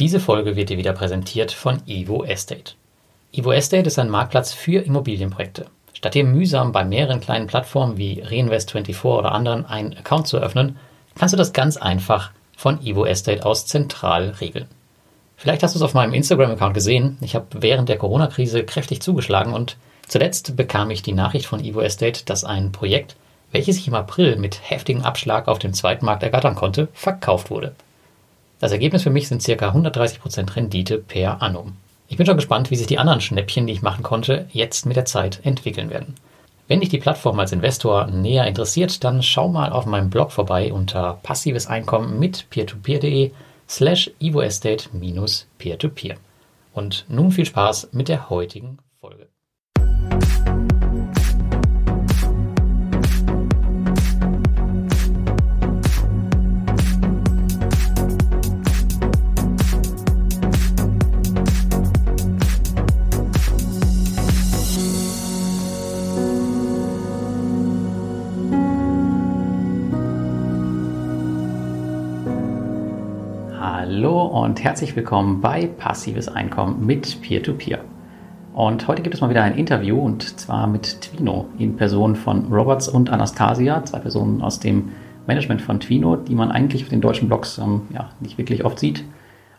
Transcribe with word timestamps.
Diese 0.00 0.18
Folge 0.18 0.56
wird 0.56 0.70
dir 0.70 0.78
wieder 0.78 0.92
präsentiert 0.92 1.52
von 1.52 1.80
Evo 1.86 2.24
Estate. 2.24 2.72
Evo 3.32 3.52
Estate 3.52 3.86
ist 3.86 3.96
ein 4.00 4.10
Marktplatz 4.10 4.52
für 4.52 4.80
Immobilienprojekte. 4.80 5.66
Statt 5.92 6.14
dir 6.14 6.24
mühsam 6.24 6.72
bei 6.72 6.84
mehreren 6.84 7.20
kleinen 7.20 7.46
Plattformen 7.46 7.96
wie 7.96 8.20
Reinvest24 8.20 9.04
oder 9.04 9.30
anderen 9.30 9.64
einen 9.66 9.96
Account 9.96 10.26
zu 10.26 10.38
öffnen, 10.38 10.78
kannst 11.16 11.32
du 11.32 11.36
das 11.36 11.52
ganz 11.52 11.76
einfach 11.76 12.32
von 12.56 12.84
Evo 12.84 13.04
Estate 13.04 13.46
aus 13.46 13.66
zentral 13.66 14.30
regeln. 14.40 14.66
Vielleicht 15.36 15.62
hast 15.62 15.76
du 15.76 15.78
es 15.78 15.84
auf 15.84 15.94
meinem 15.94 16.12
Instagram-Account 16.12 16.74
gesehen. 16.74 17.16
Ich 17.20 17.36
habe 17.36 17.46
während 17.52 17.88
der 17.88 17.98
Corona-Krise 17.98 18.64
kräftig 18.64 19.00
zugeschlagen 19.00 19.52
und 19.52 19.76
zuletzt 20.08 20.56
bekam 20.56 20.90
ich 20.90 21.02
die 21.02 21.12
Nachricht 21.12 21.46
von 21.46 21.64
Evo 21.64 21.80
Estate, 21.80 22.24
dass 22.24 22.42
ein 22.42 22.72
Projekt, 22.72 23.14
welches 23.52 23.78
ich 23.78 23.86
im 23.86 23.94
April 23.94 24.34
mit 24.38 24.58
heftigem 24.68 25.04
Abschlag 25.04 25.46
auf 25.46 25.60
dem 25.60 25.72
Zweitmarkt 25.72 26.24
ergattern 26.24 26.56
konnte, 26.56 26.88
verkauft 26.94 27.50
wurde. 27.50 27.76
Das 28.60 28.72
Ergebnis 28.72 29.02
für 29.02 29.10
mich 29.10 29.28
sind 29.28 29.44
ca. 29.44 29.52
130% 29.52 30.56
Rendite 30.56 30.98
per 30.98 31.42
annum. 31.42 31.76
Ich 32.08 32.16
bin 32.16 32.26
schon 32.26 32.36
gespannt, 32.36 32.70
wie 32.70 32.76
sich 32.76 32.86
die 32.86 32.98
anderen 32.98 33.20
Schnäppchen, 33.20 33.66
die 33.66 33.72
ich 33.72 33.82
machen 33.82 34.02
konnte, 34.02 34.46
jetzt 34.52 34.86
mit 34.86 34.96
der 34.96 35.04
Zeit 35.04 35.40
entwickeln 35.42 35.90
werden. 35.90 36.14
Wenn 36.66 36.80
dich 36.80 36.88
die 36.88 36.98
Plattform 36.98 37.38
als 37.40 37.52
Investor 37.52 38.06
näher 38.06 38.46
interessiert, 38.46 39.04
dann 39.04 39.22
schau 39.22 39.48
mal 39.48 39.70
auf 39.70 39.84
meinem 39.84 40.08
Blog 40.10 40.32
vorbei 40.32 40.72
unter 40.72 41.18
passives 41.22 41.66
Einkommen 41.66 42.18
mit 42.18 42.48
peertopeer.de 42.50 43.32
slash 43.68 44.10
evoestate-peer-to-peer. 44.20 46.16
Und 46.72 47.04
nun 47.08 47.32
viel 47.32 47.44
Spaß 47.46 47.90
mit 47.92 48.08
der 48.08 48.30
heutigen 48.30 48.78
Folge. 49.00 49.28
Und 74.02 74.64
herzlich 74.64 74.96
willkommen 74.96 75.40
bei 75.40 75.68
Passives 75.68 76.26
Einkommen 76.26 76.84
mit 76.84 77.22
Peer-to-Peer. 77.22 77.78
-Peer. 77.78 77.80
Und 78.52 78.88
heute 78.88 79.02
gibt 79.02 79.14
es 79.14 79.20
mal 79.20 79.30
wieder 79.30 79.44
ein 79.44 79.56
Interview 79.56 80.00
und 80.00 80.40
zwar 80.40 80.66
mit 80.66 81.00
Twino 81.00 81.46
in 81.58 81.76
Person 81.76 82.16
von 82.16 82.52
Roberts 82.52 82.88
und 82.88 83.08
Anastasia, 83.08 83.84
zwei 83.84 84.00
Personen 84.00 84.42
aus 84.42 84.58
dem 84.58 84.90
Management 85.28 85.62
von 85.62 85.78
Twino, 85.78 86.16
die 86.16 86.34
man 86.34 86.50
eigentlich 86.50 86.82
auf 86.82 86.88
den 86.88 87.00
deutschen 87.00 87.28
Blogs 87.28 87.58
ähm, 87.58 87.82
ja, 87.94 88.10
nicht 88.18 88.36
wirklich 88.36 88.64
oft 88.64 88.80
sieht. 88.80 89.04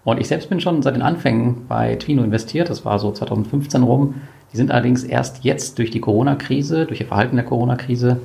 Und 0.03 0.19
ich 0.19 0.27
selbst 0.27 0.49
bin 0.49 0.59
schon 0.59 0.81
seit 0.81 0.95
den 0.95 1.01
Anfängen 1.01 1.65
bei 1.69 1.95
Twino 1.95 2.21
investiert, 2.21 2.69
das 2.69 2.83
war 2.83 2.99
so 2.99 3.13
2015 3.13 3.83
rum. 3.83 4.15
Die 4.51 4.57
sind 4.57 4.69
allerdings 4.69 5.05
erst 5.05 5.45
jetzt 5.45 5.79
durch 5.79 5.91
die 5.91 6.01
Corona-Krise, 6.01 6.85
durch 6.85 6.99
ihr 6.99 7.07
Verhalten 7.07 7.37
der 7.37 7.45
Corona-Krise 7.45 8.19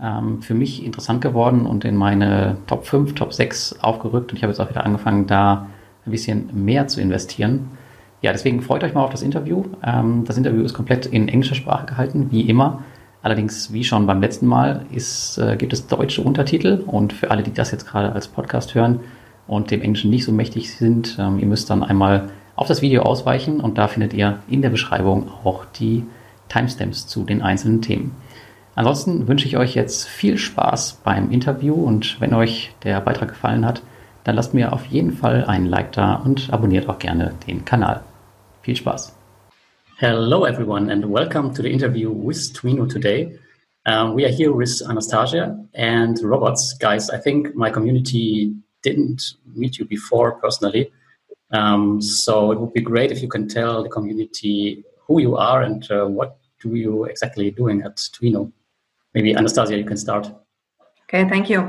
ähm, 0.00 0.42
für 0.42 0.54
mich 0.54 0.84
interessant 0.84 1.20
geworden 1.20 1.66
und 1.66 1.84
in 1.84 1.96
meine 1.96 2.56
Top 2.66 2.86
5, 2.86 3.14
Top 3.14 3.32
6 3.32 3.80
aufgerückt. 3.80 4.32
Und 4.32 4.36
ich 4.36 4.42
habe 4.42 4.52
jetzt 4.52 4.60
auch 4.60 4.70
wieder 4.70 4.84
angefangen, 4.84 5.26
da 5.26 5.66
ein 6.06 6.10
bisschen 6.10 6.50
mehr 6.52 6.86
zu 6.86 7.00
investieren. 7.00 7.70
Ja, 8.22 8.32
deswegen 8.32 8.62
freut 8.62 8.82
euch 8.84 8.94
mal 8.94 9.04
auf 9.04 9.10
das 9.10 9.22
Interview. 9.22 9.64
Ähm, 9.82 10.24
das 10.26 10.36
Interview 10.36 10.62
ist 10.62 10.74
komplett 10.74 11.06
in 11.06 11.28
englischer 11.28 11.54
Sprache 11.54 11.86
gehalten, 11.86 12.28
wie 12.30 12.42
immer. 12.42 12.82
Allerdings, 13.22 13.72
wie 13.72 13.84
schon 13.84 14.06
beim 14.06 14.20
letzten 14.20 14.46
Mal, 14.46 14.84
ist, 14.92 15.38
äh, 15.38 15.56
gibt 15.56 15.72
es 15.72 15.86
deutsche 15.86 16.22
Untertitel. 16.22 16.82
Und 16.86 17.12
für 17.12 17.30
alle, 17.30 17.42
die 17.42 17.52
das 17.52 17.70
jetzt 17.70 17.86
gerade 17.86 18.12
als 18.12 18.28
Podcast 18.28 18.74
hören 18.74 19.00
und 19.46 19.70
dem 19.70 19.82
Englischen 19.82 20.10
nicht 20.10 20.24
so 20.24 20.32
mächtig 20.32 20.74
sind, 20.74 21.16
ähm, 21.18 21.38
ihr 21.38 21.46
müsst 21.46 21.70
dann 21.70 21.82
einmal 21.82 22.30
auf 22.56 22.66
das 22.66 22.82
Video 22.82 23.02
ausweichen 23.02 23.60
und 23.60 23.78
da 23.78 23.88
findet 23.88 24.14
ihr 24.14 24.38
in 24.48 24.62
der 24.62 24.70
Beschreibung 24.70 25.28
auch 25.42 25.64
die 25.64 26.04
Timestamps 26.48 27.06
zu 27.06 27.24
den 27.24 27.42
einzelnen 27.42 27.82
Themen. 27.82 28.12
Ansonsten 28.76 29.28
wünsche 29.28 29.46
ich 29.46 29.56
euch 29.56 29.76
jetzt 29.76 30.08
viel 30.08 30.36
Spaß 30.36 31.00
beim 31.04 31.30
Interview 31.30 31.74
und 31.74 32.20
wenn 32.20 32.34
euch 32.34 32.74
der 32.82 33.00
Beitrag 33.00 33.28
gefallen 33.28 33.64
hat, 33.64 33.82
dann 34.24 34.34
lasst 34.34 34.52
mir 34.52 34.72
auf 34.72 34.86
jeden 34.86 35.12
Fall 35.12 35.44
einen 35.44 35.66
Like 35.66 35.92
da 35.92 36.16
und 36.16 36.52
abonniert 36.52 36.88
auch 36.88 36.98
gerne 36.98 37.34
den 37.46 37.64
Kanal. 37.64 38.02
Viel 38.62 38.74
Spaß! 38.74 39.16
Hello 39.98 40.44
everyone 40.44 40.90
and 40.90 41.04
welcome 41.08 41.54
to 41.54 41.62
the 41.62 41.70
interview 41.70 42.10
with 42.10 42.52
Twino 42.52 42.84
today. 42.84 43.38
Um, 43.86 44.16
we 44.16 44.24
are 44.24 44.32
here 44.32 44.52
with 44.52 44.82
Anastasia 44.88 45.56
and 45.74 46.18
Roberts. 46.24 46.76
Guys, 46.80 47.10
I 47.10 47.18
think 47.18 47.54
my 47.54 47.70
community 47.70 48.52
didn't 48.82 49.36
meet 49.54 49.78
you 49.78 49.84
before 49.84 50.32
personally. 50.40 50.90
Um, 51.52 52.00
so 52.00 52.50
it 52.50 52.58
would 52.58 52.72
be 52.72 52.80
great 52.80 53.12
if 53.12 53.22
you 53.22 53.28
can 53.28 53.46
tell 53.46 53.84
the 53.84 53.88
community 53.88 54.82
who 55.06 55.20
you 55.20 55.36
are 55.36 55.62
and 55.62 55.88
uh, 55.92 56.06
what 56.06 56.38
do 56.60 56.74
you 56.74 57.04
exactly 57.04 57.52
doing 57.52 57.82
at 57.82 57.98
Twino. 57.98 58.50
Maybe 59.14 59.34
Anastasia, 59.34 59.78
you 59.78 59.84
can 59.84 59.96
start. 59.96 60.30
Okay, 61.04 61.28
thank 61.28 61.48
you. 61.48 61.60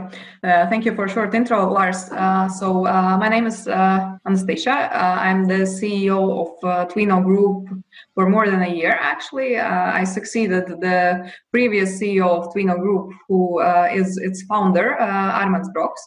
Uh, 0.43 0.67
thank 0.69 0.85
you 0.85 0.95
for 0.95 1.05
a 1.05 1.09
short 1.09 1.35
intro, 1.35 1.71
Lars. 1.71 2.09
Uh, 2.11 2.47
so 2.49 2.87
uh, 2.87 3.17
my 3.19 3.27
name 3.27 3.45
is 3.45 3.67
uh, 3.67 4.17
Anastasia. 4.25 4.71
Uh, 4.71 5.17
I'm 5.19 5.45
the 5.45 5.65
CEO 5.65 6.19
of 6.41 6.63
uh, 6.63 6.85
Twino 6.87 7.23
Group 7.23 7.67
for 8.15 8.29
more 8.29 8.49
than 8.49 8.63
a 8.63 8.67
year. 8.73 8.97
Actually, 8.99 9.59
I 9.59 10.03
succeeded 10.05 10.65
the 10.67 11.31
previous 11.51 12.01
CEO 12.01 12.27
of 12.27 12.53
Twino 12.53 12.79
Group, 12.79 13.13
who 13.27 13.59
is 13.93 14.17
its 14.17 14.41
founder, 14.43 14.95
Armand 14.95 15.65
Broks. 15.73 16.01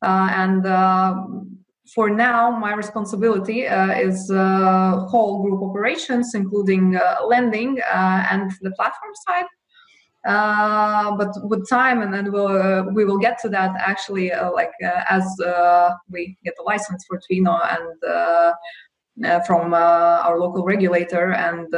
and 0.00 0.62
for 1.94 2.08
now, 2.08 2.50
my 2.50 2.72
responsibility 2.72 3.62
is 3.62 4.30
whole 4.30 5.42
group 5.42 5.60
operations, 5.62 6.34
including 6.34 6.98
lending 7.28 7.80
and 7.92 8.50
the 8.62 8.70
platform 8.70 9.12
side. 9.26 9.46
Uh, 10.24 11.14
but 11.16 11.34
with 11.50 11.68
time 11.68 12.00
and 12.00 12.14
then 12.14 12.32
we'll 12.32 12.48
uh, 12.48 12.82
we 12.94 13.04
will 13.04 13.18
get 13.18 13.38
to 13.38 13.46
that 13.46 13.72
actually 13.78 14.32
uh, 14.32 14.50
like 14.50 14.72
uh, 14.82 15.02
as 15.10 15.22
uh, 15.40 15.90
we 16.10 16.34
get 16.44 16.54
the 16.56 16.62
license 16.62 17.04
for 17.06 17.20
Twino 17.20 17.60
and 17.76 19.44
from 19.46 19.74
our 19.74 20.40
local 20.40 20.64
regulator 20.64 21.32
and 21.32 21.68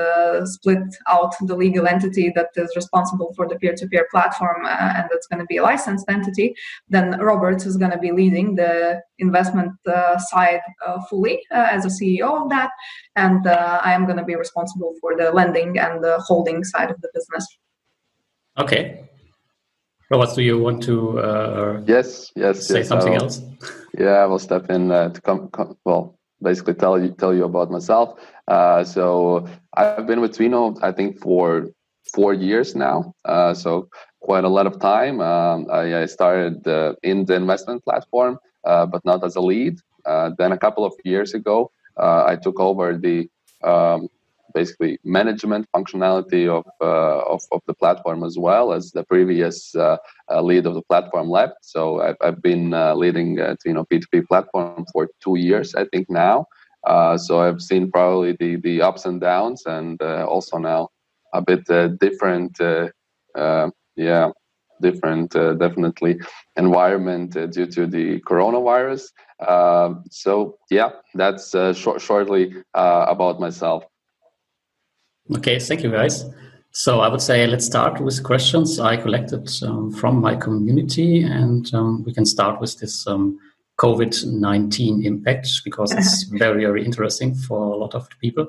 split 0.49 0.79
out 1.09 1.35
the 1.41 1.57
legal 1.57 1.89
entity 1.89 2.33
that 2.35 2.49
is 2.55 2.73
responsible 2.77 3.35
for 3.35 3.49
the 3.49 3.57
peer-to-peer 3.57 4.07
platform 4.11 4.65
and 4.65 5.07
that's 5.11 5.27
going 5.27 5.41
to 5.41 5.45
be 5.47 5.59
a 5.59 5.63
licensed 5.63 6.07
entity 6.09 6.55
then 6.89 7.19
Robert 7.21 7.67
is 7.67 7.77
going 7.77 7.91
to 7.91 7.99
be 7.99 8.11
leading 8.11 8.55
the 8.55 9.03
investment 9.19 9.73
side 10.31 10.63
fully 11.11 11.43
as 11.51 11.85
a 11.85 11.89
CEO 11.89 12.43
of 12.43 12.49
that 12.49 12.71
and 13.17 13.47
I 13.47 13.93
am 13.93 14.07
going 14.07 14.19
to 14.19 14.25
be 14.25 14.37
responsible 14.37 14.95
for 15.01 15.15
the 15.15 15.31
lending 15.31 15.79
and 15.79 16.03
the 16.03 16.19
holding 16.21 16.65
side 16.65 16.91
of 16.91 16.99
the 17.03 17.11
business. 17.13 17.47
Okay. 18.59 19.07
Robert, 20.11 20.35
do 20.35 20.43
you 20.43 20.59
want 20.59 20.83
to 20.85 21.19
uh, 21.19 21.83
yes, 21.87 22.31
yes, 22.37 22.67
say 22.67 22.79
yes, 22.79 22.89
something 22.89 23.15
else? 23.15 23.43
Yeah, 23.99 24.23
I 24.23 24.27
will 24.27 24.39
step 24.39 24.71
in 24.71 24.91
uh, 24.91 25.11
to 25.11 25.21
come, 25.21 25.49
come, 25.49 25.77
well, 25.85 26.19
basically 26.41 26.75
tell 26.75 26.99
you 27.03 27.11
tell 27.11 27.35
you 27.35 27.45
about 27.45 27.71
myself. 27.71 28.19
Uh, 28.47 28.85
so 28.85 29.47
I've 29.75 30.07
been 30.07 30.21
with 30.21 30.39
Twino, 30.39 30.79
I 30.81 30.93
think, 30.93 31.21
for 31.21 31.69
four 32.15 32.33
years 32.33 32.77
now. 32.77 33.15
Uh, 33.25 33.53
so 33.53 33.89
quite 34.21 34.45
a 34.45 34.49
lot 34.49 34.67
of 34.67 34.79
time. 34.81 35.21
Um, 35.21 35.67
I, 35.71 36.03
I, 36.03 36.07
started 36.07 36.67
uh, 36.67 36.95
in 37.03 37.25
the 37.25 37.35
investment 37.35 37.85
platform, 37.85 38.39
uh, 38.65 38.87
but 38.87 39.05
not 39.05 39.25
as 39.25 39.37
a 39.37 39.41
lead. 39.41 39.79
then 40.39 40.53
a 40.53 40.59
couple 40.59 40.85
of 40.85 40.95
years 41.05 41.35
ago, 41.35 41.71
I 41.99 42.37
took 42.37 42.61
over 42.61 42.97
the 42.97 43.29
um, 43.65 44.09
basically 44.57 44.99
management 45.05 45.65
functionality 45.77 46.45
of, 46.59 46.65
uh, 46.81 47.21
of, 47.35 47.43
of 47.53 47.61
the 47.67 47.75
platform 47.83 48.25
as 48.25 48.37
well 48.39 48.73
as 48.73 48.91
the 48.97 49.05
previous 49.05 49.57
uh, 49.77 49.99
uh, 50.33 50.41
lead 50.49 50.65
of 50.67 50.75
the 50.75 50.87
platform 50.91 51.29
left. 51.39 51.59
So 51.75 51.81
I've, 52.07 52.17
I've 52.27 52.41
been 52.51 52.67
leading 53.03 53.31
you 53.69 53.75
know 53.75 53.85
P2P 53.91 54.15
platform 54.31 54.87
for 54.93 55.03
two 55.25 55.37
years, 55.49 55.69
I 55.83 55.85
think 55.93 56.05
now. 56.09 56.37
so 57.27 57.33
I've 57.45 57.63
seen 57.71 57.85
probably 57.97 58.33
the, 58.43 58.53
the 58.67 58.77
ups 58.89 59.05
and 59.09 59.21
downs 59.21 59.61
and 59.77 60.01
also 60.35 60.57
now 60.73 60.89
a 61.39 61.43
bit 61.51 61.65
different 62.07 62.55
yeah 64.09 64.27
different 64.87 65.35
uh, 65.35 65.55
definitely 65.65 66.13
environment 66.57 67.31
uh, 67.37 67.47
due 67.57 67.69
to 67.77 67.83
the 67.97 68.21
coronavirus 68.31 69.03
uh, 69.41 69.91
so 70.11 70.59
yeah 70.71 70.91
that's 71.15 71.47
short, 71.83 72.01
shortly 72.09 72.43
about 73.15 73.37
myself 73.47 73.83
Okay, 75.35 75.59
thank 75.59 75.83
you, 75.83 75.91
guys. 75.91 76.25
So 76.71 77.01
I 77.01 77.09
would 77.09 77.23
say 77.23 77.47
let's 77.47 77.65
start 77.65 78.01
with 78.01 78.23
questions 78.23 78.79
I 78.79 78.97
collected 78.97 79.49
um, 79.63 79.91
from 79.91 80.21
my 80.21 80.37
community, 80.37 81.23
and 81.23 81.73
um, 81.75 82.05
we 82.05 82.13
can 82.13 82.27
start 82.27 82.61
with 82.61 82.79
this 82.79 83.07
um, 83.07 83.39
COVID 83.79 84.27
nineteen 84.27 85.05
impact 85.05 85.49
because 85.65 85.91
it's 85.93 86.23
very 86.39 86.65
very 86.65 86.85
interesting 86.85 87.35
for 87.35 87.73
a 87.73 87.77
lot 87.77 87.95
of 87.95 88.09
people. 88.21 88.47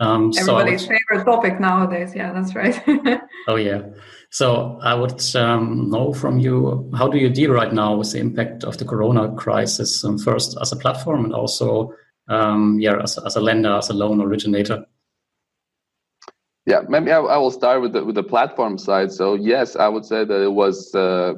Um, 0.00 0.32
Everybody's 0.36 0.82
so 0.82 0.88
would, 0.88 0.98
favorite 1.08 1.24
topic 1.24 1.60
nowadays. 1.60 2.14
Yeah, 2.14 2.32
that's 2.32 2.54
right. 2.54 2.82
oh 3.48 3.56
yeah. 3.56 3.82
So 4.30 4.78
I 4.82 4.94
would 4.94 5.22
um, 5.36 5.90
know 5.90 6.12
from 6.12 6.38
you 6.38 6.90
how 6.96 7.08
do 7.08 7.18
you 7.18 7.30
deal 7.30 7.52
right 7.52 7.72
now 7.72 7.96
with 7.96 8.12
the 8.12 8.18
impact 8.18 8.64
of 8.64 8.78
the 8.78 8.84
Corona 8.84 9.32
crisis? 9.36 10.04
Um, 10.04 10.18
first 10.18 10.58
as 10.60 10.72
a 10.72 10.76
platform, 10.76 11.24
and 11.24 11.34
also 11.34 11.94
um, 12.28 12.78
yeah, 12.80 12.96
as, 13.02 13.18
as, 13.18 13.36
a 13.36 13.40
lender, 13.40 13.72
as 13.72 13.90
a 13.90 13.94
loan 13.94 14.20
originator? 14.20 14.86
Yeah, 16.70 16.82
maybe 16.88 17.10
I, 17.10 17.18
I, 17.18 17.36
will 17.36 17.50
start 17.50 17.82
with 17.82 17.94
the 17.94 18.04
with 18.04 18.14
the 18.14 18.22
platform 18.22 18.78
side. 18.78 19.10
So 19.10 19.34
yes, 19.34 19.74
I 19.74 19.88
would 19.88 20.04
say 20.04 20.24
that 20.24 20.40
it 20.40 20.52
was 20.52 20.94
uh, 20.94 21.34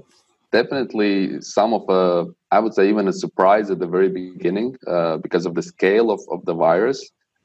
definitely 0.51 1.41
some 1.41 1.73
of 1.73 1.85
a, 1.89 2.27
I 2.51 2.59
would 2.61 2.75
say 2.75 2.87
even 2.91 3.09
a 3.09 3.15
surprise 3.15 3.71
at 3.71 3.79
the 3.79 3.87
very 3.87 4.11
beginning 4.11 4.77
uh, 4.87 5.17
because 5.17 5.47
of 5.47 5.55
the 5.55 5.63
scale 5.63 6.11
of, 6.11 6.21
of 6.31 6.45
the 6.45 6.53
virus. 6.53 7.01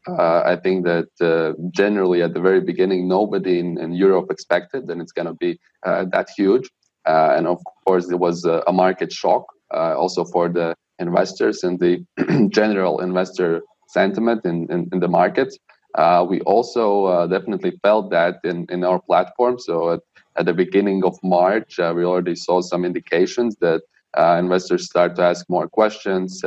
Uh, 0.06 0.42
I 0.54 0.58
think 0.58 0.84
that 0.84 1.08
uh, 1.22 1.54
generally 1.72 2.22
at 2.22 2.34
the 2.34 2.42
very 2.42 2.60
beginning, 2.60 3.08
nobody 3.08 3.60
in, 3.60 3.78
in 3.78 3.94
Europe 3.94 4.28
expected 4.32 4.88
that 4.88 4.98
it's 5.00 5.14
going 5.14 5.28
to 5.28 5.36
be 5.36 5.58
uh, 5.86 6.04
that 6.12 6.28
huge. 6.36 6.70
Uh, 7.06 7.36
and 7.38 7.48
of 7.48 7.60
course, 7.86 8.08
there 8.08 8.18
was 8.18 8.44
a, 8.44 8.64
a 8.68 8.74
market 8.74 9.14
shock 9.14 9.46
uh, 9.74 9.96
also 9.98 10.26
for 10.26 10.50
the 10.50 10.76
investors 11.00 11.64
and 11.64 11.80
the 11.80 11.94
general 12.52 13.00
investor 13.00 13.62
sentiment 13.88 14.44
in, 14.44 14.70
in, 14.70 14.90
in 14.92 15.00
the 15.00 15.08
market. 15.08 15.54
Uh, 15.98 16.26
we 16.30 16.40
also 16.42 17.28
definitely 17.28 17.80
felt 17.82 18.10
that 18.12 18.40
in, 18.44 18.66
in 18.70 18.84
our 18.84 19.02
platform. 19.02 19.60
So 19.60 19.92
at, 19.92 20.02
at 20.36 20.46
the 20.46 20.54
beginning 20.54 21.04
of 21.04 21.18
March, 21.24 21.78
we 21.80 22.06
already 22.06 22.36
saw 22.36 22.62
some 22.62 22.86
indications 22.86 23.56
that 23.58 23.82
investors 24.16 24.86
start 24.86 25.16
to 25.16 25.24
ask 25.24 25.50
more 25.50 25.68
questions 25.68 26.44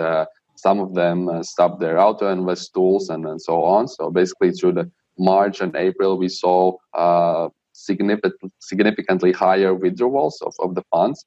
some 0.60 0.78
of 0.78 0.94
them 0.94 1.28
uh, 1.28 1.42
stopped 1.42 1.80
their 1.80 1.98
auto 1.98 2.30
invest 2.30 2.74
tools 2.74 3.08
and, 3.08 3.24
and 3.26 3.40
so 3.40 3.64
on. 3.64 3.88
So 3.88 4.10
basically, 4.10 4.52
through 4.52 4.74
the 4.74 4.90
March 5.18 5.60
and 5.60 5.74
April, 5.74 6.18
we 6.18 6.28
saw 6.28 6.76
uh, 6.92 7.48
significant, 7.72 8.34
significantly 8.58 9.32
higher 9.32 9.74
withdrawals 9.74 10.42
of, 10.42 10.54
of 10.60 10.74
the 10.74 10.82
funds. 10.90 11.24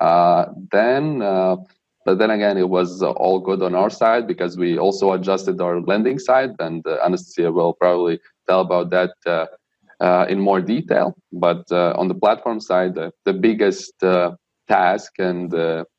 Uh, 0.00 0.46
then, 0.70 1.22
uh, 1.22 1.56
but 2.04 2.18
then 2.18 2.30
again, 2.30 2.56
it 2.58 2.68
was 2.68 3.02
uh, 3.02 3.10
all 3.12 3.38
good 3.40 3.62
on 3.62 3.74
our 3.74 3.90
side 3.90 4.26
because 4.26 4.56
we 4.56 4.78
also 4.78 5.12
adjusted 5.12 5.60
our 5.60 5.80
lending 5.80 6.18
side, 6.18 6.50
and 6.58 6.86
uh, 6.86 6.98
Anastasia 7.04 7.50
will 7.52 7.74
probably 7.74 8.20
tell 8.48 8.60
about 8.60 8.90
that 8.90 9.12
in 10.28 10.38
more 10.40 10.60
detail. 10.60 11.14
But 11.32 11.70
on 11.72 12.08
the 12.08 12.14
platform 12.14 12.60
side, 12.60 12.94
the, 12.94 13.12
the 13.24 13.32
biggest 13.32 13.94
task 14.68 15.12
and 15.18 15.52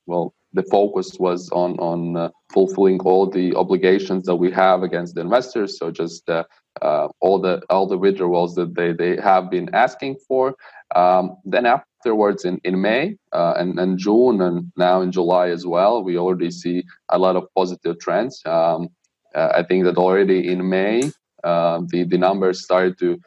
well 0.05 0.33
the 0.55 0.63
focus 0.63 1.19
was 1.19 1.49
on 1.51 1.77
on 1.79 2.17
uh, 2.17 2.29
fulfilling 2.51 2.99
all 3.01 3.29
the 3.29 3.53
obligations 3.55 4.25
that 4.25 4.35
we 4.35 4.49
have 4.51 4.83
against 4.83 5.13
the 5.15 5.21
investors. 5.21 5.77
So 5.77 5.91
just 5.91 6.27
uh, 6.29 6.45
uh, 6.81 7.07
all 7.19 7.39
the 7.39 7.61
all 7.69 7.87
the 7.87 7.97
withdrawals 7.97 8.55
that 8.55 8.73
they, 8.73 8.93
they 8.93 9.21
have 9.21 9.51
been 9.51 9.69
asking 9.73 10.15
for. 10.27 10.55
Um, 10.95 11.37
then 11.43 11.65
afterwards, 12.05 12.45
in 12.45 12.59
in 12.65 12.81
May 12.81 13.17
uh, 13.33 13.55
and 13.57 13.79
and 13.79 13.99
June 13.99 14.41
and 14.41 14.71
now 14.77 15.01
in 15.01 15.11
July 15.11 15.49
as 15.49 15.65
well, 15.65 16.03
we 16.03 16.17
already 16.17 16.51
see 16.51 16.83
a 17.09 17.19
lot 17.19 17.35
of 17.37 17.45
positive 17.55 17.99
trends. 17.99 18.41
Um, 18.45 18.89
uh, 19.35 19.49
I 19.55 19.63
think 19.63 19.85
that 19.85 19.97
already 19.97 20.49
in 20.51 20.69
May, 20.69 21.03
uh, 21.43 21.81
the 21.89 22.05
the 22.05 22.17
numbers 22.19 22.63
started 22.63 22.99
to 22.99 23.19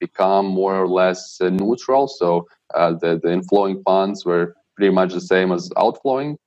become 0.00 0.46
more 0.46 0.76
or 0.82 0.88
less 0.88 1.38
neutral. 1.40 2.08
So 2.08 2.46
the 2.74 3.20
the 3.22 3.30
inflowing 3.30 3.82
funds 3.84 4.24
were 4.26 4.54
pretty 4.76 4.94
much 4.94 5.14
the 5.14 5.20
same 5.22 5.52
as 5.52 5.70
outflowing. 5.76 6.38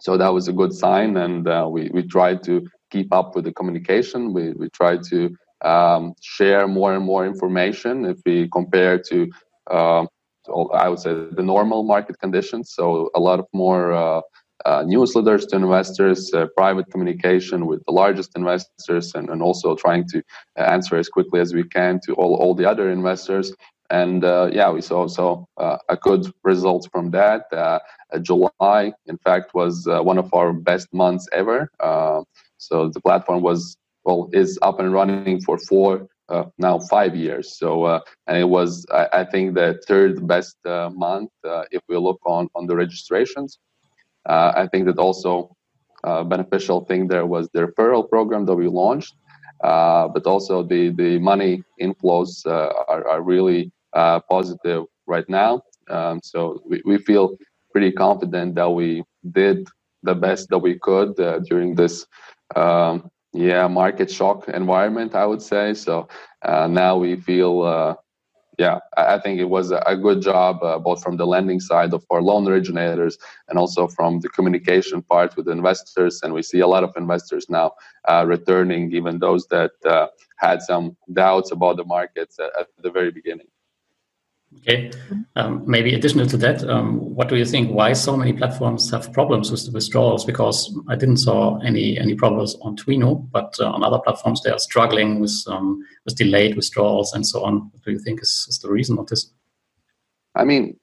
So 0.00 0.18
that 0.18 0.32
was 0.34 0.48
a 0.48 0.54
good 0.54 0.74
sign, 0.74 1.16
and 1.18 1.48
uh, 1.48 1.68
we 1.70 1.90
we 1.94 2.02
tried 2.06 2.42
to 2.44 2.66
keep 2.92 3.12
up 3.14 3.36
with 3.36 3.44
the 3.46 3.52
communication. 3.54 4.34
We 4.34 4.52
we 4.54 4.68
tried 4.70 5.02
to 5.12 5.30
um, 5.62 6.14
share 6.22 6.68
more 6.68 6.94
and 6.94 7.04
more 7.04 7.26
information 7.26 8.06
if 8.06 8.18
we 8.26 8.48
compare 8.50 8.98
to. 9.10 9.30
Uh, 9.70 10.06
I 10.74 10.88
would 10.88 10.98
say 10.98 11.12
the 11.12 11.42
normal 11.42 11.82
market 11.84 12.18
conditions. 12.18 12.72
So 12.72 13.10
a 13.14 13.20
lot 13.20 13.38
of 13.38 13.46
more 13.52 13.92
uh, 13.92 14.20
uh, 14.64 14.82
newsletters 14.84 15.48
to 15.48 15.56
investors, 15.56 16.32
uh, 16.32 16.46
private 16.56 16.90
communication 16.90 17.66
with 17.66 17.84
the 17.86 17.92
largest 17.92 18.32
investors, 18.36 19.14
and, 19.14 19.28
and 19.28 19.42
also 19.42 19.74
trying 19.74 20.06
to 20.08 20.22
answer 20.56 20.96
as 20.96 21.08
quickly 21.08 21.40
as 21.40 21.52
we 21.54 21.64
can 21.64 22.00
to 22.04 22.14
all, 22.14 22.34
all 22.36 22.54
the 22.54 22.68
other 22.68 22.90
investors 22.90 23.52
and 23.90 24.24
uh, 24.24 24.48
yeah, 24.50 24.70
we 24.70 24.80
saw 24.80 25.06
so 25.06 25.46
uh, 25.58 25.76
a 25.90 25.96
good 25.96 26.26
result 26.42 26.88
from 26.90 27.10
that. 27.10 27.52
Uh, 27.52 27.78
July, 28.22 28.92
in 29.06 29.18
fact, 29.18 29.54
was 29.54 29.86
one 29.86 30.16
of 30.16 30.32
our 30.32 30.54
best 30.54 30.88
months 30.92 31.28
ever. 31.32 31.70
So 32.56 32.88
the 32.88 33.00
platform 33.00 33.42
was 33.42 33.76
well 34.04 34.30
is 34.32 34.58
up 34.62 34.80
and 34.80 34.92
running 34.92 35.40
for 35.40 35.58
four 35.58 36.06
uh, 36.28 36.44
now 36.58 36.78
five 36.78 37.14
years. 37.14 37.58
So 37.58 38.00
and 38.26 38.38
it 38.38 38.48
was 38.48 38.86
I, 38.90 39.08
I, 39.20 39.24
think 39.24 39.54
the 39.54 39.80
third 39.86 40.26
best 40.26 40.56
month 40.64 41.30
if 41.70 41.82
we 41.88 41.96
look 41.96 42.20
on 42.24 42.48
on 42.54 42.66
the 42.66 42.76
registrations. 42.76 43.58
I 44.26 44.66
think 44.70 44.86
that 44.86 44.98
also 44.98 45.54
beneficial 46.04 46.84
thing 46.84 47.08
there 47.08 47.26
was 47.26 47.48
the 47.52 47.60
referral 47.66 48.08
program 48.08 48.46
that 48.46 48.54
we 48.54 48.68
launched. 48.68 49.14
Uh, 49.62 50.08
but 50.08 50.26
also 50.26 50.62
the 50.62 50.90
the 50.90 51.18
money 51.18 51.62
inflows 51.80 52.44
uh, 52.46 52.70
are, 52.88 53.06
are 53.08 53.22
really 53.22 53.72
uh, 53.94 54.20
positive 54.28 54.84
right 55.06 55.28
now. 55.28 55.62
Um, 55.88 56.20
so 56.22 56.60
we, 56.68 56.82
we 56.84 56.98
feel 56.98 57.36
pretty 57.72 57.92
confident 57.92 58.56
that 58.56 58.70
we 58.70 59.04
did 59.32 59.66
the 60.02 60.14
best 60.14 60.50
that 60.50 60.58
we 60.58 60.78
could 60.78 61.18
uh, 61.18 61.38
during 61.40 61.74
this 61.74 62.06
um, 62.56 63.10
yeah 63.34 63.68
market 63.68 64.10
shock 64.10 64.48
environment 64.48 65.14
i 65.14 65.26
would 65.26 65.42
say. 65.42 65.74
So 65.74 66.08
uh, 66.42 66.68
now 66.68 66.96
we 66.98 67.16
feel 67.16 67.62
uh, 67.62 67.96
yeah 68.58 68.78
i 68.96 69.18
think 69.18 69.40
it 69.40 69.50
was 69.50 69.72
a 69.72 69.96
good 69.96 70.22
job 70.22 70.62
uh, 70.62 70.78
both 70.78 71.02
from 71.02 71.16
the 71.16 71.26
lending 71.26 71.60
side 71.60 71.92
of 71.94 72.04
our 72.10 72.22
loan 72.22 72.48
originators 72.48 73.18
and 73.48 73.58
also 73.58 73.88
from 73.88 74.20
the 74.20 74.30
communication 74.30 75.02
part 75.02 75.36
with 75.36 75.48
investors. 75.48 76.20
And 76.22 76.32
we 76.34 76.42
see 76.42 76.60
a 76.60 76.68
lot 76.68 76.84
of 76.84 76.92
investors 76.96 77.46
now 77.50 77.72
uh, 78.08 78.24
returning 78.26 78.92
even 78.92 79.18
those 79.18 79.46
that 79.48 79.72
uh, 79.86 80.08
had 80.38 80.62
some 80.62 80.96
doubts 81.12 81.52
about 81.52 81.78
the 81.78 81.84
markets 81.84 82.38
at, 82.40 82.52
at 82.60 82.68
the 82.82 82.90
very 82.90 83.10
beginning 83.10 83.48
Okay. 84.58 84.90
Um, 85.36 85.62
maybe 85.66 85.94
additional 85.94 86.26
to 86.26 86.38
that, 86.38 86.64
um, 86.64 87.14
what 87.14 87.28
do 87.28 87.36
you 87.36 87.44
think? 87.44 87.70
Why 87.70 87.92
so 87.92 88.16
many 88.16 88.32
platforms 88.32 88.90
have 88.90 89.12
problems 89.12 89.50
with 89.50 89.66
the 89.66 89.72
withdrawals? 89.72 90.24
Because 90.24 90.74
I 90.88 90.96
didn't 90.96 91.18
saw 91.18 91.58
any 91.58 91.98
any 91.98 92.14
problems 92.14 92.56
on 92.62 92.76
Twino, 92.76 93.28
but 93.30 93.54
uh, 93.60 93.70
on 93.70 93.84
other 93.84 93.98
platforms 93.98 94.42
they 94.42 94.50
are 94.50 94.58
struggling 94.58 95.20
with 95.20 95.36
um, 95.48 95.82
with 96.04 96.16
delayed 96.16 96.56
withdrawals 96.56 97.12
and 97.12 97.26
so 97.26 97.44
on. 97.44 97.70
What 97.72 97.82
do 97.84 97.90
you 97.92 97.98
think 97.98 98.22
is, 98.22 98.46
is 98.48 98.58
the 98.58 98.70
reason 98.70 98.98
of 98.98 99.06
this? 99.06 99.30
I 100.36 100.44
mean, 100.44 100.76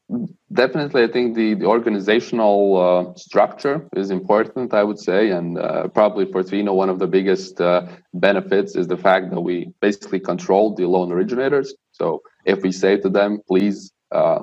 definitely, 0.53 1.03
I 1.03 1.07
think 1.07 1.35
the, 1.35 1.55
the 1.55 1.65
organizational 1.65 2.77
uh, 2.77 3.19
structure 3.19 3.85
is 3.97 4.09
important, 4.09 4.73
I 4.73 4.83
would 4.83 4.97
say. 4.97 5.31
And 5.31 5.57
uh, 5.57 5.89
probably 5.89 6.31
for 6.31 6.41
Twino, 6.41 6.73
one 6.73 6.89
of 6.89 6.99
the 6.99 7.07
biggest 7.07 7.59
uh, 7.59 7.87
benefits 8.13 8.77
is 8.77 8.87
the 8.87 8.95
fact 8.95 9.29
that 9.31 9.41
we 9.41 9.73
basically 9.81 10.21
control 10.21 10.73
the 10.73 10.85
loan 10.87 11.11
originators. 11.11 11.73
So 11.91 12.21
if 12.45 12.61
we 12.61 12.71
say 12.71 12.97
to 12.97 13.09
them, 13.09 13.39
please 13.47 13.91
uh, 14.11 14.39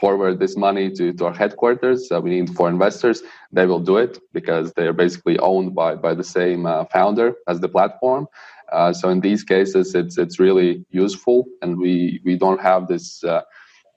forward 0.00 0.38
this 0.38 0.56
money 0.56 0.90
to, 0.90 1.12
to 1.12 1.26
our 1.26 1.32
headquarters, 1.32 2.10
uh, 2.10 2.20
we 2.20 2.30
need 2.30 2.50
for 2.56 2.68
investors, 2.68 3.22
they 3.52 3.66
will 3.66 3.80
do 3.80 3.98
it 3.98 4.18
because 4.32 4.72
they're 4.72 4.92
basically 4.92 5.38
owned 5.38 5.74
by, 5.74 5.94
by 5.94 6.14
the 6.14 6.24
same 6.24 6.66
uh, 6.66 6.84
founder 6.86 7.34
as 7.48 7.60
the 7.60 7.68
platform. 7.68 8.26
so 8.92 9.08
in 9.10 9.20
these 9.20 9.44
cases, 9.44 9.94
it's 9.94 10.16
it's 10.16 10.38
really 10.46 10.70
useful, 10.90 11.38
and 11.62 11.70
we 11.84 12.20
we 12.24 12.34
don't 12.44 12.60
have 12.70 12.88
this 12.88 13.22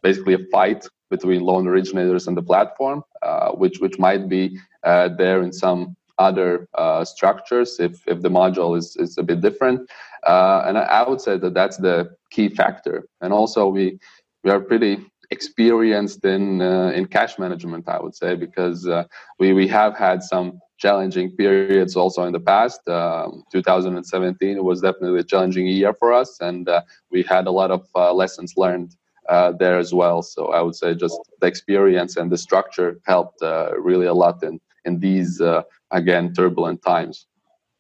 basically 0.05 0.35
a 0.35 0.43
fight 0.51 0.87
between 1.09 1.41
loan 1.41 1.67
originators 1.67 2.27
and 2.27 2.37
the 2.37 2.43
platform, 2.51 3.03
uh, 3.21 3.49
which 3.51 3.79
which 3.79 3.97
might 3.99 4.29
be 4.29 4.43
uh, 4.83 5.09
there 5.17 5.41
in 5.41 5.51
some 5.51 5.95
other 6.17 6.67
uh, 6.75 7.03
structures 7.03 7.79
if 7.79 7.93
if 8.07 8.21
the 8.21 8.29
module 8.29 8.77
is 8.77 8.95
is 8.97 9.17
a 9.17 9.23
bit 9.23 9.41
different. 9.41 9.79
Uh, 10.25 10.63
and 10.65 10.77
I, 10.77 11.07
would 11.07 11.21
say 11.21 11.37
that 11.37 11.53
that's 11.53 11.77
the 11.77 12.09
key 12.31 12.49
factor. 12.49 13.07
And 13.21 13.31
also 13.31 13.67
we 13.67 13.99
we 14.43 14.51
are 14.51 14.59
pretty 14.59 15.05
experienced 15.31 16.25
in 16.25 16.61
uh, 16.61 16.91
in 16.95 17.05
cash 17.05 17.37
management. 17.37 17.87
I 17.87 17.99
would 17.99 18.15
say 18.15 18.35
because 18.35 18.87
uh, 18.87 19.03
we 19.39 19.53
we 19.53 19.67
have 19.67 19.95
had 19.95 20.23
some 20.23 20.59
challenging 20.77 21.31
periods 21.35 21.95
also 21.95 22.23
in 22.23 22.33
the 22.33 22.39
past. 22.39 22.81
Um, 22.87 23.43
2017 23.51 24.63
was 24.63 24.81
definitely 24.81 25.19
a 25.19 25.23
challenging 25.23 25.67
year 25.67 25.93
for 25.93 26.11
us, 26.11 26.37
and 26.41 26.67
we 27.11 27.23
had 27.23 27.47
a 27.47 27.51
lot 27.51 27.71
of 27.71 27.87
lessons 28.15 28.53
learned 28.57 28.95
uh, 29.29 29.51
there 29.53 29.77
as 29.77 29.93
well. 29.93 30.21
So 30.21 30.47
I 30.47 30.61
would 30.61 30.75
say 30.75 30.95
just 30.95 31.19
the 31.41 31.47
experience 31.47 32.15
and 32.17 32.31
the 32.31 32.37
structure 32.37 32.99
helped 33.05 33.41
uh, 33.41 33.71
really 33.79 34.05
a 34.05 34.13
lot 34.13 34.43
in 34.43 34.59
in 34.85 34.99
these 34.99 35.41
uh, 35.41 35.63
again 35.91 36.33
turbulent 36.33 36.81
times. 36.83 37.27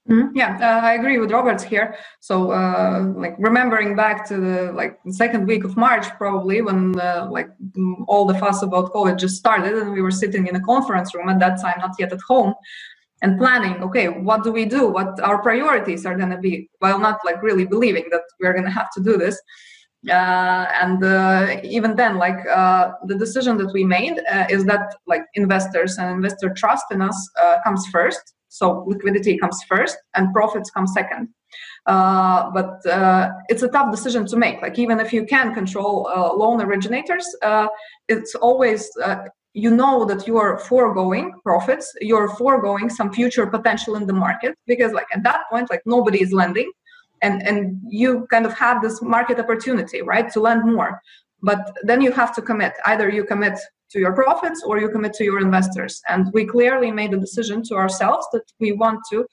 Mm-hmm. 0.09 0.37
Yeah, 0.37 0.59
uh, 0.61 0.85
I 0.85 0.93
agree 0.93 1.17
with 1.17 1.31
Roberts 1.31 1.63
here. 1.63 1.97
So, 2.19 2.51
uh, 2.51 3.11
like 3.15 3.35
remembering 3.39 3.95
back 3.95 4.27
to 4.27 4.37
the 4.37 4.71
like 4.71 4.99
second 5.09 5.47
week 5.47 5.63
of 5.63 5.75
March, 5.75 6.05
probably 6.17 6.61
when 6.61 6.99
uh, 6.99 7.27
like 7.31 7.49
all 8.07 8.25
the 8.25 8.35
fuss 8.35 8.61
about 8.61 8.93
COVID 8.93 9.17
just 9.17 9.35
started, 9.35 9.73
and 9.73 9.93
we 9.93 10.03
were 10.03 10.11
sitting 10.11 10.45
in 10.45 10.55
a 10.55 10.61
conference 10.61 11.15
room 11.15 11.27
at 11.29 11.39
that 11.39 11.59
time, 11.59 11.79
not 11.79 11.95
yet 11.97 12.13
at 12.13 12.21
home, 12.21 12.53
and 13.23 13.39
planning. 13.39 13.81
Okay, 13.81 14.07
what 14.09 14.43
do 14.43 14.51
we 14.51 14.65
do? 14.65 14.87
What 14.87 15.19
our 15.21 15.41
priorities 15.41 16.05
are 16.05 16.15
going 16.15 16.29
to 16.29 16.37
be? 16.37 16.69
While 16.77 16.99
not 16.99 17.21
like 17.25 17.41
really 17.41 17.65
believing 17.65 18.05
that 18.11 18.21
we're 18.39 18.53
going 18.53 18.65
to 18.65 18.71
have 18.71 18.91
to 18.91 19.01
do 19.01 19.17
this. 19.17 19.41
Uh, 20.07 20.67
and 20.83 21.03
uh, 21.03 21.57
even 21.63 21.95
then 21.95 22.17
like 22.17 22.45
uh, 22.45 22.91
the 23.07 23.15
decision 23.15 23.57
that 23.57 23.73
we 23.73 23.83
made 23.83 24.21
is 24.51 24.63
that 24.65 24.93
like 25.07 25.23
investors 25.33 25.97
and 25.97 26.11
investor 26.11 26.53
trust 26.53 26.85
in 26.91 27.01
us 27.01 27.27
comes 27.63 27.87
first 27.87 28.35
So 28.55 28.85
liquidity 28.87 29.37
comes 29.37 29.61
first 29.67 29.97
and 30.15 30.33
profits 30.33 30.69
come 30.71 30.87
second. 30.87 31.27
Uh, 31.85 32.49
but 32.51 32.85
uh, 32.85 33.31
it's 33.49 33.63
a 33.63 33.67
tough 33.67 33.91
decision 33.91 34.25
to 34.27 34.37
make. 34.37 34.61
Like 34.61 34.79
even 34.79 34.99
if 34.99 35.11
you 35.11 35.25
can 35.25 35.53
control 35.53 36.07
uh, 36.07 36.33
loan 36.33 36.61
originators, 36.61 37.27
uh, 37.41 37.67
it's 38.07 38.33
always 38.35 38.89
uh, 39.03 39.23
you 39.53 39.71
know 39.71 40.05
that 40.05 40.25
you 40.27 40.37
are 40.37 40.57
foregoing 40.57 41.33
profits, 41.43 41.93
you're 41.99 42.29
foregoing 42.35 42.89
some 42.89 43.11
future 43.11 43.45
potential 43.45 43.95
in 43.95 44.07
the 44.07 44.13
market 44.13 44.55
because 44.67 44.91
like 44.93 45.07
at 45.13 45.23
that 45.23 45.41
point, 45.51 45.69
like 45.69 45.83
nobody 45.85 46.21
is 46.21 46.31
lending, 46.31 46.71
and 47.21 47.35
and 47.49 47.79
you 47.89 48.25
kind 48.31 48.45
of 48.45 48.53
have 48.53 48.81
this 48.81 49.01
market 49.01 49.37
opportunity, 49.37 50.01
right, 50.01 50.31
to 50.33 50.39
lend 50.39 50.63
more. 50.63 51.01
But 51.43 51.61
then 51.83 51.99
you 52.01 52.11
have 52.13 52.33
to 52.35 52.41
commit. 52.41 52.73
Either 52.85 53.09
you 53.09 53.23
commit 53.25 53.57
to 53.91 53.99
your 53.99 54.13
profits 54.13 54.63
or 54.65 54.79
you 54.79 54.89
commit 54.89 55.13
to 55.13 55.23
your 55.23 55.39
investors. 55.39 56.01
And 56.09 56.31
we 56.33 56.45
clearly 56.45 56.91
made 56.91 57.13
a 57.13 57.17
decision 57.17 57.63
to 57.63 57.75
ourselves 57.75 58.25
that 58.33 58.43
we 58.59 58.71
want 58.71 58.99
to 59.11 59.25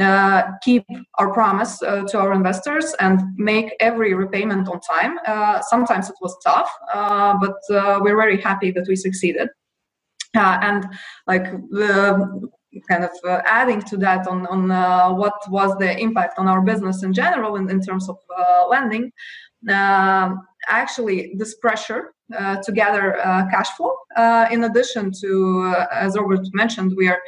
uh, 0.00 0.52
keep 0.62 0.84
our 1.18 1.32
promise 1.32 1.82
uh, 1.82 2.04
to 2.04 2.18
our 2.18 2.32
investors 2.32 2.94
and 3.00 3.20
make 3.36 3.74
every 3.80 4.14
repayment 4.14 4.68
on 4.68 4.80
time. 4.80 5.18
Uh, 5.26 5.60
sometimes 5.62 6.08
it 6.08 6.14
was 6.20 6.36
tough, 6.44 6.70
uh, 6.94 7.34
but 7.40 7.58
uh, 7.74 7.98
we're 8.00 8.16
very 8.16 8.40
happy 8.40 8.70
that 8.70 8.86
we 8.88 8.96
succeeded. 8.96 9.48
Uh, 10.36 10.58
and 10.62 10.86
like 11.26 11.44
kind 12.88 13.02
of 13.02 13.10
adding 13.46 13.82
to 13.82 13.96
that 13.96 14.28
on, 14.28 14.46
on 14.46 15.16
what 15.16 15.34
was 15.48 15.76
the 15.78 15.98
impact 15.98 16.38
on 16.38 16.46
our 16.46 16.60
business 16.62 17.02
in 17.02 17.12
general 17.12 17.56
in, 17.56 17.68
in 17.68 17.80
terms 17.80 18.08
of 18.08 18.16
lending, 18.70 19.10
actually 20.68 21.34
this 21.36 21.56
pressure 21.56 22.12
to 22.64 22.72
gather 22.72 23.18
cash 23.50 23.68
flow, 23.76 23.94
in 24.50 24.64
addition 24.64 25.12
to, 25.20 25.74
as 25.92 26.16
Robert 26.18 26.46
mentioned, 26.52 26.94
we 26.96 27.08
are 27.08 27.20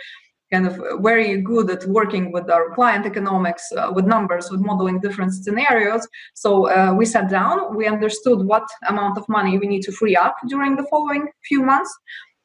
kind 0.52 0.66
of 0.66 1.02
very 1.02 1.40
good 1.40 1.71
at 1.71 1.85
working 1.87 2.30
with 2.30 2.50
our 2.50 2.75
client 2.75 3.06
economics, 3.06 3.73
uh, 3.73 3.90
with 3.94 4.04
numbers, 4.04 4.50
with 4.50 4.61
modeling 4.61 5.00
different 5.00 5.32
scenarios. 5.32 6.06
So 6.35 6.68
uh, 6.68 6.92
we 6.94 7.06
sat 7.06 7.30
down, 7.30 7.75
we 7.75 7.87
understood 7.87 8.47
what 8.47 8.66
amount 8.87 9.16
of 9.16 9.26
money 9.28 9.59
we 9.59 9.66
need 9.66 9.82
to 9.85 9.92
free 9.92 10.14
up 10.14 10.37
during 10.49 10.76
the 10.76 10.87
following 10.90 11.26
few 11.49 11.62
months. 11.62 11.92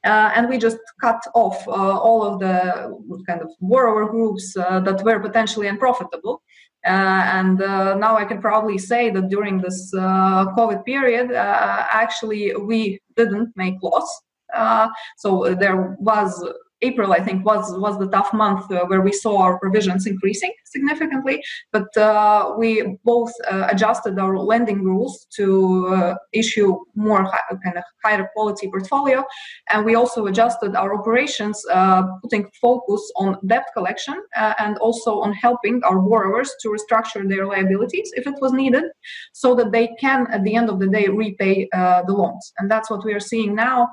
Uh, 0.05 0.31
and 0.35 0.47
we 0.47 0.57
just 0.57 0.77
cut 1.01 1.21
off 1.33 1.67
uh, 1.67 1.71
all 1.71 2.23
of 2.23 2.39
the 2.39 2.55
kind 3.27 3.41
of 3.41 3.49
borrower 3.59 4.05
groups 4.05 4.55
uh, 4.55 4.79
that 4.79 5.03
were 5.03 5.19
potentially 5.19 5.67
unprofitable. 5.67 6.41
Uh, 6.85 7.23
and 7.33 7.61
uh, 7.61 7.95
now 7.95 8.15
I 8.15 8.23
can 8.23 8.39
probably 8.39 8.77
say 8.77 9.09
that 9.09 9.29
during 9.29 9.59
this 9.59 9.93
uh, 9.93 10.45
COVID 10.55 10.85
period, 10.85 11.31
uh, 11.31 11.85
actually 11.89 12.55
we 12.55 12.99
didn't 13.15 13.51
make 13.55 13.75
loss. 13.81 14.21
so 15.17 15.55
there 15.55 15.97
was 15.99 16.31
April, 16.81 17.11
I 17.11 17.19
think, 17.19 17.45
was 17.45 17.75
was 17.77 17.97
the 17.97 18.07
tough 18.07 18.31
month 18.33 18.71
uh, 18.71 18.85
where 18.85 19.01
we 19.01 19.11
saw 19.11 19.37
our 19.41 19.59
provisions 19.59 20.05
increasing 20.05 20.53
significantly. 20.65 21.43
But 21.71 21.95
uh, 21.97 22.53
we 22.57 22.97
both 23.03 23.31
uh, 23.49 23.67
adjusted 23.69 24.19
our 24.19 24.37
lending 24.37 24.83
rules 24.83 25.25
to 25.37 25.87
uh, 25.87 26.15
issue 26.33 26.77
more 26.95 27.23
high, 27.23 27.55
kind 27.63 27.77
of 27.77 27.83
higher 28.03 28.29
quality 28.33 28.69
portfolio, 28.69 29.23
and 29.71 29.85
we 29.85 29.95
also 29.95 30.27
adjusted 30.27 30.75
our 30.75 30.93
operations, 30.99 31.63
uh, 31.71 32.03
putting 32.21 32.49
focus 32.61 33.01
on 33.15 33.37
debt 33.47 33.65
collection 33.73 34.21
uh, 34.35 34.53
and 34.59 34.77
also 34.77 35.19
on 35.21 35.33
helping 35.33 35.81
our 35.83 35.99
borrowers 35.99 36.53
to 36.61 36.69
restructure 36.69 37.27
their 37.27 37.45
liabilities 37.47 38.11
if 38.15 38.27
it 38.27 38.35
was 38.39 38.53
needed, 38.53 38.83
so 39.33 39.55
that 39.55 39.71
they 39.71 39.87
can, 39.99 40.27
at 40.31 40.43
the 40.43 40.55
end 40.55 40.69
of 40.69 40.79
the 40.79 40.87
day, 40.87 41.07
repay 41.07 41.67
the 42.07 42.13
loans. 42.13 42.53
And 42.57 42.69
that's 42.69 42.89
what 42.89 43.03
we 43.03 43.13
are 43.13 43.19
seeing 43.19 43.55
now. 43.55 43.89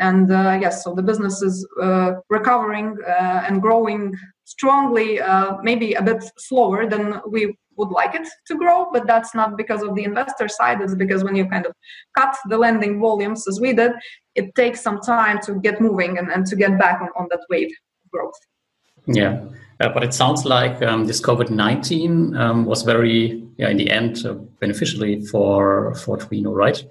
And 0.00 0.30
uh, 0.30 0.58
yes, 0.60 0.84
so 0.84 0.94
the 0.94 1.02
business 1.02 1.42
is 1.42 1.66
uh, 1.82 2.12
recovering 2.30 2.96
uh, 3.06 3.44
and 3.46 3.60
growing 3.60 4.14
strongly, 4.44 5.20
maybe 5.62 5.94
a 5.94 6.02
bit 6.02 6.24
slower 6.38 6.88
than 6.88 7.20
we 7.28 7.56
would 7.76 7.90
like 7.90 8.14
it 8.14 8.26
to 8.46 8.56
grow, 8.56 8.88
but 8.92 9.06
that's 9.06 9.34
not 9.34 9.56
because 9.56 9.82
of 9.82 9.94
the 9.94 10.04
investor 10.04 10.48
side. 10.48 10.80
It's 10.80 10.94
because 10.94 11.22
when 11.22 11.36
you 11.36 11.46
kind 11.46 11.66
of 11.66 11.72
cut 12.16 12.34
the 12.48 12.58
lending 12.58 12.98
volumes 12.98 13.46
as 13.46 13.60
we 13.60 13.72
did, 13.72 13.92
it 14.34 14.54
takes 14.54 14.80
some 14.80 15.00
time 15.00 15.38
to 15.46 15.60
get 15.60 15.80
moving 15.80 16.18
and, 16.18 16.30
and 16.30 16.44
to 16.46 16.56
get 16.56 16.78
back 16.78 17.00
on, 17.00 17.10
on 17.16 17.28
that 17.30 17.40
wave 17.50 17.70
of 18.04 18.10
growth. 18.10 18.40
Yeah. 19.06 19.44
Uh, 19.80 19.90
but 19.90 20.02
it 20.02 20.12
sounds 20.12 20.44
like 20.44 20.82
um, 20.82 21.06
this 21.06 21.20
COVID 21.20 21.50
nineteen 21.50 22.36
um, 22.36 22.64
was 22.64 22.82
very, 22.82 23.46
yeah, 23.58 23.68
in 23.68 23.76
the 23.76 23.90
end, 23.90 24.26
uh, 24.26 24.34
beneficially 24.60 25.24
for 25.26 25.94
for 25.94 26.18
Twino, 26.18 26.52
right? 26.52 26.84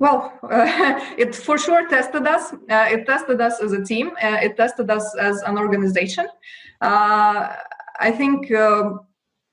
Well, 0.00 0.32
uh, 0.42 0.98
it 1.18 1.34
for 1.34 1.58
sure 1.58 1.86
tested 1.88 2.26
us. 2.26 2.52
Uh, 2.52 2.88
it 2.90 3.06
tested 3.06 3.40
us 3.40 3.60
as 3.60 3.72
a 3.72 3.84
team. 3.84 4.08
Uh, 4.20 4.38
it 4.42 4.56
tested 4.56 4.90
us 4.90 5.14
as 5.16 5.42
an 5.42 5.58
organization. 5.58 6.26
Uh, 6.80 7.54
I 8.00 8.10
think 8.10 8.50
uh, 8.50 8.94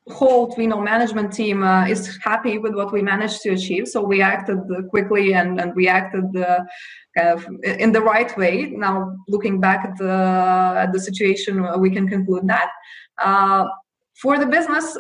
whole 0.08 0.50
Twino 0.50 0.82
management 0.82 1.34
team 1.34 1.64
uh, 1.64 1.86
is 1.86 2.18
happy 2.24 2.58
with 2.60 2.74
what 2.76 2.94
we 2.94 3.02
managed 3.02 3.42
to 3.42 3.50
achieve. 3.50 3.90
So 3.90 4.02
we 4.02 4.22
acted 4.22 4.60
quickly 4.90 5.34
and, 5.34 5.60
and 5.60 5.76
we 5.76 5.90
acted 5.90 6.24
kind 7.18 7.30
of 7.30 7.46
in 7.64 7.92
the 7.92 8.02
right 8.02 8.36
way. 8.38 8.68
Now, 8.68 9.18
looking 9.28 9.60
back 9.60 9.84
at 9.84 9.98
the, 9.98 10.76
at 10.78 10.94
the 10.94 11.00
situation, 11.02 11.68
we 11.82 11.90
can 11.90 12.08
conclude 12.08 12.48
that. 12.48 12.70
for 14.22 14.40
the 14.40 14.46
business, 14.46 14.98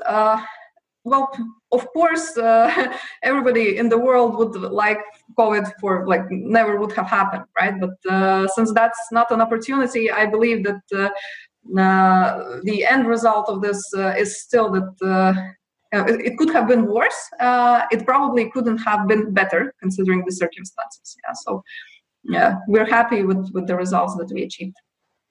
well, 1.06 1.32
of 1.72 1.88
course, 1.94 2.38
uh, 2.38 2.94
everybody 3.24 3.78
in 3.78 3.90
the 3.90 3.98
world 3.98 4.38
would 4.38 4.56
like 4.56 5.00
COVID 5.38 5.72
for 5.80 6.08
like 6.08 6.30
never 6.30 6.78
would 6.78 6.94
have 6.94 7.08
happened, 7.08 7.46
right? 7.60 7.76
But 7.80 8.12
uh, 8.12 8.48
since 8.48 8.72
that's 8.74 9.00
not 9.12 9.32
an 9.32 9.42
opportunity, 9.42 10.10
I 10.12 10.26
believe 10.26 10.64
that 10.64 10.82
uh, 10.94 11.10
uh 11.78 12.60
the 12.64 12.86
end 12.86 13.08
result 13.08 13.50
of 13.50 13.62
this 13.62 13.82
uh, 13.94 14.14
is 14.18 14.42
still 14.42 14.72
that 14.72 14.92
uh, 15.02 15.34
it, 15.92 16.38
could 16.38 16.52
have 16.52 16.68
been 16.68 16.86
worse. 16.86 17.22
it 17.92 18.06
probably 18.06 18.50
couldn't 18.52 18.78
have 18.78 19.08
been 19.08 19.34
better 19.34 19.74
considering 19.82 20.24
the 20.26 20.32
circumstances. 20.32 21.18
Yeah. 21.24 21.34
So, 21.34 21.64
yeah, 22.24 22.60
we're 22.68 22.90
happy 23.00 23.24
with 23.24 23.52
with 23.54 23.68
the 23.68 23.76
results 23.76 24.16
that 24.16 24.30
we 24.34 24.44
achieved. 24.44 24.78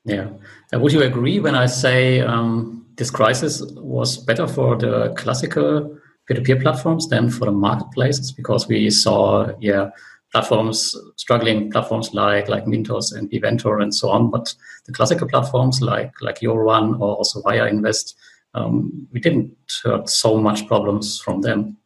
Yeah. 0.04 0.28
would 0.72 0.92
you 0.92 1.02
agree 1.02 1.40
when 1.40 1.56
I 1.56 1.66
say 1.66 2.20
um, 2.20 2.86
this 2.96 3.10
crisis 3.10 3.62
was 3.74 4.18
better 4.18 4.46
for 4.46 4.76
the 4.76 5.12
classical 5.16 5.98
peer-to-peer 6.26 6.60
platforms 6.60 7.08
than 7.08 7.30
for 7.30 7.44
the 7.46 7.52
marketplaces 7.52 8.32
because 8.32 8.68
we 8.68 8.90
saw 8.90 9.48
yeah 9.60 9.90
platforms 10.32 10.94
struggling 11.16 11.70
platforms 11.70 12.12
like 12.12 12.48
like 12.48 12.64
Mintos 12.64 13.14
and 13.16 13.30
Viventor 13.30 13.80
and 13.80 13.94
so 13.94 14.10
on. 14.10 14.30
But 14.30 14.54
the 14.86 14.92
classical 14.92 15.28
platforms 15.28 15.80
like 15.80 16.12
like 16.20 16.42
your 16.42 16.64
one 16.64 16.94
or 16.94 17.16
also 17.16 17.42
Viainvest 17.42 18.14
um, 18.54 19.06
we 19.12 19.20
didn't 19.20 19.54
heard 19.84 20.08
so 20.08 20.38
much 20.38 20.66
problems 20.66 21.20
from 21.20 21.42
them. 21.42 21.76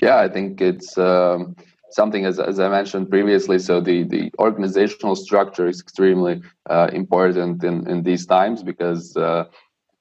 Yeah 0.00 0.18
I 0.18 0.28
think 0.28 0.60
it's 0.60 0.96
um, 0.96 1.56
something 1.90 2.24
as, 2.24 2.38
as 2.38 2.60
I 2.60 2.68
mentioned 2.68 3.10
previously 3.10 3.58
so 3.58 3.80
the 3.80 4.04
the 4.04 4.30
organizational 4.38 5.16
structure 5.16 5.66
is 5.66 5.80
extremely 5.80 6.40
uh, 6.70 6.88
important 6.92 7.64
in 7.64 7.86
in 7.88 8.02
these 8.02 8.26
times 8.26 8.62
because 8.62 9.16
uh, 9.16 9.44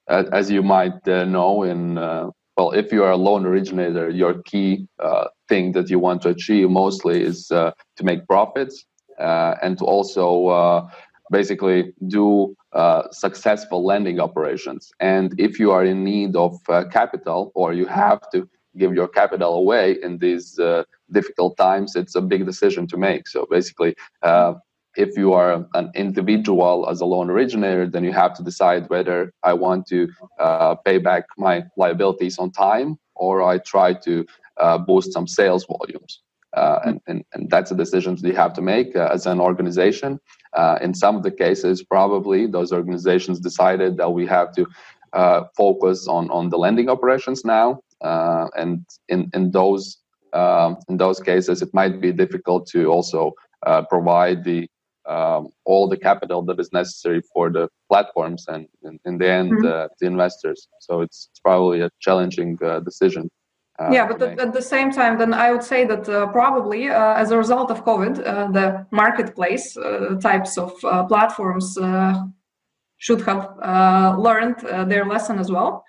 as 0.10 0.50
you 0.50 0.64
might 0.64 1.08
uh, 1.08 1.26
know 1.26 1.64
in 1.64 1.98
uh, 1.98 2.30
well 2.56 2.72
if 2.72 2.92
you 2.92 3.04
are 3.04 3.12
a 3.12 3.18
loan 3.18 3.46
originator 3.46 4.10
your 4.10 4.42
key 4.44 4.88
uh, 5.00 5.26
thing 5.48 5.72
that 5.72 5.90
you 5.90 6.00
want 6.00 6.22
to 6.22 6.30
achieve 6.30 6.70
mostly 6.70 7.22
is 7.24 7.52
uh, 7.52 7.72
to 7.96 8.04
make 8.04 8.26
profits 8.28 8.86
uh, 9.20 9.56
and 9.62 9.78
to 9.80 9.86
also 9.86 10.48
uh, 10.48 10.90
basically 11.32 11.94
do 12.08 12.56
uh, 12.74 13.04
successful 13.12 13.84
lending 13.84 14.20
operations. 14.20 14.92
And 15.00 15.34
if 15.40 15.60
you 15.60 15.72
are 15.72 15.84
in 15.84 16.04
need 16.04 16.36
of 16.36 16.56
capital 16.92 17.52
or 17.56 17.74
you 17.74 17.86
have 17.88 18.30
to 18.32 18.48
give 18.78 18.94
your 18.94 19.08
capital 19.08 19.56
away 19.56 19.98
in 20.04 20.20
these 20.20 20.60
difficult 21.12 21.58
times 21.58 21.96
it's 21.96 22.16
a 22.16 22.22
big 22.22 22.46
decision 22.46 22.86
to 22.88 22.98
make. 22.98 23.28
So 23.28 23.48
basically 23.50 23.96
if 24.98 25.16
you 25.16 25.34
are 25.34 25.66
an 25.76 25.92
individual 25.94 26.88
as 26.90 27.02
a 27.02 27.06
loan 27.06 27.30
originator, 27.30 27.88
then 27.88 28.04
you 28.04 28.12
have 28.12 28.34
to 28.34 28.44
decide 28.44 28.90
whether 28.90 29.32
I 29.44 29.54
want 29.54 29.86
to 29.88 30.10
uh, 30.40 30.76
pay 30.76 30.98
back 30.98 31.26
my 31.38 31.64
liabilities 31.78 32.40
on 32.40 32.52
time 32.52 32.98
or 33.16 33.44
I 33.44 33.60
try 33.60 33.94
to 33.94 34.26
uh, 34.58 34.80
boost 34.80 35.14
some 35.14 35.28
sales 35.28 35.66
volumes. 35.66 36.22
Uh, 36.56 36.80
and, 36.86 37.02
and, 37.08 37.24
and 37.34 37.50
that's 37.50 37.70
a 37.70 37.76
decision 37.76 38.18
you 38.24 38.34
have 38.34 38.54
to 38.54 38.62
make 38.62 38.96
uh, 38.96 39.10
as 39.14 39.28
an 39.28 39.40
organization. 39.40 40.20
Uh, 40.54 40.80
in 40.82 40.94
some 40.94 41.16
of 41.16 41.22
the 41.22 41.32
cases, 41.32 41.84
probably 41.84 42.48
those 42.48 42.74
organizations 42.74 43.40
decided 43.40 43.98
that 43.98 44.10
we 44.10 44.26
have 44.26 44.52
to 44.54 44.66
uh, 45.14 45.44
focus 45.56 46.08
on, 46.08 46.32
on 46.32 46.50
the 46.50 46.58
lending 46.58 46.90
operations 46.90 47.46
now. 47.46 47.80
and 48.02 48.84
in, 49.10 49.30
in 49.34 49.52
those 49.52 49.98
um, 50.34 50.78
in 50.90 50.98
those 50.98 51.20
cases, 51.22 51.62
it 51.62 51.74
might 51.74 52.02
be 52.02 52.12
difficult 52.12 52.68
to 52.68 52.88
also 52.88 53.32
provide 53.90 54.44
the 54.44 54.68
um, 55.08 55.50
all 55.66 55.88
the 55.88 55.98
capital 55.98 56.42
that 56.44 56.60
is 56.60 56.72
necessary 56.74 57.22
for 57.34 57.50
the 57.50 57.70
platforms 57.90 58.46
and 58.48 58.68
in, 58.84 59.00
in 59.06 59.18
the 59.18 59.30
end 59.30 59.52
mm-hmm. 59.52 59.66
uh, 59.66 59.88
the 60.00 60.06
investors 60.06 60.68
so 60.80 61.02
it's, 61.02 61.30
it's, 61.32 61.40
probably 61.40 61.82
a 61.82 61.90
challenging 62.00 62.58
uh, 62.64 62.80
decision 62.82 63.30
Uh, 63.80 63.90
yeah, 63.92 64.08
but 64.08 64.20
at, 64.22 64.40
at, 64.40 64.54
the 64.54 64.62
same 64.62 64.92
time, 64.92 65.20
then 65.20 65.34
I 65.34 65.52
would 65.52 65.62
say 65.62 65.86
that 65.86 66.10
uh, 66.10 66.26
probably 66.28 66.90
uh, 66.90 67.14
as 67.14 67.30
a 67.30 67.38
result 67.38 67.70
of 67.70 67.86
COVID, 67.86 68.16
uh, 68.26 68.52
the 68.52 68.88
marketplace 68.90 69.78
uh, 69.78 70.16
types 70.20 70.58
of 70.58 70.74
uh, 70.84 71.04
platforms 71.04 71.78
should 72.98 73.22
have 73.22 73.44
learned 74.18 74.58
their 74.92 75.06
lesson 75.06 75.38
as 75.38 75.52
well. 75.52 75.84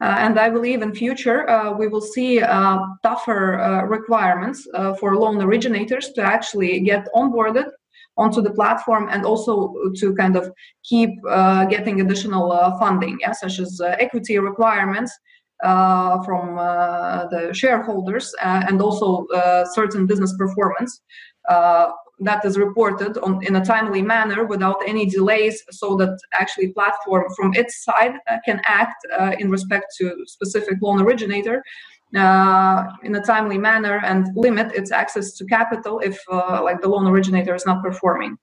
and 0.00 0.38
I 0.38 0.48
believe 0.56 0.80
in 0.80 0.94
future 0.94 1.38
we 1.80 1.86
will 1.92 2.06
see 2.14 2.30
tougher 3.02 3.42
requirements 3.96 4.66
for 4.98 5.08
loan 5.22 5.36
originators 5.42 6.06
to 6.16 6.22
actually 6.22 6.80
get 6.80 7.02
onboarded 7.14 7.68
onto 8.16 8.40
the 8.40 8.52
platform 8.52 9.08
and 9.10 9.24
also 9.24 9.74
to 9.96 10.14
kind 10.14 10.36
of 10.36 10.52
keep 10.84 11.10
getting 11.68 12.00
additional 12.00 12.50
funding, 12.78 13.18
yeah, 13.20 13.32
such 13.32 13.58
as 13.58 13.80
equity 13.98 14.38
requirements 14.38 15.12
uh, 15.62 16.22
from 16.24 16.58
uh, 16.58 17.26
the 17.28 17.54
shareholders 17.54 18.34
uh, 18.42 18.64
and 18.68 18.82
also 18.82 19.26
certain 19.72 20.06
business 20.06 20.34
performance 20.36 21.00
that 22.20 22.44
is 22.44 22.58
reported 22.58 23.18
on, 23.18 23.44
in 23.44 23.56
a 23.56 23.64
timely 23.64 24.02
manner 24.02 24.44
without 24.44 24.76
any 24.86 25.06
delays 25.06 25.62
so 25.70 25.96
that 25.96 26.18
actually 26.32 26.68
platform 26.68 27.24
from 27.36 27.54
its 27.54 27.82
side 27.82 28.14
uh, 28.30 28.36
can 28.44 28.60
act 28.66 29.04
uh, 29.18 29.32
in 29.38 29.50
respect 29.50 29.86
to 29.98 30.14
specific 30.26 30.78
loan 30.80 31.00
originator 31.00 31.62
uh, 32.16 32.86
in 33.02 33.14
a 33.14 33.22
timely 33.22 33.58
manner 33.58 34.00
and 34.04 34.28
limit 34.36 34.72
its 34.74 34.90
access 34.92 35.32
to 35.32 35.44
capital 35.44 36.00
if 36.00 36.18
uh, 36.30 36.62
like 36.62 36.80
the 36.80 36.88
loan 36.88 37.06
originator 37.06 37.54
is 37.54 37.66
not 37.66 37.82
performing 37.82 38.36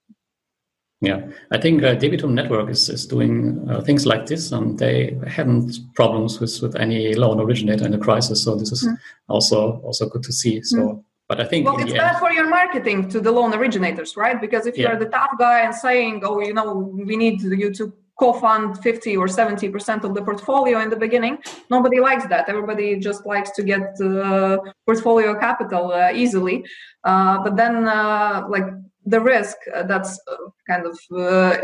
yeah, 1.02 1.28
I 1.50 1.58
think 1.58 1.82
uh, 1.82 1.96
Debitum 1.96 2.34
Network 2.34 2.70
is, 2.70 2.88
is 2.88 3.08
doing 3.08 3.68
uh, 3.68 3.82
things 3.82 4.06
like 4.06 4.28
this, 4.28 4.52
and 4.52 4.78
they 4.78 5.18
hadn't 5.26 5.80
problems 5.96 6.40
with, 6.40 6.62
with 6.62 6.76
any 6.76 7.16
loan 7.16 7.40
originator 7.40 7.86
in 7.86 7.92
the 7.92 7.98
crisis. 7.98 8.44
So 8.44 8.56
this 8.56 8.72
is 8.72 8.88
mm. 8.88 8.96
also 9.28 9.82
also 9.84 10.08
good 10.08 10.22
to 10.22 10.32
see. 10.32 10.62
So, 10.62 10.78
mm. 10.78 11.04
but 11.28 11.42
I 11.42 11.46
think 11.46 11.66
well, 11.66 11.80
it's 11.80 11.92
bad 11.92 12.12
end, 12.12 12.20
for 12.20 12.32
your 12.32 12.48
marketing 12.48 13.10
to 13.10 13.20
the 13.20 13.32
loan 13.32 13.52
originators, 13.56 14.16
right? 14.16 14.40
Because 14.40 14.68
if 14.68 14.78
you're 14.78 14.96
the 14.96 15.08
tough 15.08 15.32
guy 15.40 15.62
and 15.62 15.74
saying, 15.74 16.22
"Oh, 16.24 16.40
you 16.40 16.54
know, 16.54 16.72
we 16.94 17.18
need 17.18 17.42
you 17.42 17.74
to 17.74 17.92
co-fund 18.22 18.78
50 18.80 19.18
or 19.18 19.28
70 19.28 19.70
percent 19.70 20.02
of 20.08 20.12
the 20.16 20.24
portfolio 20.30 20.76
in 20.86 20.90
the 20.90 21.02
beginning," 21.06 21.36
nobody 21.76 22.00
likes 22.00 22.26
that. 22.28 22.44
Everybody 22.54 22.88
just 23.10 23.22
likes 23.26 23.52
to 23.58 23.64
get 23.64 23.86
uh, 24.00 24.58
portfolio 24.86 25.30
capital 25.48 25.86
uh, 25.92 26.12
easily. 26.24 26.58
Uh, 27.04 27.38
but 27.44 27.54
then, 27.62 27.76
uh, 27.88 28.46
like 28.56 28.68
the 29.06 29.20
risk 29.20 29.58
uh, 29.76 29.84
that's 29.92 30.14
uh, 30.32 30.36
kind 30.70 30.86
of 30.86 30.96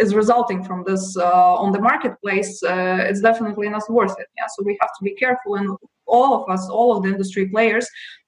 is 0.03 0.15
resulting 0.15 0.63
from 0.63 0.83
this 0.89 1.03
on 1.65 1.71
the 1.71 1.83
marketplace 1.89 2.51
it's 3.09 3.21
definitely 3.21 3.69
not 3.69 3.83
worth 3.97 4.15
it 4.23 4.27
yeah 4.37 4.47
so 4.53 4.63
we 4.63 4.75
have 4.81 4.89
to 4.97 5.03
be 5.03 5.13
careful 5.23 5.53
and 5.59 5.67
all 6.07 6.31
of 6.37 6.49
us 6.49 6.67
all 6.77 6.89
of 6.97 7.03
the 7.03 7.09
industry 7.15 7.45
players 7.55 7.87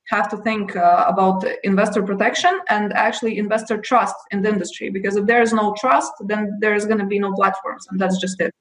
have 0.10 0.30
to 0.30 0.38
think 0.38 0.76
uh, 0.76 1.06
about 1.08 1.46
investor 1.64 2.02
protection 2.02 2.60
and 2.70 2.94
actually 2.94 3.38
investor 3.38 3.78
trust 3.78 4.16
in 4.32 4.42
the 4.42 4.50
industry 4.50 4.90
because 4.90 5.16
if 5.16 5.26
there 5.26 5.42
is 5.42 5.54
no 5.54 5.76
trust 5.80 6.12
then 6.28 6.58
there 6.62 6.76
is 6.76 6.86
going 6.86 7.00
to 7.00 7.06
be 7.06 7.20
no 7.20 7.34
platforms 7.34 7.86
and 7.90 8.00
that's 8.00 8.20
just 8.20 8.40
it 8.42 8.54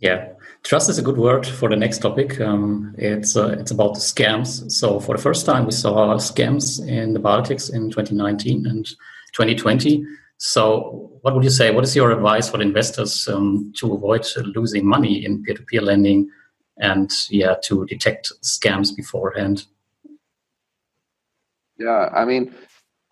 yeah 0.00 0.28
trust 0.62 0.90
is 0.90 0.98
a 0.98 1.02
good 1.02 1.16
word 1.16 1.46
for 1.46 1.68
the 1.68 1.76
next 1.76 1.98
topic 1.98 2.40
um, 2.40 2.94
it's 2.98 3.36
uh, 3.36 3.56
it's 3.60 3.70
about 3.70 3.94
scams 3.94 4.70
so 4.70 5.00
for 5.00 5.16
the 5.16 5.22
first 5.22 5.46
time 5.46 5.64
we 5.64 5.72
saw 5.72 6.14
scams 6.16 6.86
in 6.86 7.14
the 7.14 7.20
baltics 7.20 7.72
in 7.72 7.90
2019 7.90 8.66
and 8.66 8.86
2020. 9.36 10.04
So, 10.38 11.10
what 11.22 11.34
would 11.34 11.44
you 11.44 11.50
say? 11.50 11.70
What 11.70 11.84
is 11.84 11.94
your 11.94 12.10
advice 12.10 12.48
for 12.48 12.60
investors 12.60 13.28
um, 13.28 13.72
to 13.78 13.94
avoid 13.94 14.26
losing 14.54 14.86
money 14.86 15.24
in 15.24 15.42
peer-to-peer 15.42 15.82
lending, 15.82 16.30
and 16.78 17.10
yeah, 17.30 17.54
to 17.64 17.86
detect 17.86 18.32
scams 18.42 18.94
beforehand? 18.94 19.66
Yeah, 21.78 22.08
I 22.14 22.24
mean, 22.24 22.54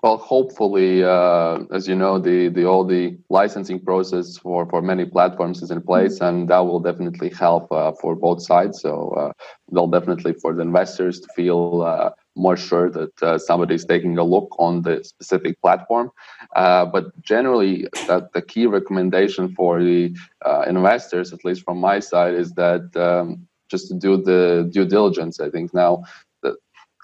well, 0.03 0.19
hopefully, 0.19 1.03
uh, 1.03 1.61
as 1.73 1.89
you 1.89 1.95
know, 1.95 2.19
the 2.19 2.49
the 2.49 2.65
all 2.67 2.85
the 2.85 3.17
licensing 3.31 3.81
process 3.81 4.37
for 4.37 4.67
for 4.69 4.83
many 4.83 5.05
platforms 5.07 5.63
is 5.63 5.71
in 5.71 5.81
place, 5.83 6.21
and 6.21 6.49
that 6.49 6.59
will 6.59 6.81
definitely 6.81 7.31
help 7.31 7.71
uh, 7.73 7.93
for 8.01 8.15
both 8.15 8.43
sides. 8.43 8.81
So, 8.83 9.11
uh, 9.11 9.33
they'll 9.73 9.87
definitely 9.89 10.35
for 10.35 10.55
the 10.55 10.63
investors 10.63 11.21
to 11.21 11.29
feel 11.35 11.83
uh, 11.83 12.11
more 12.37 12.57
sure 12.57 12.91
that 12.91 13.23
uh, 13.23 13.39
somebody 13.39 13.75
is 13.75 13.85
taking 13.87 14.19
a 14.19 14.25
look 14.25 14.49
on 14.59 14.83
the 14.83 15.03
specific 15.05 15.61
platform. 15.63 16.11
Uh, 16.55 16.85
but 16.87 17.07
generally, 17.23 17.87
that 18.07 18.33
the 18.35 18.43
key 18.43 18.67
recommendation 18.67 19.55
for 19.55 19.83
the 19.83 20.15
uh, 20.45 20.65
investors, 20.69 21.33
at 21.33 21.45
least 21.45 21.63
from 21.65 21.79
my 21.79 21.99
side, 21.99 22.35
is 22.35 22.53
that 22.55 22.95
um, 22.97 23.47
just 23.71 23.89
to 23.89 23.95
do 23.95 24.17
the 24.23 24.69
due 24.73 24.85
diligence. 24.85 25.41
I 25.41 25.51
think 25.51 25.73
now 25.75 26.05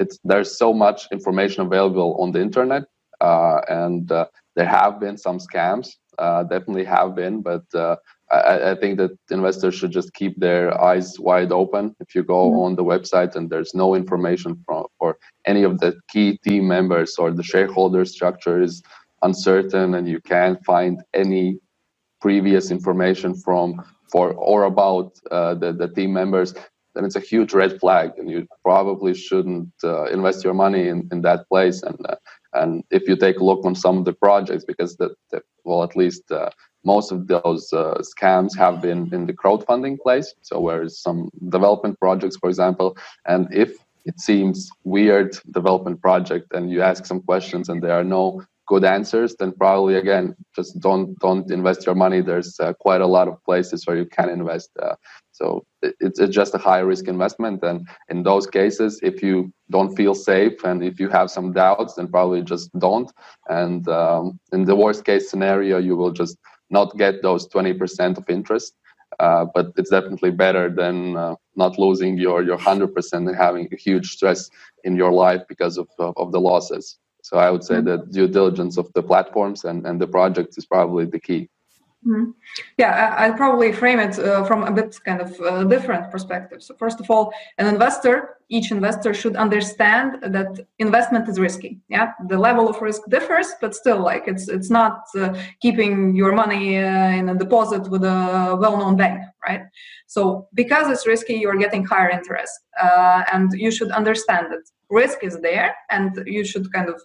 it's 0.01 0.19
there's 0.25 0.59
so 0.59 0.73
much 0.73 1.07
information 1.13 1.63
available 1.63 2.17
on 2.23 2.33
the 2.33 2.41
internet, 2.41 2.85
uh, 3.21 3.61
and 3.69 4.11
uh, 4.11 4.27
there 4.57 4.67
have 4.67 4.99
been 4.99 5.17
some 5.17 5.39
scams. 5.39 5.89
Uh, 6.19 6.43
definitely 6.43 6.85
have 6.85 7.15
been, 7.15 7.41
but 7.41 7.65
I, 8.31 8.73
I, 8.73 8.75
think 8.75 8.99
that 8.99 9.17
investors 9.31 9.75
should 9.75 9.91
just 9.91 10.13
keep 10.15 10.39
their 10.39 10.79
eyes 10.81 11.19
wide 11.19 11.51
open. 11.51 11.97
If 12.01 12.15
you 12.15 12.23
go 12.23 12.51
mm-hmm. 12.51 12.59
on 12.61 12.77
the 12.77 12.85
website 12.85 13.37
and 13.37 13.51
there's 13.51 13.75
no 13.75 13.95
information 13.95 14.63
from, 14.67 14.87
for 14.99 15.17
any 15.47 15.63
of 15.65 15.81
the 15.81 15.99
key 16.09 16.39
team 16.39 16.69
members 16.69 17.17
or 17.17 17.31
the 17.31 17.43
shareholder 17.43 18.05
structure 18.05 18.63
is 18.63 18.83
uncertain 19.23 19.95
and 19.95 20.09
you 20.09 20.21
can't 20.21 20.65
find 20.65 21.03
any 21.15 21.59
previous 22.21 22.71
information 22.71 23.35
from 23.35 23.83
for 24.11 24.33
or 24.35 24.65
about 24.65 25.13
uh, 25.31 25.55
the, 25.55 25.73
the 25.73 25.89
team 25.89 26.13
members, 26.13 26.55
then 26.95 27.05
it's 27.05 27.17
a 27.17 27.21
huge 27.21 27.53
red 27.53 27.79
flag 27.81 28.13
and 28.19 28.31
you 28.31 28.47
probably 28.65 29.15
shouldn't 29.15 29.73
uh, 29.85 30.05
invest 30.05 30.45
your 30.45 30.55
money 30.55 30.89
in, 30.89 31.09
in 31.13 31.23
that 31.23 31.49
place. 31.49 31.83
And 31.83 31.99
uh, 32.09 32.17
and 32.53 32.83
if 32.91 33.09
you 33.09 33.17
take 33.17 33.39
a 33.39 33.45
look 33.45 33.65
on 33.65 33.75
some 33.75 33.99
of 33.99 34.05
the 34.05 34.13
projects, 34.13 34.65
because 34.65 34.97
the 34.97 35.15
well, 35.65 35.83
at 35.83 35.97
least 35.97 36.31
uh, 36.33 36.51
most 36.85 37.13
of 37.13 37.27
those 37.27 37.73
uh, 37.73 38.01
scams 38.01 38.57
have 38.57 38.81
been 38.81 39.13
in 39.13 39.27
the 39.27 39.33
crowdfunding 39.33 39.99
place. 40.03 40.35
So 40.43 40.61
where 40.61 40.89
some 40.89 41.29
development 41.49 41.99
projects, 41.99 42.37
for 42.37 42.49
example, 42.49 42.97
and 43.27 43.47
if 43.53 43.77
it 44.07 44.19
seems 44.19 44.71
weird 44.85 45.37
development 45.51 46.01
project 46.01 46.47
and 46.53 46.71
you 46.71 46.83
ask 46.83 47.05
some 47.05 47.21
questions 47.21 47.69
and 47.69 47.83
there 47.83 47.93
are 47.93 48.05
no 48.05 48.43
good 48.67 48.85
answers, 48.85 49.35
then 49.39 49.53
probably 49.53 49.97
again 49.97 50.35
just 50.57 50.81
don't 50.81 51.19
don't 51.19 51.51
invest 51.51 51.87
your 51.87 51.95
money. 51.95 52.21
There's 52.21 52.59
uh, 52.59 52.73
quite 52.81 53.01
a 53.01 53.07
lot 53.07 53.29
of 53.29 53.43
places 53.45 53.87
where 53.87 53.97
you 53.97 54.07
can 54.07 54.29
invest. 54.29 54.71
Uh, 54.81 54.95
so 55.41 55.65
it's, 55.83 56.21
it's 56.21 56.35
just 56.35 56.55
a 56.55 56.59
high 56.59 56.81
risk 56.81 57.09
investment, 57.09 57.63
and 57.63 57.89
in 58.09 58.23
those 58.23 58.47
cases, 58.47 59.01
if 59.03 59.23
you 59.23 59.53
don't 59.71 59.97
feel 59.97 60.15
safe 60.15 60.65
and 60.65 60.85
if 60.85 61.01
you 61.01 61.09
have 61.09 61.31
some 61.31 61.53
doubts, 61.53 61.95
then 61.95 62.09
probably 62.09 62.43
just 62.43 62.71
don't. 62.79 63.11
And 63.49 63.89
um, 63.89 64.39
in 64.53 64.65
the 64.65 64.77
worst 64.77 65.05
case 65.05 65.31
scenario, 65.31 65.79
you 65.79 65.97
will 65.97 66.11
just 66.11 66.37
not 66.69 66.97
get 66.99 67.23
those 67.23 67.49
20% 67.49 68.19
of 68.19 68.29
interest. 68.29 68.75
Uh, 69.19 69.45
but 69.55 69.73
it's 69.77 69.91
definitely 69.91 70.31
better 70.31 70.71
than 70.71 71.17
uh, 71.17 71.35
not 71.57 71.79
losing 71.79 72.17
your 72.17 72.43
your 72.43 72.57
100% 72.57 73.13
and 73.13 73.37
having 73.37 73.69
a 73.73 73.77
huge 73.77 74.13
stress 74.13 74.49
in 74.85 74.95
your 74.97 75.13
life 75.13 75.43
because 75.49 75.79
of, 75.79 75.89
of, 75.99 76.15
of 76.17 76.33
the 76.33 76.41
losses. 76.41 76.97
So 77.23 77.37
I 77.37 77.51
would 77.51 77.65
say 77.65 77.77
mm-hmm. 77.77 77.87
that 77.87 78.13
due 78.13 78.29
diligence 78.29 78.79
of 78.79 78.91
the 78.95 79.03
platforms 79.03 79.65
and, 79.65 79.87
and 79.87 80.01
the 80.01 80.07
projects 80.07 80.57
is 80.59 80.67
probably 80.67 81.07
the 81.07 81.21
key. 81.21 81.49
Mm-hmm. 82.07 82.31
Yeah, 82.79 83.15
I'll 83.19 83.35
probably 83.35 83.73
frame 83.73 83.99
it 83.99 84.19
uh, 84.19 84.43
from 84.45 84.65
a 84.65 84.73
bit 84.73 84.99
kind 85.05 85.21
of 85.21 85.39
uh, 85.39 85.65
different 85.65 86.11
perspective. 86.11 86.63
So, 86.63 86.75
first 86.75 86.99
of 86.99 87.11
all, 87.11 87.31
an 87.59 87.67
investor, 87.67 88.39
each 88.49 88.71
investor 88.71 89.13
should 89.13 89.37
understand 89.37 90.17
that 90.23 90.67
investment 90.79 91.29
is 91.29 91.39
risky. 91.39 91.79
Yeah, 91.91 92.13
the 92.29 92.39
level 92.39 92.71
of 92.71 92.81
risk 92.81 93.03
differs, 93.11 93.49
but 93.61 93.75
still, 93.75 94.01
like 94.03 94.25
it's 94.27 94.49
it's 94.49 94.71
not 94.71 95.03
uh, 95.15 95.35
keeping 95.61 96.15
your 96.17 96.33
money 96.33 96.79
uh, 96.79 97.11
in 97.21 97.29
a 97.29 97.35
deposit 97.35 97.83
with 97.91 98.03
a 98.03 98.57
well-known 98.59 98.97
bank, 98.97 99.21
right? 99.47 99.65
So, 100.07 100.49
because 100.55 100.89
it's 100.89 101.07
risky, 101.07 101.35
you're 101.35 101.59
getting 101.59 101.85
higher 101.85 102.09
interest, 102.09 102.61
uh, 102.83 103.25
and 103.31 103.53
you 103.53 103.71
should 103.71 103.91
understand 103.91 104.47
that 104.53 104.63
risk 104.89 105.23
is 105.23 105.39
there, 105.43 105.77
and 105.91 106.11
you 106.27 106.45
should 106.45 106.73
kind 106.73 106.89
of 106.89 107.01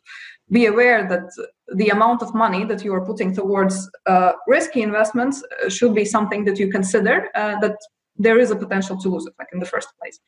be 0.51 0.67
aware 0.67 1.07
that 1.07 1.29
the 1.75 1.89
amount 1.89 2.21
of 2.21 2.33
money 2.35 2.63
that 2.65 2.83
you 2.83 2.93
are 2.93 3.05
putting 3.05 3.35
towards 3.35 3.89
uh, 4.05 4.33
risky 4.47 4.81
investments 4.83 5.43
uh, 5.43 5.69
should 5.69 5.95
be 5.95 6.05
something 6.05 6.45
that 6.45 6.59
you 6.59 6.69
consider 6.69 7.29
uh, 7.35 7.59
that 7.59 7.77
there 8.17 8.39
is 8.39 8.51
a 8.51 8.55
potential 8.55 8.95
to 8.97 9.09
lose 9.09 9.25
it 9.25 9.33
like 9.39 9.49
in 9.53 9.59
the 9.59 9.65
first 9.65 9.89
place. 9.99 10.19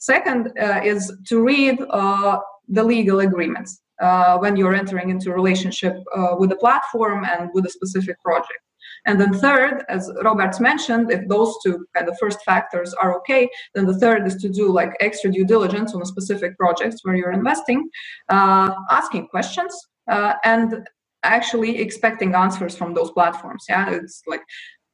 Second 0.00 0.52
uh, 0.60 0.80
is 0.82 1.12
to 1.26 1.42
read 1.42 1.78
uh, 1.90 2.38
the 2.68 2.82
legal 2.82 3.20
agreements 3.20 3.80
uh, 4.00 4.38
when 4.38 4.56
you're 4.56 4.74
entering 4.74 5.10
into 5.10 5.30
a 5.30 5.34
relationship 5.34 5.96
with 6.38 6.50
a 6.52 6.56
platform 6.56 7.24
and 7.24 7.50
with 7.52 7.66
a 7.66 7.70
specific 7.70 8.20
project 8.22 8.60
and 9.08 9.18
then 9.18 9.32
third, 9.32 9.84
as 9.88 10.12
Roberts 10.22 10.60
mentioned, 10.60 11.10
if 11.10 11.26
those 11.28 11.56
two 11.64 11.86
kind 11.94 12.08
of 12.10 12.18
first 12.18 12.40
factors 12.44 12.92
are 12.92 13.16
okay, 13.16 13.48
then 13.74 13.86
the 13.86 13.98
third 13.98 14.26
is 14.26 14.36
to 14.42 14.50
do 14.50 14.70
like 14.70 14.92
extra 15.00 15.32
due 15.32 15.46
diligence 15.46 15.94
on 15.94 16.02
a 16.02 16.04
specific 16.04 16.58
project 16.58 16.96
where 17.02 17.16
you're 17.16 17.32
investing, 17.32 17.88
uh, 18.28 18.70
asking 18.90 19.26
questions, 19.28 19.72
uh, 20.10 20.34
and 20.44 20.86
actually 21.22 21.78
expecting 21.78 22.34
answers 22.34 22.76
from 22.76 22.92
those 22.92 23.10
platforms. 23.12 23.64
Yeah, 23.66 23.90
it's 23.90 24.22
like 24.26 24.42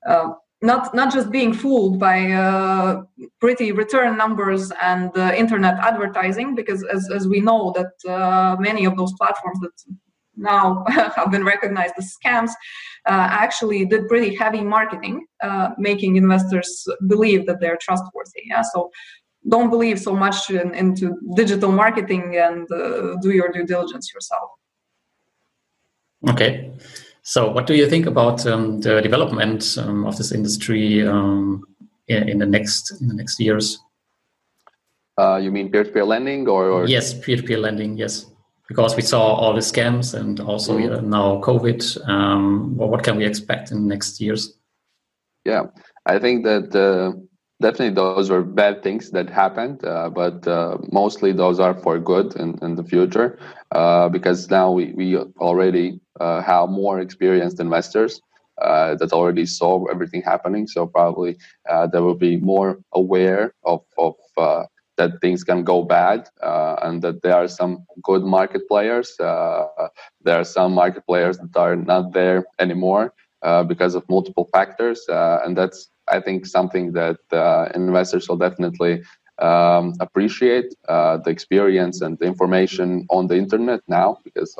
uh, 0.08 0.28
not 0.62 0.94
not 0.94 1.12
just 1.12 1.32
being 1.32 1.52
fooled 1.52 1.98
by 1.98 2.30
uh, 2.30 3.02
pretty 3.40 3.72
return 3.72 4.16
numbers 4.16 4.70
and 4.80 5.10
uh, 5.18 5.32
internet 5.36 5.74
advertising 5.90 6.54
because 6.54 6.84
as, 6.84 7.10
as 7.10 7.26
we 7.26 7.40
know 7.40 7.74
that 7.78 7.92
uh, 8.08 8.54
many 8.60 8.84
of 8.84 8.96
those 8.96 9.12
platforms 9.14 9.58
that 9.58 9.72
now 10.36 10.84
have 10.88 11.30
been 11.30 11.44
recognized 11.44 11.94
as 11.98 12.16
scams 12.16 12.50
uh, 13.06 13.28
actually 13.30 13.84
did 13.84 14.08
pretty 14.08 14.34
heavy 14.34 14.62
marketing 14.62 15.26
uh, 15.42 15.70
making 15.78 16.16
investors 16.16 16.86
believe 17.06 17.46
that 17.46 17.60
they're 17.60 17.78
trustworthy. 17.80 18.42
Yeah 18.46 18.62
so 18.62 18.90
don't 19.48 19.70
believe 19.70 19.98
so 20.00 20.14
much 20.14 20.50
in, 20.50 20.74
into 20.74 21.18
digital 21.36 21.70
marketing 21.70 22.36
and 22.36 22.70
uh, 22.72 23.16
do 23.20 23.30
your 23.30 23.50
due 23.52 23.66
diligence 23.66 24.12
yourself. 24.12 24.50
Okay. 26.28 26.72
So, 27.22 27.50
what 27.50 27.66
do 27.66 27.74
you 27.74 27.88
think 27.88 28.06
about 28.06 28.46
um, 28.46 28.80
the 28.80 29.00
development 29.00 29.76
um, 29.78 30.06
of 30.06 30.16
this 30.16 30.32
industry 30.32 31.06
um, 31.06 31.64
in, 32.08 32.28
in, 32.28 32.38
the 32.38 32.46
next 32.46 33.00
in 33.00 33.08
the 33.08 33.14
next 33.14 33.40
years? 33.40 33.78
Uh, 35.16 35.36
you 35.36 35.50
mean 35.50 35.70
peer-to-peer 35.70 36.04
lending, 36.04 36.48
or, 36.48 36.68
or, 36.68 36.86
yes, 36.86 37.14
peer-to-peer 37.14 37.58
lending, 37.58 37.96
yes, 37.96 38.26
because 38.68 38.96
we 38.96 39.02
saw 39.02 39.22
all 39.34 39.52
the 39.52 39.60
scams 39.60 40.14
and 40.18 40.40
also 40.40 40.78
mm-hmm. 40.78 40.94
uh, 40.94 41.00
now 41.00 41.40
COVID. 41.40 42.08
Um, 42.08 42.76
well, 42.76 42.88
what 42.88 43.02
can 43.02 43.16
we 43.16 43.24
expect 43.24 43.70
in 43.70 43.82
the 43.82 43.88
next 43.88 44.20
years? 44.20 44.56
Yeah, 45.44 45.64
I 46.06 46.18
think 46.18 46.44
that 46.44 46.74
uh, 46.74 47.18
definitely 47.60 47.94
those 47.94 48.30
were 48.30 48.42
bad 48.42 48.82
things 48.82 49.10
that 49.10 49.28
happened, 49.28 49.84
uh, 49.84 50.08
but 50.08 50.46
uh, 50.48 50.78
mostly 50.90 51.32
those 51.32 51.60
are 51.60 51.74
for 51.74 51.98
good 51.98 52.34
in, 52.36 52.58
in 52.62 52.74
the 52.76 52.84
future 52.84 53.38
uh, 53.72 54.08
because 54.08 54.50
now 54.50 54.70
we, 54.70 54.92
we 54.92 55.16
already 55.16 56.00
uh, 56.20 56.40
have 56.42 56.70
more 56.70 57.00
experienced 57.00 57.60
investors 57.60 58.20
uh, 58.62 58.94
that 58.94 59.12
already 59.12 59.44
saw 59.44 59.84
everything 59.86 60.22
happening. 60.22 60.66
So 60.66 60.86
probably 60.86 61.36
uh, 61.68 61.86
they 61.88 62.00
will 62.00 62.14
be 62.14 62.36
more 62.36 62.78
aware 62.92 63.52
of, 63.64 63.82
of 63.98 64.14
that 64.96 65.20
things 65.20 65.44
can 65.44 65.64
go 65.64 65.82
bad 65.82 66.28
uh, 66.42 66.76
and 66.82 67.02
that 67.02 67.22
there 67.22 67.34
are 67.34 67.48
some 67.48 67.84
good 68.02 68.22
market 68.22 68.68
players. 68.68 69.18
Uh, 69.18 69.66
there 70.22 70.38
are 70.38 70.44
some 70.44 70.72
market 70.72 71.04
players 71.06 71.38
that 71.38 71.56
are 71.56 71.76
not 71.76 72.12
there 72.12 72.44
anymore 72.58 73.12
uh, 73.42 73.62
because 73.62 73.94
of 73.94 74.08
multiple 74.08 74.48
factors. 74.52 75.04
and 75.08 75.56
that's, 75.56 75.90
I 76.08 76.20
think, 76.20 76.46
something 76.46 76.92
that 76.92 77.18
investors 77.74 78.28
will 78.28 78.36
definitely 78.36 79.02
um, 79.38 79.94
appreciate 80.00 80.74
uh, 80.88 81.18
the 81.18 81.30
experience 81.30 82.00
and 82.00 82.18
the 82.18 82.24
information 82.24 83.06
on 83.10 83.26
the 83.26 83.36
internet 83.36 83.80
now 83.88 84.18
because 84.24 84.56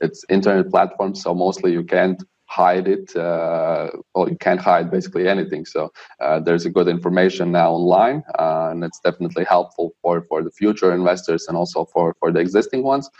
it's 0.00 0.24
internet 0.28 0.70
platforms, 0.70 1.22
so 1.22 1.34
mostly 1.34 1.72
you 1.72 1.84
can't 1.84 2.22
hide 2.46 2.88
it. 2.88 3.14
Uh, 3.16 3.90
well, 4.14 4.28
you 4.28 4.36
can't 4.36 4.60
hide 4.60 4.90
basically 4.90 5.28
anything. 5.28 5.64
So 5.64 5.92
uh, 6.20 6.40
there's 6.40 6.66
a 6.66 6.70
good 6.70 6.88
information 6.88 7.52
now 7.52 7.72
online, 7.72 8.22
uh, 8.38 8.68
and 8.70 8.84
it's 8.84 9.00
definitely 9.00 9.44
helpful 9.44 9.94
for 10.02 10.22
for 10.28 10.42
the 10.42 10.50
future 10.50 10.94
investors 10.94 11.46
and 11.48 11.56
also 11.56 11.84
for 11.84 12.14
for 12.20 12.32
the 12.32 12.40
existing 12.40 12.82
ones. 12.82 13.10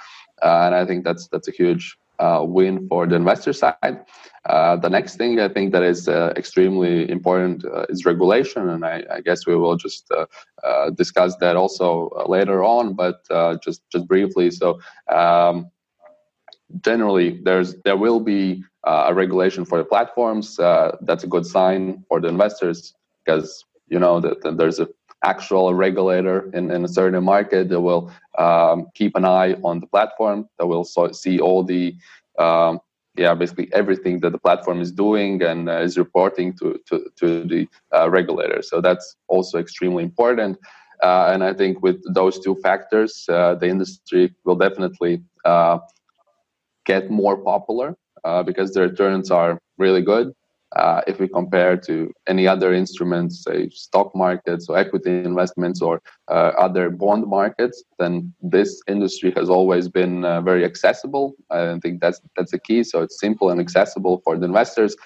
Uh, 0.43 0.67
and 0.67 0.75
I 0.75 0.85
think 0.85 1.05
that's 1.05 1.29
that's 1.29 1.49
a 1.49 1.53
huge 1.53 1.97
uh, 2.19 2.43
win 2.47 2.87
for 2.89 3.07
the 3.07 3.17
investor 3.17 3.53
side. 3.53 4.05
Uh, 4.45 4.77
the 4.77 4.91
next 4.91 5.17
thing 5.17 5.41
I 5.41 5.49
think 5.49 5.73
that 5.73 5.83
is 5.83 6.07
extremely 6.09 7.11
important 7.11 7.65
is 7.89 8.05
regulation, 8.05 8.69
and 8.69 8.85
I, 8.85 9.03
I, 9.11 9.21
guess 9.23 9.47
we 9.47 9.57
will 9.57 9.77
just 9.77 10.13
discuss 10.97 11.35
that 11.37 11.57
also 11.57 12.11
later 12.29 12.63
on. 12.63 12.95
But 12.95 13.17
just 13.65 13.81
just 13.91 14.07
briefly, 14.07 14.51
so 14.51 14.79
um, 15.09 15.71
generally 16.81 17.40
there's 17.42 17.77
there 17.83 17.96
will 17.96 18.20
be 18.20 18.64
uh, 18.85 19.07
a 19.09 19.14
regulation 19.14 19.64
for 19.64 19.79
the 19.79 19.85
platforms. 19.85 20.59
Uh, 20.59 20.96
that's 21.03 21.24
a 21.24 21.27
good 21.27 21.46
sign 21.46 22.05
for 22.09 22.20
the 22.20 22.29
investors 22.29 22.94
because 23.24 23.64
you 23.88 23.98
know 23.98 24.20
that, 24.20 24.42
that 24.42 24.57
there's 24.57 24.81
a 24.81 24.88
actual 25.24 25.74
regulator 25.74 26.50
in, 26.53 26.70
in 26.70 26.85
a 26.85 26.88
certain 26.88 27.24
market 27.24 27.68
that 27.70 27.81
will 27.81 28.12
um, 28.38 28.87
keep 28.94 29.16
an 29.16 29.24
eye 29.24 29.55
on 29.64 29.81
the 29.81 29.87
platform 29.87 30.48
that 30.59 30.66
will 30.66 30.85
so, 30.85 31.11
see 31.12 31.40
all 31.40 31.64
the 31.64 31.94
um, 32.38 32.79
yeah 33.16 33.33
basically 33.35 33.72
everything 33.72 34.20
that 34.20 34.31
the 34.31 34.38
platform 34.38 34.81
is 34.81 34.92
doing 34.92 35.42
and 35.42 35.68
uh, 35.68 35.79
is 35.79 35.96
reporting 35.96 36.53
to 36.53 36.79
to, 36.87 37.07
to 37.16 37.44
the 37.44 37.66
uh, 37.96 38.09
regulator 38.11 38.61
so 38.61 38.81
that's 38.81 39.16
also 39.29 39.59
extremely 39.59 40.03
important 40.03 40.59
uh, 41.03 41.31
and 41.33 41.42
i 41.42 41.53
think 41.53 41.83
with 41.83 42.03
those 42.12 42.38
two 42.38 42.55
factors 42.57 43.24
uh, 43.29 43.55
the 43.55 43.68
industry 43.68 44.35
will 44.44 44.57
definitely 44.57 45.22
get 46.85 47.11
more 47.11 47.37
popular 47.37 47.97
uh, 48.25 48.42
because 48.42 48.73
the 48.73 48.81
returns 48.81 49.31
are 49.31 49.59
really 49.79 50.03
good. 50.03 50.33
Uh, 50.77 51.01
if 51.07 51.20
we 51.20 51.29
compare 51.29 51.77
to 51.77 52.11
any 52.27 52.49
other 52.49 52.73
instruments, 52.75 53.44
say 53.44 53.68
stock 53.70 54.14
markets 54.14 54.68
or 54.68 54.77
equity 54.77 55.23
investments 55.23 55.81
or 55.81 56.03
uh, 56.29 56.51
other 56.59 56.90
bond 56.90 57.27
markets, 57.29 57.85
then 58.01 58.35
this 58.42 58.83
industry 58.88 59.33
has 59.37 59.49
always 59.49 59.88
been 59.88 60.25
uh, 60.25 60.40
very 60.40 60.64
accessible. 60.64 61.35
I 61.51 61.79
think 61.81 62.01
that's 62.01 62.20
that's 62.37 62.51
the 62.51 62.59
key. 62.59 62.83
So 62.83 63.03
it's 63.03 63.20
simple 63.20 63.51
and 63.51 63.61
accessible 63.61 64.20
for 64.25 64.37
the 64.37 64.47
investors, 64.47 64.97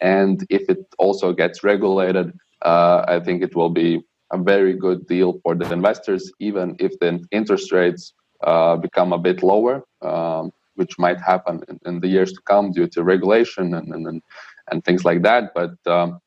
and 0.00 0.46
if 0.48 0.62
it 0.70 0.78
also 0.98 1.34
gets 1.34 1.62
regulated, 1.62 2.32
uh, 2.62 3.04
I 3.06 3.20
think 3.20 3.42
it 3.42 3.54
will 3.54 3.70
be 3.70 4.00
a 4.32 4.38
very 4.38 4.72
good 4.72 5.06
deal 5.06 5.40
for 5.42 5.54
the 5.54 5.70
investors, 5.70 6.32
even 6.40 6.76
if 6.78 6.98
the 7.00 7.22
interest 7.32 7.70
rates 7.70 8.14
uh, 8.44 8.76
become 8.76 9.12
a 9.12 9.18
bit 9.18 9.42
lower. 9.42 9.84
Um, 10.00 10.52
which 10.78 10.98
might 10.98 11.20
happen 11.20 11.62
in, 11.68 11.78
in, 11.86 12.00
the 12.00 12.08
years 12.08 12.32
to 12.32 12.40
come 12.42 12.72
due 12.72 12.88
to 12.94 13.02
regulation 13.02 13.74
and 13.74 13.88
and, 13.94 14.22
and 14.70 14.84
things 14.84 15.04
like 15.04 15.22
that. 15.22 15.52
But 15.54 15.74
um, 15.86 16.20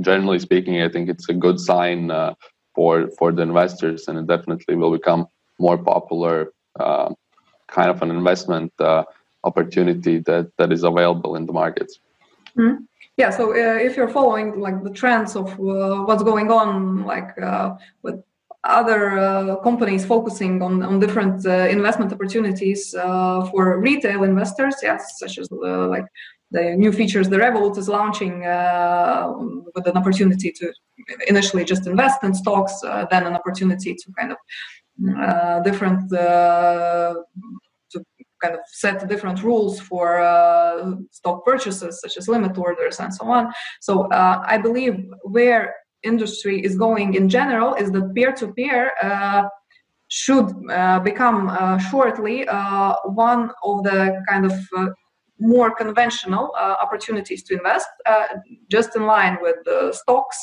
generally 0.00 0.38
speaking, 0.38 0.80
I 0.82 0.88
think 0.88 1.08
it's 1.08 1.28
a 1.28 1.34
good 1.34 1.58
sign 1.60 2.10
uh, 2.10 2.34
for 2.74 3.08
for 3.18 3.32
the 3.32 3.42
investors, 3.42 4.08
and 4.08 4.18
it 4.18 4.26
definitely 4.26 4.74
will 4.76 4.92
become 4.92 5.26
more 5.58 5.78
popular 5.78 6.52
uh, 6.80 7.10
kind 7.68 7.90
of 7.90 8.02
an 8.02 8.10
investment 8.10 8.72
uh, 8.78 9.04
opportunity 9.44 10.18
that 10.28 10.50
that 10.58 10.72
is 10.72 10.82
available 10.82 11.36
in 11.36 11.46
the 11.46 11.52
markets. 11.52 11.98
Mm-hmm. 12.56 12.84
Yeah, 13.18 13.30
so 13.30 13.50
uh, 13.50 13.76
if 13.76 13.96
you're 13.96 14.08
following 14.08 14.60
like 14.60 14.82
the 14.82 14.90
trends 14.90 15.36
of 15.36 15.48
uh, 15.60 16.02
what's 16.06 16.22
going 16.22 16.50
on, 16.50 17.04
like 17.04 17.30
uh, 17.40 17.76
with 18.02 18.22
other 18.64 19.18
uh, 19.18 19.56
companies 19.56 20.04
focusing 20.04 20.62
on, 20.62 20.82
on 20.82 21.00
different 21.00 21.44
uh, 21.46 21.68
investment 21.68 22.12
opportunities 22.12 22.94
uh, 22.94 23.44
for 23.46 23.80
retail 23.80 24.22
investors, 24.22 24.76
yes, 24.82 25.18
such 25.18 25.38
as 25.38 25.48
uh, 25.50 25.88
like 25.88 26.04
the 26.52 26.76
new 26.76 26.92
features 26.92 27.28
the 27.28 27.36
Revolut 27.36 27.76
is 27.76 27.88
launching 27.88 28.46
uh, 28.46 29.32
with 29.74 29.86
an 29.86 29.96
opportunity 29.96 30.52
to 30.52 30.72
initially 31.26 31.64
just 31.64 31.86
invest 31.86 32.22
in 32.22 32.34
stocks, 32.34 32.84
uh, 32.84 33.06
then 33.10 33.26
an 33.26 33.34
opportunity 33.34 33.94
to 33.94 34.12
kind 34.18 34.32
of 34.32 35.64
different 35.64 36.08
to 36.10 38.04
kind 38.40 38.54
of 38.54 38.60
set 38.66 39.08
different 39.08 39.42
rules 39.42 39.80
for 39.80 40.20
stock 41.10 41.44
purchases, 41.44 42.00
such 42.00 42.16
as 42.16 42.28
limit 42.28 42.56
orders 42.58 43.00
and 43.00 43.12
so 43.12 43.24
on. 43.24 43.50
So 43.80 44.08
I 44.12 44.58
believe 44.58 45.10
where 45.22 45.74
industry 46.02 46.62
is 46.64 46.76
going 46.76 47.14
in 47.14 47.28
general 47.28 47.74
is 47.74 47.90
that 47.92 48.14
peer-to-peer 48.14 48.92
uh, 49.02 49.42
should 50.08 50.52
uh, 50.70 51.00
become 51.00 51.48
uh, 51.48 51.78
shortly 51.78 52.46
uh, 52.46 52.94
one 53.04 53.50
of 53.64 53.82
the 53.82 54.22
kind 54.28 54.44
of 54.44 54.52
uh, 54.76 54.88
more 55.38 55.74
conventional 55.74 56.54
uh, 56.58 56.76
opportunities 56.82 57.42
to 57.42 57.54
invest, 57.54 57.88
just 58.70 58.94
in 58.94 59.06
line 59.06 59.38
with 59.40 59.56
stocks, 59.94 60.38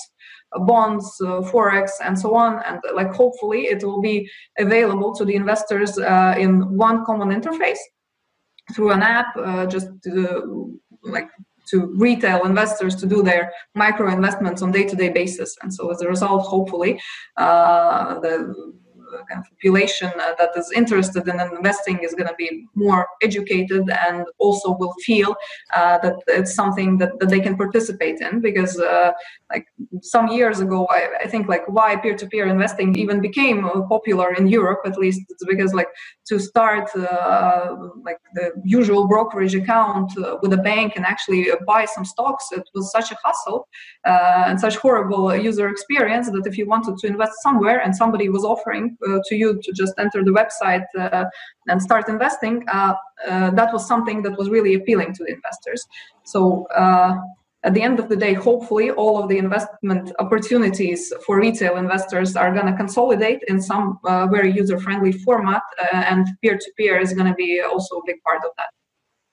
bonds, 0.65 1.05
forex, 1.21 1.91
and 2.03 2.17
so 2.19 2.35
on. 2.35 2.61
And 2.65 2.79
like 2.95 3.13
hopefully 3.13 3.67
it 3.67 3.83
will 3.83 4.01
be 4.01 4.29
available 4.57 5.13
to 5.15 5.23
the 5.23 5.35
investors 5.35 5.97
in 6.43 6.75
one 6.75 7.05
common 7.05 7.29
interface 7.29 7.77
through 8.73 8.91
an 8.91 9.03
app, 9.03 9.27
just 9.69 9.89
like 11.03 11.29
to 11.71 11.93
retail 11.95 12.45
investors 12.45 12.95
to 12.97 13.05
do 13.05 13.21
their 13.21 13.51
micro 13.75 14.11
investments 14.11 14.61
on 14.61 14.71
day-to-day 14.71 15.09
basis. 15.09 15.55
And 15.61 15.73
so 15.73 15.91
as 15.91 16.01
a 16.01 16.07
result 16.07 16.43
hopefully 16.45 16.99
uh, 17.37 18.19
the 18.19 18.78
kind 19.29 19.39
of 19.39 19.49
population 19.49 20.11
uh, 20.19 20.33
that 20.37 20.51
is 20.55 20.71
interested 20.71 21.27
in 21.27 21.39
investing 21.39 21.99
is 21.99 22.13
going 22.13 22.27
to 22.27 22.35
be 22.35 22.65
more 22.75 23.07
educated 23.21 23.89
and 24.07 24.25
also 24.37 24.75
will 24.77 24.93
feel 25.05 25.35
uh, 25.73 25.97
that 25.99 26.15
it's 26.27 26.53
something 26.53 26.97
that, 26.97 27.11
that 27.19 27.29
they 27.29 27.39
can 27.39 27.55
participate 27.55 28.21
in 28.21 28.39
because 28.41 28.79
uh, 28.79 29.11
like 29.51 29.65
some 30.01 30.27
years 30.27 30.59
ago 30.59 30.87
I, 30.89 31.09
I, 31.23 31.27
think 31.27 31.47
like 31.47 31.67
why 31.67 31.95
peer-to-peer 31.95 32.45
investing 32.47 32.95
even 32.95 33.21
became 33.21 33.65
uh, 33.65 33.81
popular 33.87 34.33
in 34.33 34.47
europe 34.47 34.81
at 34.85 34.97
least 34.97 35.21
it's 35.29 35.45
because 35.45 35.73
like 35.73 35.89
to 36.27 36.39
start 36.39 36.89
uh, 36.95 37.75
like 38.03 38.19
the 38.35 38.51
usual 38.63 39.07
brokerage 39.07 39.55
account 39.55 40.17
uh, 40.17 40.37
with 40.41 40.53
a 40.53 40.57
bank 40.57 40.93
and 40.95 41.05
actually 41.05 41.47
buy 41.65 41.85
some 41.85 42.05
stocks 42.05 42.45
it 42.51 42.63
was 42.73 42.91
such 42.91 43.11
a 43.11 43.17
hassle 43.23 43.67
and 44.05 44.59
such 44.59 44.75
horrible 44.77 45.35
user 45.35 45.69
experience 45.69 46.29
that 46.29 46.45
if 46.45 46.57
you 46.57 46.65
wanted 46.65 46.97
to 46.97 47.07
invest 47.07 47.33
somewhere 47.41 47.79
and 47.83 47.95
somebody 47.95 48.29
was 48.29 48.43
offering 48.43 48.97
uh, 48.98 48.98
to 49.01 49.35
you 49.35 49.59
to 49.63 49.71
just 49.71 49.93
enter 49.97 50.23
the 50.23 50.31
website 50.31 50.85
uh, 50.97 51.25
and 51.67 51.81
start 51.81 52.09
investing, 52.09 52.63
uh, 52.69 52.93
that 53.27 53.71
was 53.73 53.87
something 53.87 54.21
that 54.23 54.37
was 54.37 54.49
really 54.49 54.73
appealing 54.73 55.13
to 55.13 55.23
the 55.23 55.33
investors. 55.33 55.85
So 56.23 56.67
at 57.63 57.73
the 57.73 57.81
end 57.81 57.99
of 57.99 58.07
the 58.07 58.15
day, 58.15 58.33
hopefully, 58.33 58.89
all 58.91 59.21
of 59.21 59.27
the 59.27 59.37
investment 59.37 60.11
opportunities 60.19 61.11
for 61.25 61.39
retail 61.39 61.75
investors 61.75 62.35
are 62.35 62.53
going 62.53 62.67
to 62.67 62.73
consolidate 62.73 63.43
in 63.47 63.61
some 63.61 63.99
uh, 64.05 64.27
very 64.27 64.51
user 64.51 64.79
friendly 64.79 65.11
format, 65.11 65.61
uh, 65.81 65.97
and 65.97 66.27
peer 66.41 66.57
to 66.57 66.71
peer 66.77 66.97
is 66.97 67.13
going 67.13 67.27
to 67.27 67.33
be 67.33 67.61
also 67.61 67.97
a 67.97 68.01
big 68.05 68.21
part 68.23 68.41
of 68.45 68.51
that. 68.57 68.69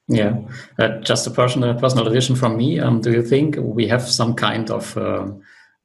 Yeah, 0.08 0.38
uh, 0.78 1.00
just 1.00 1.26
a 1.26 1.30
personal 1.30 1.74
personal 1.74 2.08
addition 2.08 2.34
from 2.34 2.56
me. 2.56 2.80
Um, 2.80 3.00
do 3.00 3.12
you 3.12 3.22
think 3.22 3.56
we 3.58 3.86
have 3.88 4.02
some 4.02 4.34
kind 4.34 4.70
of 4.70 4.96
uh, 4.96 5.26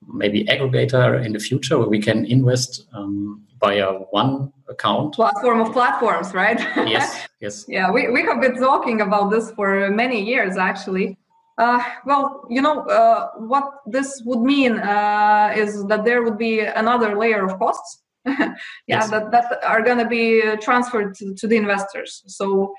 maybe 0.07 0.45
aggregator 0.45 1.23
in 1.23 1.33
the 1.33 1.39
future 1.39 1.77
where 1.77 1.89
we 1.89 2.01
can 2.01 2.25
invest 2.25 2.87
um, 2.93 3.45
via 3.61 3.91
one 4.09 4.51
account? 4.67 5.15
Platform 5.15 5.61
of 5.61 5.71
platforms, 5.71 6.33
right? 6.33 6.59
Yes, 6.75 7.27
yes. 7.39 7.65
yeah, 7.67 7.89
we, 7.91 8.09
we 8.09 8.21
have 8.23 8.41
been 8.41 8.57
talking 8.57 9.01
about 9.01 9.31
this 9.31 9.51
for 9.51 9.89
many 9.91 10.23
years 10.23 10.57
actually. 10.57 11.17
Uh, 11.57 11.81
well, 12.05 12.45
you 12.49 12.61
know, 12.61 12.81
uh, 12.87 13.29
what 13.37 13.65
this 13.85 14.21
would 14.25 14.41
mean 14.41 14.79
uh, 14.79 15.53
is 15.55 15.85
that 15.85 16.03
there 16.03 16.23
would 16.23 16.37
be 16.37 16.61
another 16.61 17.15
layer 17.17 17.45
of 17.45 17.59
costs. 17.59 18.01
yeah, 18.25 18.55
yes. 18.87 19.09
that, 19.09 19.31
that 19.31 19.63
are 19.63 19.81
going 19.81 19.97
to 19.97 20.07
be 20.07 20.41
transferred 20.57 21.13
to, 21.15 21.33
to 21.35 21.47
the 21.47 21.57
investors. 21.57 22.23
So 22.27 22.73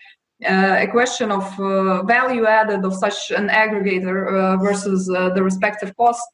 uh, 0.44 0.76
a 0.78 0.86
question 0.88 1.30
of 1.30 1.44
uh, 1.60 2.02
value 2.02 2.46
added 2.46 2.84
of 2.84 2.94
such 2.94 3.30
an 3.30 3.48
aggregator 3.48 4.18
uh, 4.28 4.56
versus 4.56 5.06
the 5.06 5.42
respective 5.42 5.96
cost. 5.96 6.28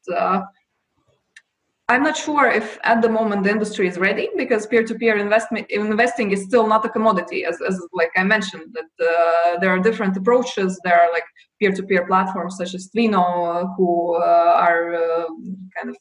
I'm 1.90 2.02
not 2.02 2.18
sure 2.18 2.50
if 2.50 2.78
at 2.82 3.00
the 3.00 3.08
moment 3.08 3.44
the 3.44 3.50
industry 3.50 3.88
is 3.88 3.96
ready 3.96 4.28
because 4.36 4.66
peer-to-peer 4.66 5.16
investment 5.16 5.70
investing 5.70 6.32
is 6.32 6.44
still 6.44 6.66
not 6.66 6.84
a 6.84 6.90
commodity, 6.90 7.46
as, 7.46 7.58
as 7.66 7.80
like 7.94 8.10
I 8.14 8.24
mentioned. 8.24 8.74
That 8.74 9.06
uh, 9.06 9.58
there 9.60 9.70
are 9.70 9.78
different 9.78 10.14
approaches. 10.14 10.78
There 10.84 11.00
are 11.00 11.10
like 11.12 11.24
peer-to-peer 11.58 12.06
platforms 12.06 12.58
such 12.58 12.74
as 12.74 12.90
Twino, 12.94 13.24
uh, 13.24 13.66
who 13.76 14.16
uh, 14.16 14.52
are 14.66 15.26
kind 15.74 15.88
of 15.88 15.96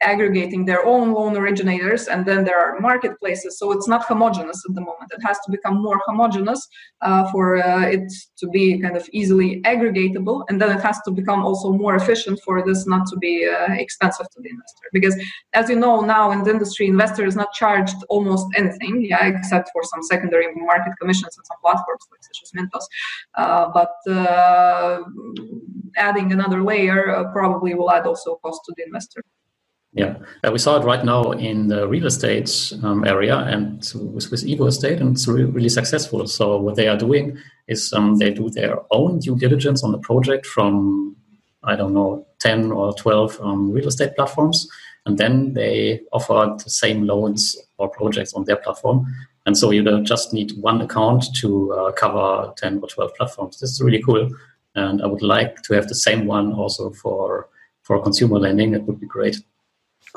aggregating 0.00 0.64
their 0.64 0.84
own 0.84 1.12
loan 1.12 1.36
originators 1.36 2.06
and 2.08 2.24
then 2.24 2.44
there 2.44 2.58
are 2.58 2.80
marketplaces. 2.80 3.58
So 3.58 3.72
it's 3.72 3.88
not 3.88 4.04
homogeneous 4.04 4.62
at 4.68 4.74
the 4.74 4.80
moment. 4.80 5.10
It 5.10 5.22
has 5.26 5.38
to 5.44 5.50
become 5.50 5.82
more 5.82 6.00
homogeneous 6.06 6.66
uh, 7.00 7.30
for 7.30 7.62
uh, 7.62 7.86
it 7.86 8.12
to 8.38 8.46
be 8.48 8.78
kind 8.80 8.96
of 8.96 9.08
easily 9.12 9.60
aggregatable 9.62 10.44
and 10.48 10.60
then 10.60 10.76
it 10.76 10.82
has 10.82 11.00
to 11.06 11.10
become 11.10 11.44
also 11.44 11.72
more 11.72 11.96
efficient 11.96 12.40
for 12.44 12.64
this 12.64 12.86
not 12.86 13.06
to 13.08 13.16
be 13.16 13.48
uh, 13.48 13.72
expensive 13.72 14.28
to 14.30 14.40
the 14.42 14.50
investor. 14.50 14.86
Because 14.92 15.16
as 15.54 15.68
you 15.68 15.76
know 15.76 16.00
now 16.00 16.30
in 16.30 16.42
the 16.44 16.50
industry 16.50 16.86
investor 16.86 17.24
is 17.26 17.36
not 17.36 17.52
charged 17.52 17.96
almost 18.08 18.46
anything 18.56 19.04
yeah 19.04 19.26
except 19.26 19.70
for 19.72 19.82
some 19.82 20.02
secondary 20.02 20.46
market 20.54 20.92
commissions 21.00 21.36
and 21.36 21.46
some 21.46 21.56
platforms 21.62 22.04
like 22.10 22.22
such 22.22 22.40
as 22.44 22.50
mintos 22.56 22.86
uh, 23.34 23.68
but 23.78 23.94
uh, 24.12 25.00
adding 25.96 26.32
another 26.32 26.62
layer 26.62 27.10
uh, 27.10 27.24
probably 27.32 27.74
will 27.74 27.90
add 27.90 28.06
also 28.06 28.36
cost 28.44 28.60
to 28.66 28.72
the 28.76 28.84
investor 28.84 29.22
yeah, 29.98 30.14
uh, 30.44 30.52
we 30.52 30.58
saw 30.58 30.80
it 30.80 30.84
right 30.84 31.04
now 31.04 31.32
in 31.32 31.68
the 31.68 31.88
real 31.88 32.06
estate 32.06 32.72
um, 32.84 33.04
area 33.04 33.36
and 33.36 33.78
with, 34.14 34.30
with 34.30 34.46
Evo 34.46 34.68
Estate, 34.68 35.00
and 35.00 35.16
it's 35.16 35.26
really, 35.26 35.50
really 35.50 35.68
successful. 35.68 36.26
So 36.28 36.44
what 36.56 36.76
they 36.76 36.88
are 36.88 36.96
doing 36.96 37.36
is 37.66 37.92
um, 37.92 38.16
they 38.18 38.30
do 38.30 38.48
their 38.48 38.76
own 38.90 39.18
due 39.18 39.36
diligence 39.36 39.82
on 39.82 39.92
the 39.92 39.98
project 39.98 40.46
from 40.46 41.16
I 41.64 41.74
don't 41.74 41.94
know 41.94 42.24
ten 42.38 42.70
or 42.70 42.94
twelve 42.94 43.38
um, 43.40 43.72
real 43.72 43.88
estate 43.88 44.14
platforms, 44.14 44.68
and 45.04 45.18
then 45.18 45.54
they 45.54 46.00
offer 46.12 46.56
the 46.64 46.70
same 46.70 47.06
loans 47.06 47.56
or 47.78 47.88
projects 47.88 48.34
on 48.34 48.44
their 48.44 48.56
platform. 48.56 49.06
And 49.46 49.56
so 49.56 49.72
you 49.72 49.82
don't 49.82 50.04
just 50.04 50.32
need 50.32 50.52
one 50.60 50.80
account 50.80 51.24
to 51.40 51.72
uh, 51.72 51.92
cover 51.92 52.52
ten 52.56 52.78
or 52.82 52.88
twelve 52.88 53.14
platforms. 53.16 53.58
This 53.58 53.70
is 53.70 53.80
really 53.80 54.02
cool, 54.02 54.30
and 54.74 55.02
I 55.02 55.06
would 55.06 55.22
like 55.22 55.62
to 55.62 55.74
have 55.74 55.88
the 55.88 55.94
same 55.94 56.26
one 56.26 56.52
also 56.52 56.90
for 57.02 57.48
for 57.82 58.02
consumer 58.02 58.38
lending. 58.38 58.74
It 58.74 58.82
would 58.86 59.00
be 59.00 59.06
great. 59.06 59.36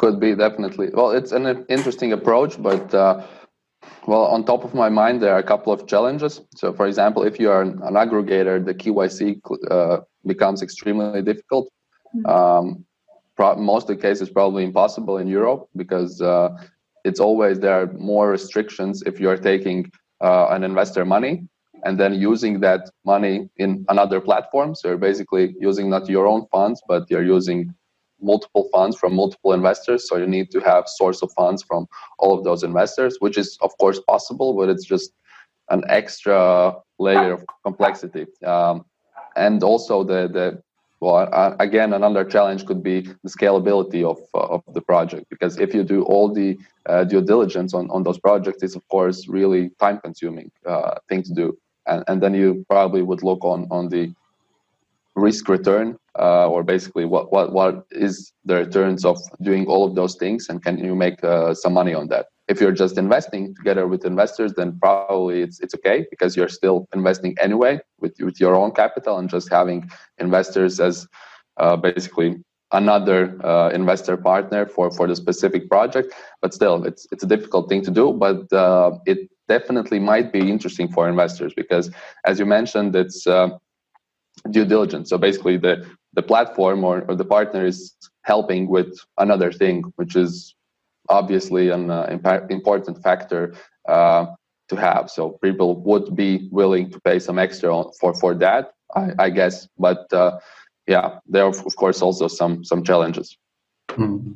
Could 0.02 0.20
be 0.20 0.34
definitely. 0.34 0.90
Well, 0.92 1.12
it's 1.12 1.32
an 1.32 1.64
interesting 1.70 2.12
approach, 2.14 2.60
but 2.60 2.92
uh, 2.92 3.24
well, 4.08 4.24
on 4.24 4.44
top 4.44 4.64
of 4.64 4.74
my 4.74 4.90
mind, 4.90 5.22
there 5.22 5.32
are 5.32 5.38
a 5.38 5.44
couple 5.44 5.72
of 5.72 5.86
challenges. 5.86 6.42
So, 6.56 6.74
for 6.74 6.88
example, 6.88 7.22
if 7.22 7.40
you 7.40 7.52
are 7.52 7.62
an, 7.62 7.78
aggregator, 7.78 8.66
the 8.66 8.74
KYC 8.74 9.40
uh, 9.70 9.98
becomes 10.26 10.64
extremely 10.64 11.22
difficult. 11.22 11.70
Mm-hmm. 12.16 12.26
Um, 12.26 12.86
pro- 13.36 13.58
most 13.58 13.92
of 13.92 13.96
the 13.96 14.02
cases 14.02 14.32
probably 14.32 14.64
impossible 14.64 15.20
in 15.20 15.28
Europe 15.28 15.70
because 15.76 16.20
uh, 16.20 16.50
it's 17.06 17.20
always 17.20 17.60
there 17.60 17.82
are 17.82 17.94
more 17.94 18.32
restrictions 18.32 19.04
if 19.06 19.20
you 19.20 19.30
are 19.30 19.38
taking 19.38 19.92
uh, 20.20 20.48
an 20.50 20.64
investor 20.64 21.06
money 21.06 21.48
and 21.86 22.00
then 22.00 22.16
using 22.16 22.60
that 22.62 22.90
money 23.06 23.50
in 23.58 23.86
another 23.88 24.20
platform. 24.20 24.74
So 24.74 24.88
you're 24.88 24.98
basically 24.98 25.56
using 25.60 25.92
not 25.92 26.10
your 26.10 26.26
own 26.26 26.48
funds, 26.52 26.82
but 26.88 27.08
you're 27.12 27.24
using 27.38 27.76
multiple 28.22 28.70
funds 28.72 28.98
from 28.98 29.16
multiple 29.16 29.54
investors 29.54 30.08
so 30.08 30.18
you 30.18 30.28
need 30.28 30.52
to 30.52 30.60
have 30.60 30.88
source 30.88 31.22
of 31.22 31.32
funds 31.34 31.64
from 31.64 31.88
all 32.20 32.38
of 32.38 32.44
those 32.44 32.64
investors 32.64 33.18
which 33.20 33.38
is 33.38 33.58
of 33.62 33.72
course 33.80 34.00
possible 34.08 34.54
but 34.54 34.70
it's 34.70 34.86
just 34.86 35.14
an 35.72 35.84
extra 35.88 36.76
layer 37.00 37.34
of 37.34 37.44
complexity. 37.64 38.28
Um, 38.46 38.86
and 39.36 39.64
also 39.64 40.04
the 40.04 40.28
the 40.28 40.62
well 41.00 41.56
again 41.60 41.94
another 41.94 42.24
challenge 42.24 42.66
could 42.66 42.84
be 42.84 43.02
the 43.02 43.30
scalability 43.30 44.04
of 44.04 44.20
uh, 44.34 44.56
of 44.56 44.62
the 44.74 44.82
project 44.82 45.26
because 45.30 45.58
if 45.58 45.74
you 45.74 45.84
do 45.84 46.04
all 46.04 46.32
the 46.32 46.60
uh, 46.86 47.04
due 47.06 47.22
diligence 47.22 47.74
on 47.74 47.90
on 47.90 48.04
those 48.04 48.20
projects 48.20 48.62
it's 48.62 48.76
of 48.76 48.88
course 48.90 49.28
really 49.28 49.70
time 49.80 49.98
consuming 50.00 50.52
uh, 50.66 50.96
thing 51.10 51.24
to 51.24 51.34
do. 51.34 51.58
And 51.88 52.04
and 52.08 52.22
then 52.22 52.34
you 52.34 52.66
probably 52.70 53.02
would 53.02 53.24
look 53.24 53.44
on 53.44 53.68
on 53.72 53.90
the 53.90 54.14
risk 55.16 55.48
return 55.50 55.98
uh, 56.20 56.48
or 56.48 56.64
basically 56.64 57.06
what, 57.06 57.32
what 57.32 57.54
what 57.54 57.86
is 57.92 58.34
the 58.46 58.56
returns 58.56 59.06
of 59.06 59.18
doing 59.42 59.66
all 59.68 59.86
of 59.86 59.96
those 59.96 60.16
things 60.16 60.50
and 60.50 60.64
can 60.64 60.78
you 60.78 60.96
make 60.96 61.24
uh, 61.24 61.54
some 61.54 61.74
money 61.74 61.94
on 61.94 62.08
that 62.08 62.28
if 62.48 62.60
you're 62.60 62.74
just 62.74 62.98
investing 62.98 63.56
together 63.56 63.88
with 63.88 64.06
investors 64.06 64.54
then 64.54 64.78
probably 64.80 65.42
it's 65.42 65.60
it's 65.62 65.74
okay 65.74 66.06
because 66.10 66.36
you're 66.36 66.50
still 66.50 66.88
investing 66.94 67.36
anyway 67.40 67.80
with 68.00 68.14
with 68.20 68.40
your 68.40 68.56
own 68.56 68.72
capital 68.72 69.18
and 69.20 69.30
just 69.30 69.50
having 69.50 69.90
investors 70.18 70.80
as 70.80 71.08
uh, 71.58 71.76
basically 71.78 72.36
another 72.74 73.38
uh, 73.46 73.70
investor 73.70 74.18
partner 74.18 74.66
for 74.66 74.92
for 74.92 75.08
the 75.08 75.16
specific 75.16 75.70
project 75.70 76.14
but 76.42 76.54
still 76.54 76.84
it's 76.84 77.08
it's 77.12 77.24
a 77.24 77.28
difficult 77.28 77.70
thing 77.70 77.82
to 77.82 77.92
do 77.92 78.12
but 78.12 78.52
uh, 78.52 78.92
it 79.06 79.30
definitely 79.48 80.00
might 80.00 80.32
be 80.34 80.50
interesting 80.50 80.90
for 80.92 81.08
investors 81.08 81.54
because 81.56 81.90
as 82.26 82.38
you 82.38 82.46
mentioned 82.46 82.96
it's 82.96 83.26
uh, 83.28 83.50
due 84.50 84.66
diligence. 84.66 85.10
So 85.10 85.18
basically, 85.18 85.58
the 85.58 85.86
the 86.14 86.22
platform 86.22 86.84
or, 86.84 87.06
or 87.08 87.16
the 87.16 87.26
partner 87.26 87.66
is 87.66 87.96
helping 88.24 88.68
with 88.68 89.00
another 89.18 89.52
thing, 89.52 89.84
which 89.96 90.16
is 90.16 90.56
obviously 91.10 91.70
an 91.70 91.90
uh, 91.90 92.18
important 92.50 93.02
factor 93.02 93.54
uh, 93.88 94.26
to 94.70 94.76
have. 94.76 95.10
So 95.10 95.40
people 95.44 95.82
would 95.82 96.16
be 96.16 96.50
willing 96.52 96.92
to 96.92 97.00
pay 97.02 97.20
some 97.20 97.40
extra 97.40 97.84
for 98.00 98.14
for 98.14 98.34
that, 98.36 98.72
I, 98.96 99.12
I 99.20 99.30
guess. 99.30 99.68
But 99.78 100.12
uh, 100.14 100.40
yeah, 100.88 101.20
there 101.28 101.46
are 101.46 101.50
of 101.50 101.76
course 101.76 102.02
also 102.02 102.28
some 102.28 102.64
some 102.64 102.84
challenges. 102.84 103.38
Hmm. 103.92 104.34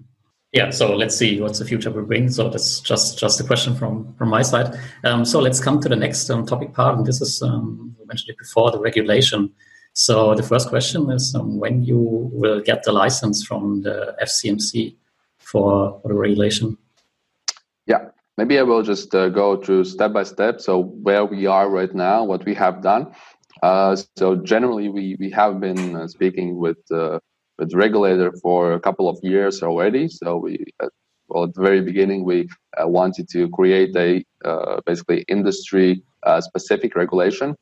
Yeah, 0.51 0.69
so 0.69 0.95
let's 0.95 1.17
see 1.17 1.41
what 1.41 1.57
the 1.57 1.65
future 1.65 1.91
will 1.91 2.05
bring. 2.05 2.29
So 2.29 2.49
that's 2.49 2.79
just 2.79 3.19
just 3.19 3.41
a 3.41 3.43
question 3.43 3.75
from 3.75 4.13
from 4.17 4.29
my 4.29 4.41
side. 4.41 4.77
Um, 5.03 5.25
so 5.25 5.39
let's 5.41 5.59
come 5.59 5.81
to 5.81 5.89
the 5.89 5.97
next 5.97 6.29
um, 6.29 6.45
topic 6.45 6.73
part, 6.73 6.97
and 6.97 7.05
this 7.05 7.21
is 7.21 7.41
um, 7.41 7.95
we 7.99 8.05
mentioned 8.05 8.29
it 8.29 8.37
before 8.37 8.71
the 8.71 8.79
regulation. 8.79 9.51
So 9.97 10.35
the 10.35 10.43
first 10.43 10.67
question 10.67 11.09
is 11.09 11.33
um, 11.35 11.57
when 11.57 11.81
you 11.81 12.29
will 12.33 12.59
get 12.59 12.83
the 12.83 12.91
license 12.91 13.45
from 13.45 13.81
the 13.81 14.13
FCMC 14.21 14.93
for, 15.37 16.01
the 16.03 16.13
regulation. 16.13 16.77
Yeah, 17.85 18.09
maybe 18.37 18.59
I 18.59 18.63
will 18.63 18.83
just 18.83 19.15
uh, 19.15 19.29
go 19.29 19.55
through 19.55 19.85
step 19.85 20.11
by 20.11 20.23
step. 20.23 20.59
So 20.59 20.83
where 20.83 21.23
we 21.23 21.45
are 21.45 21.69
right 21.69 21.95
now, 21.95 22.25
what 22.25 22.43
we 22.43 22.53
have 22.55 22.81
done. 22.81 23.13
Uh, 23.63 23.95
so 24.17 24.35
generally, 24.35 24.89
we 24.89 25.15
we 25.17 25.29
have 25.29 25.61
been 25.61 25.95
uh, 25.95 26.07
speaking 26.09 26.57
with 26.57 26.81
uh, 26.91 27.19
with 27.57 27.73
regulator 27.73 28.33
for 28.43 28.73
a 28.73 28.81
couple 28.81 29.07
of 29.07 29.17
years 29.23 29.63
already. 29.63 30.09
So 30.09 30.37
we 30.37 30.65
uh, 30.83 30.89
well 31.29 31.45
at 31.45 31.53
the 31.53 31.61
very 31.61 31.79
beginning 31.79 32.25
we 32.25 32.49
uh, 32.77 32.85
wanted 32.85 33.29
to 33.29 33.49
create 33.51 33.95
a 33.95 34.25
basically 34.85 35.23
industry 35.29 36.03
specific 36.41 36.95
regulation 36.95 37.55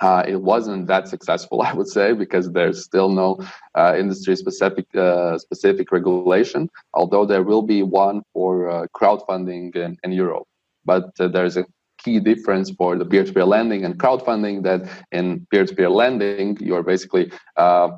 uh, 0.00 0.22
it 0.26 0.40
wasn't 0.40 0.86
that 0.86 1.08
successful, 1.08 1.62
I 1.68 1.72
would 1.72 1.88
say, 1.88 2.12
because 2.12 2.50
there's 2.50 2.84
still 2.84 3.08
no 3.08 3.38
uh, 3.74 3.94
industry-specific 3.98 4.94
uh, 4.94 5.38
specific 5.38 5.92
regulation. 5.92 6.68
Although 6.94 7.26
there 7.26 7.42
will 7.42 7.62
be 7.62 7.82
one 7.82 8.22
for 8.32 8.68
uh, 8.68 8.86
crowdfunding 8.94 9.74
in, 9.76 9.96
in, 10.02 10.12
Europe, 10.12 10.46
but 10.84 11.10
uh, 11.20 11.28
there's 11.28 11.56
a 11.56 11.64
key 11.98 12.20
difference 12.20 12.70
for 12.70 12.96
the 12.96 13.04
peer-to-peer 13.04 13.44
lending 13.44 13.84
and 13.84 13.98
crowdfunding 13.98 14.62
that 14.62 14.86
in 15.12 15.46
peer-to-peer 15.50 15.88
lending 15.88 16.56
you're 16.60 16.82
basically 16.82 17.32
uh, 17.56 17.88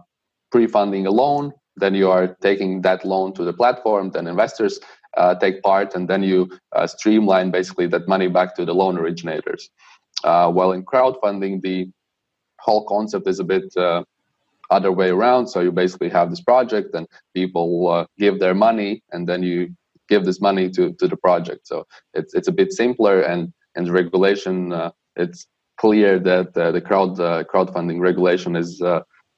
pre-funding 0.52 1.06
a 1.06 1.10
loan, 1.10 1.52
then 1.76 1.94
you 1.94 2.08
are 2.10 2.36
taking 2.40 2.80
that 2.82 3.04
loan 3.04 3.34
to 3.34 3.44
the 3.44 3.52
platform, 3.52 4.10
then 4.10 4.26
investors 4.26 4.80
take 5.40 5.60
part, 5.62 5.94
and 5.96 6.08
then 6.08 6.22
you 6.22 6.48
streamline 6.86 7.50
basically 7.50 7.88
that 7.88 8.06
money 8.06 8.28
back 8.28 8.54
to 8.54 8.64
the 8.64 8.72
loan 8.72 8.96
originators. 8.96 9.68
Uh, 10.24 10.50
while 10.50 10.72
in 10.72 10.84
crowdfunding, 10.84 11.62
the 11.62 11.88
whole 12.60 12.84
concept 12.86 13.28
is 13.28 13.40
a 13.40 13.44
bit 13.44 13.74
uh, 13.76 14.02
other 14.70 14.92
way 14.92 15.10
around. 15.10 15.46
So 15.46 15.60
you 15.60 15.72
basically 15.72 16.10
have 16.10 16.30
this 16.30 16.40
project 16.40 16.94
and 16.94 17.06
people 17.34 17.88
uh, 17.88 18.06
give 18.18 18.38
their 18.38 18.54
money 18.54 19.02
and 19.12 19.28
then 19.28 19.42
you 19.42 19.74
give 20.08 20.24
this 20.24 20.40
money 20.40 20.70
to, 20.70 20.92
to 20.94 21.08
the 21.08 21.16
project. 21.16 21.66
So 21.66 21.86
it's, 22.14 22.34
it's 22.34 22.48
a 22.48 22.52
bit 22.52 22.72
simpler 22.72 23.20
and, 23.20 23.52
and 23.76 23.88
regulation, 23.88 24.72
uh, 24.72 24.90
it's 25.16 25.46
clear 25.76 26.18
that 26.18 26.56
uh, 26.56 26.72
the 26.72 26.80
crowd 26.80 27.20
uh, 27.20 27.44
crowdfunding 27.44 28.00
regulation 28.00 28.56
is 28.56 28.82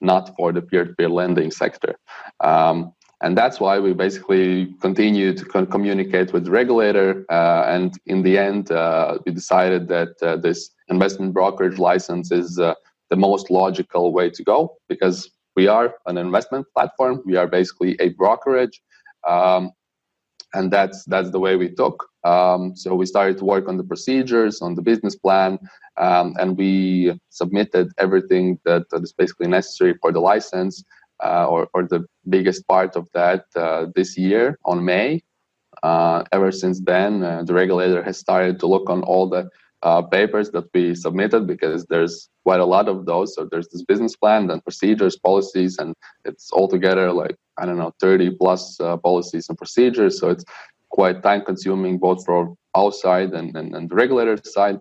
not 0.00 0.34
for 0.36 0.52
the 0.52 0.62
peer-to-peer 0.62 1.10
lending 1.10 1.50
sector. 1.50 1.94
Um, 2.40 2.94
and 3.22 3.36
that's 3.36 3.60
why 3.60 3.78
we 3.78 3.92
basically 3.92 4.74
continue 4.80 5.34
to 5.34 5.44
con- 5.44 5.66
communicate 5.66 6.32
with 6.32 6.44
the 6.44 6.50
regulator. 6.50 7.26
Uh, 7.30 7.64
and 7.66 7.98
in 8.06 8.22
the 8.22 8.38
end, 8.38 8.70
uh, 8.70 9.18
we 9.26 9.32
decided 9.32 9.88
that 9.88 10.14
uh, 10.22 10.36
this 10.36 10.70
investment 10.88 11.34
brokerage 11.34 11.78
license 11.78 12.32
is 12.32 12.58
uh, 12.58 12.74
the 13.10 13.16
most 13.16 13.50
logical 13.50 14.12
way 14.12 14.30
to 14.30 14.42
go 14.42 14.76
because 14.88 15.30
we 15.54 15.66
are 15.66 15.94
an 16.06 16.16
investment 16.16 16.66
platform. 16.74 17.22
We 17.26 17.36
are 17.36 17.46
basically 17.46 17.96
a 18.00 18.10
brokerage. 18.10 18.80
Um, 19.28 19.72
and 20.54 20.72
that's 20.72 21.04
that's 21.04 21.30
the 21.30 21.38
way 21.38 21.56
we 21.56 21.68
took. 21.68 22.08
Um, 22.24 22.74
so 22.74 22.94
we 22.94 23.06
started 23.06 23.38
to 23.38 23.44
work 23.44 23.68
on 23.68 23.76
the 23.76 23.84
procedures, 23.84 24.60
on 24.60 24.74
the 24.74 24.82
business 24.82 25.14
plan, 25.14 25.58
um, 25.96 26.34
and 26.38 26.56
we 26.56 27.18
submitted 27.30 27.92
everything 27.98 28.58
that, 28.64 28.90
that 28.90 29.02
is 29.02 29.12
basically 29.12 29.46
necessary 29.46 29.94
for 30.00 30.12
the 30.12 30.20
license, 30.20 30.84
uh, 31.22 31.46
or, 31.46 31.68
or 31.74 31.84
the 31.84 32.04
biggest 32.28 32.66
part 32.68 32.96
of 32.96 33.08
that 33.14 33.44
uh, 33.56 33.86
this 33.94 34.16
year 34.16 34.58
on 34.64 34.84
May. 34.84 35.22
Uh, 35.82 36.24
ever 36.32 36.52
since 36.52 36.80
then, 36.80 37.22
uh, 37.22 37.42
the 37.42 37.54
regulator 37.54 38.02
has 38.02 38.18
started 38.18 38.58
to 38.60 38.66
look 38.66 38.90
on 38.90 39.02
all 39.02 39.28
the 39.28 39.48
uh, 39.82 40.02
papers 40.02 40.50
that 40.50 40.64
we 40.74 40.94
submitted 40.94 41.46
because 41.46 41.86
there's 41.86 42.28
quite 42.44 42.60
a 42.60 42.64
lot 42.64 42.88
of 42.88 43.06
those. 43.06 43.34
So 43.34 43.48
there's 43.50 43.68
this 43.68 43.82
business 43.82 44.14
plan 44.16 44.50
and 44.50 44.62
procedures, 44.62 45.16
policies, 45.18 45.78
and 45.78 45.94
it's 46.24 46.52
altogether 46.52 47.12
like 47.12 47.36
I 47.58 47.66
don't 47.66 47.78
know 47.78 47.92
30 48.00 48.36
plus 48.36 48.78
uh, 48.80 48.96
policies 48.98 49.48
and 49.48 49.56
procedures. 49.56 50.20
So 50.20 50.30
it's 50.30 50.44
quite 50.90 51.22
time 51.22 51.44
consuming 51.44 51.98
both 51.98 52.24
for 52.24 52.54
our 52.74 52.92
side 52.92 53.32
and, 53.32 53.56
and, 53.56 53.74
and 53.74 53.88
the 53.88 53.94
regulator 53.94 54.36
side. 54.44 54.78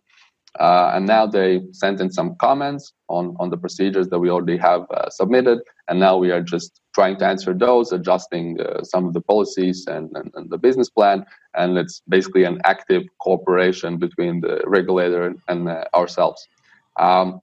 Uh, 0.60 0.92
and 0.96 1.06
now 1.06 1.28
they 1.28 1.62
sent 1.72 2.02
in 2.02 2.12
some 2.12 2.36
comments 2.36 2.94
on, 3.08 3.36
on 3.40 3.50
the 3.50 3.58
procedures 3.58 4.08
that 4.10 4.20
we 4.20 4.30
already 4.30 4.58
have 4.58 4.90
uh, 4.92 5.10
submitted. 5.10 5.60
And 5.88 6.00
now 6.00 6.18
we 6.18 6.32
are 6.32 6.42
just 6.42 6.82
trying 6.94 7.18
to 7.18 7.26
answer 7.26 7.54
those, 7.54 7.92
adjusting 7.92 8.60
uh, 8.60 8.84
some 8.84 9.06
of 9.06 9.14
the 9.14 9.22
policies 9.22 9.86
and, 9.88 10.10
and, 10.16 10.32
and, 10.36 10.50
the 10.50 10.58
business 10.58 10.90
plan. 10.90 11.26
And 11.54 11.78
it's 11.78 12.02
basically 12.10 12.46
an 12.46 12.60
active 12.66 13.04
cooperation 13.20 13.98
between 13.98 14.42
the 14.42 14.62
regulator 14.66 15.34
and 15.48 15.70
uh, 15.70 15.86
ourselves. 15.94 16.48
Um, 17.00 17.42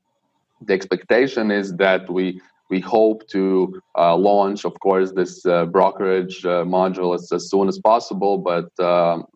the 0.60 0.72
expectation 0.72 1.50
is 1.50 1.74
that 1.76 2.10
we 2.10 2.40
we 2.68 2.80
hope 2.80 3.26
to 3.28 3.80
uh, 3.96 4.16
launch, 4.16 4.64
of 4.64 4.78
course, 4.80 5.12
this 5.12 5.46
uh, 5.46 5.66
brokerage 5.66 6.44
uh, 6.44 6.64
module 6.64 7.14
as, 7.14 7.30
as, 7.30 7.48
soon 7.48 7.68
as 7.68 7.78
possible. 7.78 8.38
But 8.38 8.68
um, 8.84 9.26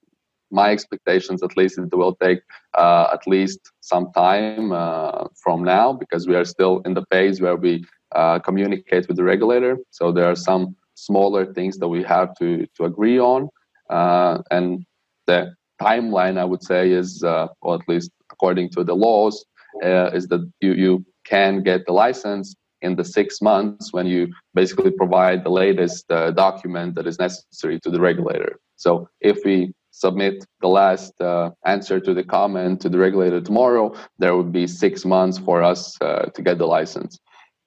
my 0.50 0.70
expectations, 0.70 1.42
at 1.42 1.56
least, 1.56 1.78
it 1.78 1.94
will 1.94 2.14
take 2.16 2.40
uh, 2.76 3.08
at 3.12 3.26
least 3.26 3.60
some 3.80 4.10
time 4.12 4.72
uh, 4.72 5.26
from 5.42 5.62
now 5.64 5.92
because 5.92 6.26
we 6.26 6.34
are 6.34 6.44
still 6.44 6.80
in 6.84 6.94
the 6.94 7.04
phase 7.10 7.40
where 7.40 7.56
we 7.56 7.84
uh, 8.12 8.38
communicate 8.40 9.08
with 9.08 9.16
the 9.16 9.24
regulator. 9.24 9.78
So 9.90 10.12
there 10.12 10.30
are 10.30 10.36
some 10.36 10.76
smaller 10.94 11.52
things 11.52 11.78
that 11.78 11.88
we 11.88 12.02
have 12.02 12.34
to 12.38 12.66
to 12.76 12.84
agree 12.84 13.18
on, 13.18 13.48
and 13.88 14.84
the 15.26 15.54
timeline, 15.80 16.36
I 16.38 16.44
would 16.44 16.62
say, 16.62 16.90
is, 16.90 17.22
or 17.22 17.74
at 17.74 17.88
least 17.88 18.10
according 18.30 18.70
to 18.70 18.84
the 18.84 18.94
laws, 18.94 19.44
is 19.82 20.26
that 20.28 20.50
you 20.60 20.72
you 20.72 21.04
can 21.24 21.62
get 21.62 21.86
the 21.86 21.92
license 21.92 22.54
in 22.82 22.96
the 22.96 23.04
six 23.04 23.40
months 23.40 23.92
when 23.92 24.06
you 24.06 24.28
basically 24.54 24.90
provide 24.90 25.44
the 25.44 25.50
latest 25.50 26.10
uh, 26.10 26.30
document 26.30 26.94
that 26.94 27.06
is 27.06 27.18
necessary 27.18 27.78
to 27.80 27.90
the 27.90 28.00
regulator. 28.00 28.58
So 28.76 29.08
if 29.20 29.38
we 29.44 29.74
submit 30.00 30.46
the 30.62 30.68
last 30.68 31.20
uh, 31.20 31.50
answer 31.66 32.00
to 32.00 32.14
the 32.14 32.24
comment 32.24 32.80
to 32.80 32.88
the 32.88 32.98
regulator 32.98 33.40
tomorrow, 33.40 33.94
there 34.18 34.34
would 34.36 34.50
be 34.50 34.66
six 34.66 35.04
months 35.04 35.36
for 35.38 35.62
us 35.62 35.80
uh, 36.00 36.24
to 36.34 36.40
get 36.42 36.56
the 36.58 36.66
license. 36.66 37.20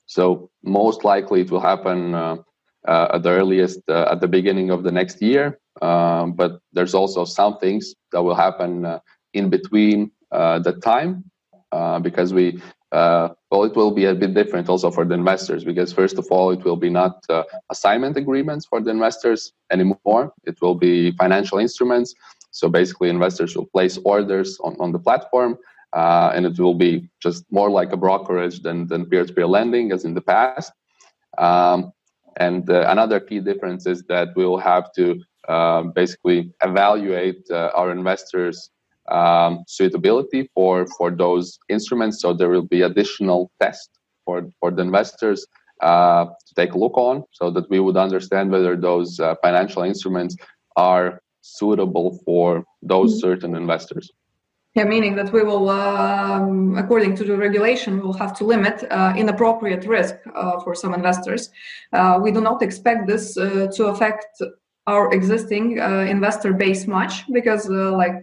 So 0.08 0.50
most 0.64 1.04
likely 1.04 1.42
it 1.42 1.52
will 1.52 1.68
happen 1.74 2.16
uh, 2.16 2.38
uh, 2.88 3.08
at 3.16 3.24
the 3.24 3.30
earliest 3.30 3.80
uh, 3.88 4.08
at 4.14 4.20
the 4.20 4.28
beginning 4.28 4.72
of 4.72 4.84
the 4.84 4.92
next 4.92 5.22
year. 5.22 5.60
Um, 5.82 6.34
but 6.34 6.52
there's 6.74 6.96
also 6.96 7.24
some 7.24 7.58
things 7.60 7.94
that 8.12 8.22
will 8.24 8.36
happen 8.36 9.00
in 9.34 9.50
between 9.50 10.12
the 10.32 10.76
time 10.92 11.12
because 12.02 12.34
we 12.34 12.60
uh, 12.94 13.30
well, 13.50 13.64
it 13.64 13.76
will 13.76 13.92
be 13.92 14.06
a 14.06 14.14
bit 14.14 14.36
different 14.36 14.70
also 14.70 14.92
for 14.92 15.04
the 15.04 15.16
investors 15.16 15.64
because 15.64 15.92
first 15.92 16.20
of 16.20 16.28
all, 16.30 16.52
it 16.52 16.64
will 16.64 16.76
be 16.76 16.90
not 16.90 17.24
uh, 17.28 17.44
assignment 17.72 18.16
agreements 18.18 18.68
for 18.68 18.80
the 18.82 18.92
investors 18.92 19.52
anymore. 19.72 20.32
It 20.44 20.62
will 20.62 20.76
be 20.76 21.12
financial 21.14 21.58
instruments. 21.58 22.14
So 22.52 22.70
basically, 22.70 23.10
investors 23.10 23.56
will 23.56 23.66
place 23.66 23.98
orders 24.06 24.60
on, 24.64 24.76
on 24.80 24.92
the 24.92 25.00
platform, 25.00 25.58
uh, 25.94 26.34
and 26.36 26.46
it 26.46 26.60
will 26.60 26.76
be 26.76 27.10
just 27.20 27.46
more 27.52 27.72
like 27.72 27.92
a 27.94 27.98
brokerage 27.98 28.62
than, 28.62 28.88
peer-to-peer 28.88 29.48
lending 29.48 29.92
as 29.92 30.06
in 30.06 30.14
the 30.14 30.22
past. 30.22 30.72
Um, 31.40 31.94
and 32.38 32.70
uh, 32.70 32.86
another 32.90 33.20
key 33.20 33.40
difference 33.40 33.88
is 33.88 34.04
that 34.04 34.30
we 34.36 34.46
will 34.46 34.60
have 34.60 34.94
to 34.94 35.20
uh, 35.50 35.82
basically 35.82 36.54
evaluate 36.62 37.44
uh, 37.50 37.72
our 37.76 37.92
investors' 37.92 38.70
um, 39.10 39.64
suitability 39.68 40.50
for 40.54 40.88
for 40.98 41.12
those 41.12 41.60
instruments. 41.70 42.22
So 42.22 42.34
there 42.34 42.50
will 42.50 42.68
be 42.68 42.82
additional 42.82 43.52
tests 43.62 43.90
for 44.26 44.50
for 44.60 44.72
the 44.72 44.82
investors 44.82 45.46
uh, 45.82 46.26
to 46.26 46.56
take 46.56 46.74
a 46.74 46.78
look 46.78 46.98
on, 46.98 47.24
so 47.32 47.52
that 47.52 47.70
we 47.70 47.80
would 47.80 47.98
understand 47.98 48.52
whether 48.52 48.76
those 48.76 49.20
uh, 49.20 49.36
financial 49.42 49.84
instruments 49.84 50.36
are 50.76 51.22
suitable 51.42 52.20
for 52.26 52.64
those 52.82 53.12
mm-hmm. 53.12 53.28
certain 53.28 53.56
investors. 53.56 54.12
Yeah, 54.76 54.86
meaning 54.86 55.16
that 55.18 55.32
we 55.32 55.44
will, 55.44 55.70
um, 55.70 56.76
according 56.78 57.16
to 57.18 57.24
the 57.24 57.38
regulation, 57.38 57.98
we 57.98 58.02
will 58.02 58.18
have 58.18 58.36
to 58.38 58.44
limit 58.44 58.84
uh, 58.90 59.14
inappropriate 59.16 59.86
risk 59.86 60.16
uh, 60.34 60.60
for 60.62 60.74
some 60.74 60.96
investors. 60.96 61.52
Uh, 61.92 62.20
we 62.24 62.32
do 62.32 62.42
not 62.42 62.64
expect 62.64 63.06
this 63.06 63.38
uh, 63.38 63.68
to 63.76 63.86
affect 63.86 64.42
our 64.88 65.14
existing 65.14 65.80
uh, 65.80 66.06
investor 66.10 66.54
base 66.54 66.88
much 66.88 67.32
because, 67.32 67.70
uh, 67.70 67.92
like, 67.96 68.16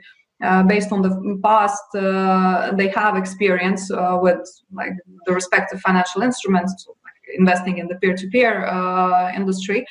uh, 0.42 0.62
based 0.62 0.90
on 0.90 1.02
the 1.02 1.38
past 1.42 1.82
uh, 1.94 2.72
they 2.74 2.88
have 2.88 3.16
experience 3.16 3.90
uh, 3.90 4.18
with 4.20 4.40
like 4.72 4.92
the 5.26 5.34
respective 5.34 5.80
financial 5.80 6.22
instruments 6.22 6.86
like 6.88 7.38
investing 7.38 7.76
in 7.76 7.86
the 7.88 7.96
peer-to-peer 7.96 8.64
uh, 8.64 9.30
industry. 9.34 9.84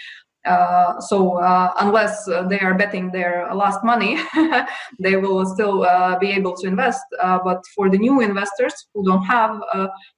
Uh, 0.46 1.00
so 1.02 1.38
uh, 1.38 1.72
unless 1.78 2.26
they 2.50 2.60
are 2.62 2.74
betting 2.74 3.12
their 3.12 3.48
last 3.54 3.84
money 3.84 4.18
they 5.00 5.18
will 5.18 5.46
still 5.46 5.86
be 6.20 6.32
able 6.32 6.56
to 6.56 6.68
invest. 6.68 7.04
But 7.22 7.62
for 7.76 7.90
the 7.90 8.00
new 8.00 8.22
investors 8.22 8.88
who 8.94 9.06
don't 9.06 9.24
have 9.24 9.62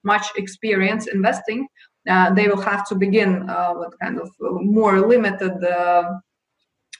much 0.03 0.27
experience 0.37 1.07
investing 1.07 1.67
they 2.05 2.47
will 2.47 2.61
have 2.61 2.87
to 2.87 2.95
begin 2.95 3.47
with 3.75 3.99
kind 3.99 4.17
of 4.19 4.29
more 4.39 5.01
limited 5.01 5.53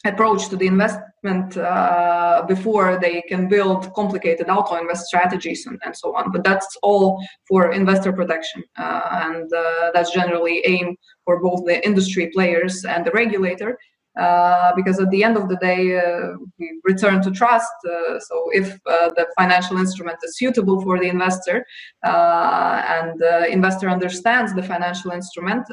approach 0.06 0.50
to 0.50 0.56
the 0.56 0.68
investment 0.68 1.56
uh, 1.58 2.44
before 2.48 2.98
they 3.00 3.22
can 3.22 3.48
build 3.48 3.94
complicated 3.94 4.50
auto 4.50 4.76
invest 4.76 5.06
strategies 5.06 5.68
and, 5.68 5.80
and 5.86 5.96
so 5.96 6.16
on. 6.16 6.32
But 6.32 6.44
that's 6.44 6.78
all 6.82 7.24
for 7.48 7.72
investor 7.72 8.12
protection 8.12 8.64
uh, 8.78 9.02
and 9.26 9.52
uh, 9.54 9.92
that's 9.94 10.12
generally 10.12 10.64
aim 10.66 10.96
for 11.26 11.40
both 11.42 11.66
the 11.66 11.86
industry 11.86 12.32
players 12.34 12.84
and 12.86 13.06
the 13.06 13.12
regulator 13.12 13.78
uh, 14.20 14.74
because 14.76 15.00
at 15.00 15.10
the 15.10 15.24
end 15.24 15.38
of 15.38 15.48
the 15.48 15.56
day, 15.58 15.98
uh, 15.98 16.36
we 16.60 16.80
return 16.84 17.22
to 17.22 17.32
trust. 17.32 17.72
Uh, 17.86 18.20
so 18.20 18.46
if 18.52 18.74
uh, 18.86 19.10
the 19.16 19.26
financial 19.38 19.78
instrument 19.78 20.18
is 20.24 20.38
suitable 20.38 20.82
for 20.82 21.00
the 21.00 21.08
investor 21.08 21.66
uh, 22.06 22.82
and 22.86 23.18
the 23.20 23.48
investor 23.50 23.90
understands 23.90 24.54
the 24.54 24.64
financial 24.64 25.12
instrument, 25.12 25.66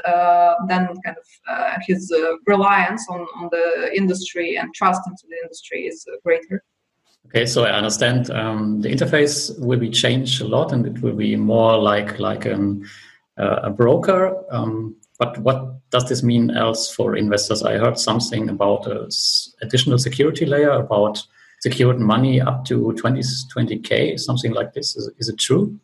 then 0.69 0.87
kind 1.05 1.17
of 1.17 1.83
his 1.87 2.15
reliance 2.47 3.05
on, 3.11 3.21
on 3.37 3.49
the 3.51 3.91
industry 3.97 4.57
and 4.57 4.73
trust 4.75 5.01
into 5.09 5.25
the 5.29 5.37
industry 5.43 5.87
is 5.87 6.07
greater. 6.25 6.63
Okay, 7.27 7.45
so 7.45 7.65
I 7.65 7.73
understand 7.73 8.31
um, 8.31 8.81
the 8.81 8.89
interface 8.89 9.59
will 9.59 9.79
be 9.79 9.91
changed 9.91 10.41
a 10.41 10.47
lot, 10.47 10.73
and 10.73 10.87
it 10.87 11.03
will 11.03 11.15
be 11.15 11.37
more 11.37 11.77
like 11.77 12.19
like 12.19 12.47
an, 12.47 12.89
a 13.37 13.69
broker. 13.69 14.45
Um, 14.51 14.97
but 15.19 15.39
what 15.39 15.91
does 15.91 16.09
this 16.09 16.23
mean 16.23 16.51
else 16.51 16.93
for 16.93 17.17
investors? 17.17 17.63
I 17.63 17.77
heard 17.79 17.99
something 17.99 18.49
about 18.49 18.87
a 18.87 19.09
additional 19.63 19.99
security 19.99 20.47
layer 20.47 20.71
about 20.71 21.23
secured 21.61 21.99
money 21.99 22.41
up 22.41 22.65
to 22.67 22.93
20, 22.93 23.21
20k, 23.21 24.19
something 24.19 24.53
like 24.53 24.75
this. 24.75 24.97
Is, 24.97 25.11
is 25.19 25.29
it 25.29 25.39
true? 25.39 25.79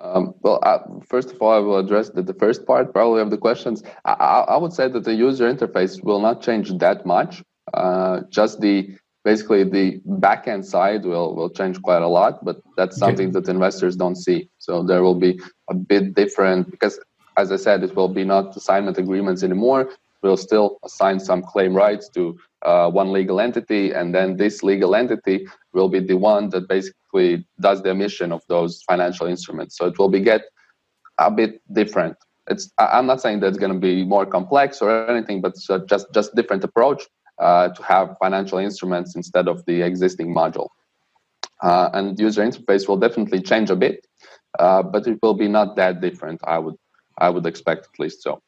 Um, 0.00 0.34
well, 0.42 0.60
uh, 0.62 0.78
first 1.04 1.32
of 1.32 1.42
all, 1.42 1.52
I 1.52 1.58
will 1.58 1.78
address 1.78 2.10
the, 2.10 2.22
the 2.22 2.34
first 2.34 2.66
part 2.66 2.92
probably 2.92 3.20
of 3.20 3.30
the 3.30 3.38
questions. 3.38 3.82
I, 4.04 4.12
I, 4.12 4.56
would 4.56 4.72
say 4.72 4.88
that 4.88 5.04
the 5.04 5.14
user 5.14 5.52
interface 5.52 6.02
will 6.02 6.20
not 6.20 6.40
change 6.40 6.72
that 6.78 7.04
much. 7.04 7.42
Uh, 7.74 8.20
just 8.30 8.60
the 8.60 8.96
basically 9.24 9.62
the 9.64 10.00
backend 10.08 10.64
side 10.64 11.04
will 11.04 11.36
will 11.36 11.50
change 11.50 11.80
quite 11.82 12.02
a 12.02 12.08
lot, 12.08 12.44
but 12.44 12.60
that's 12.76 12.96
something 12.96 13.28
okay. 13.28 13.40
that 13.40 13.48
investors 13.48 13.94
don't 13.94 14.16
see. 14.16 14.48
So 14.58 14.82
there 14.82 15.02
will 15.02 15.14
be 15.14 15.38
a 15.68 15.74
bit 15.74 16.14
different 16.14 16.70
because 16.70 16.98
as 17.36 17.52
I 17.52 17.56
said, 17.56 17.82
it 17.82 17.94
will 17.96 18.08
be 18.08 18.24
not 18.24 18.56
assignment 18.56 18.98
agreements 18.98 19.42
anymore. 19.42 19.90
We'll 20.22 20.36
still 20.36 20.78
assign 20.84 21.18
some 21.18 21.42
claim 21.42 21.74
rights 21.74 22.08
to 22.10 22.38
uh, 22.64 22.90
one 22.90 23.12
legal 23.12 23.40
entity, 23.40 23.92
and 23.92 24.14
then 24.14 24.36
this 24.36 24.62
legal 24.62 24.94
entity 24.94 25.48
will 25.72 25.88
be 25.88 26.00
the 26.00 26.16
one 26.16 26.48
that 26.50 26.68
basically 26.68 27.46
does 27.60 27.82
the 27.82 27.90
emission 27.90 28.30
of 28.32 28.42
those 28.48 28.82
financial 28.82 29.26
instruments. 29.26 29.76
So 29.76 29.86
it 29.86 29.98
will 29.98 30.08
be 30.08 30.20
get 30.20 30.42
a 31.18 31.30
bit 31.30 31.60
different. 31.72 32.16
It's 32.48 32.70
I'm 32.78 33.06
not 33.06 33.20
saying 33.20 33.40
that 33.40 33.48
it's 33.48 33.58
going 33.58 33.72
to 33.72 33.78
be 33.78 34.04
more 34.04 34.26
complex 34.26 34.80
or 34.80 35.10
anything, 35.10 35.40
but 35.40 35.54
just 35.88 36.06
just 36.12 36.34
different 36.34 36.64
approach 36.64 37.02
uh, 37.38 37.68
to 37.68 37.82
have 37.82 38.16
financial 38.20 38.58
instruments 38.58 39.16
instead 39.16 39.48
of 39.48 39.64
the 39.66 39.82
existing 39.82 40.34
module. 40.34 40.68
Uh, 41.62 41.90
and 41.94 42.18
user 42.18 42.42
interface 42.42 42.88
will 42.88 42.96
definitely 42.96 43.40
change 43.40 43.70
a 43.70 43.76
bit, 43.76 44.04
uh, 44.58 44.82
but 44.82 45.06
it 45.06 45.18
will 45.22 45.34
be 45.34 45.48
not 45.48 45.76
that 45.76 46.00
different. 46.00 46.40
I 46.44 46.58
would 46.58 46.74
I 47.18 47.30
would 47.30 47.46
expect 47.46 47.88
at 47.92 47.98
least 47.98 48.22
so. 48.22 48.40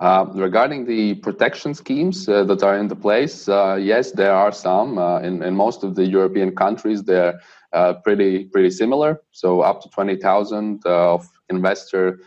Uh, 0.00 0.26
regarding 0.34 0.84
the 0.84 1.14
protection 1.16 1.74
schemes 1.74 2.28
uh, 2.28 2.44
that 2.44 2.62
are 2.62 2.78
in 2.78 2.86
the 2.86 2.94
place, 2.94 3.48
uh, 3.48 3.76
yes, 3.80 4.12
there 4.12 4.32
are 4.32 4.52
some. 4.52 4.96
Uh, 4.96 5.18
in, 5.20 5.42
in 5.42 5.54
most 5.54 5.82
of 5.82 5.96
the 5.96 6.06
European 6.06 6.54
countries, 6.54 7.02
they're 7.02 7.40
uh, 7.72 7.94
pretty 8.04 8.44
pretty 8.44 8.70
similar. 8.70 9.20
So 9.32 9.62
up 9.62 9.82
to 9.82 9.88
twenty 9.88 10.16
thousand 10.16 10.82
uh, 10.86 11.14
of 11.14 11.28
investor 11.50 12.20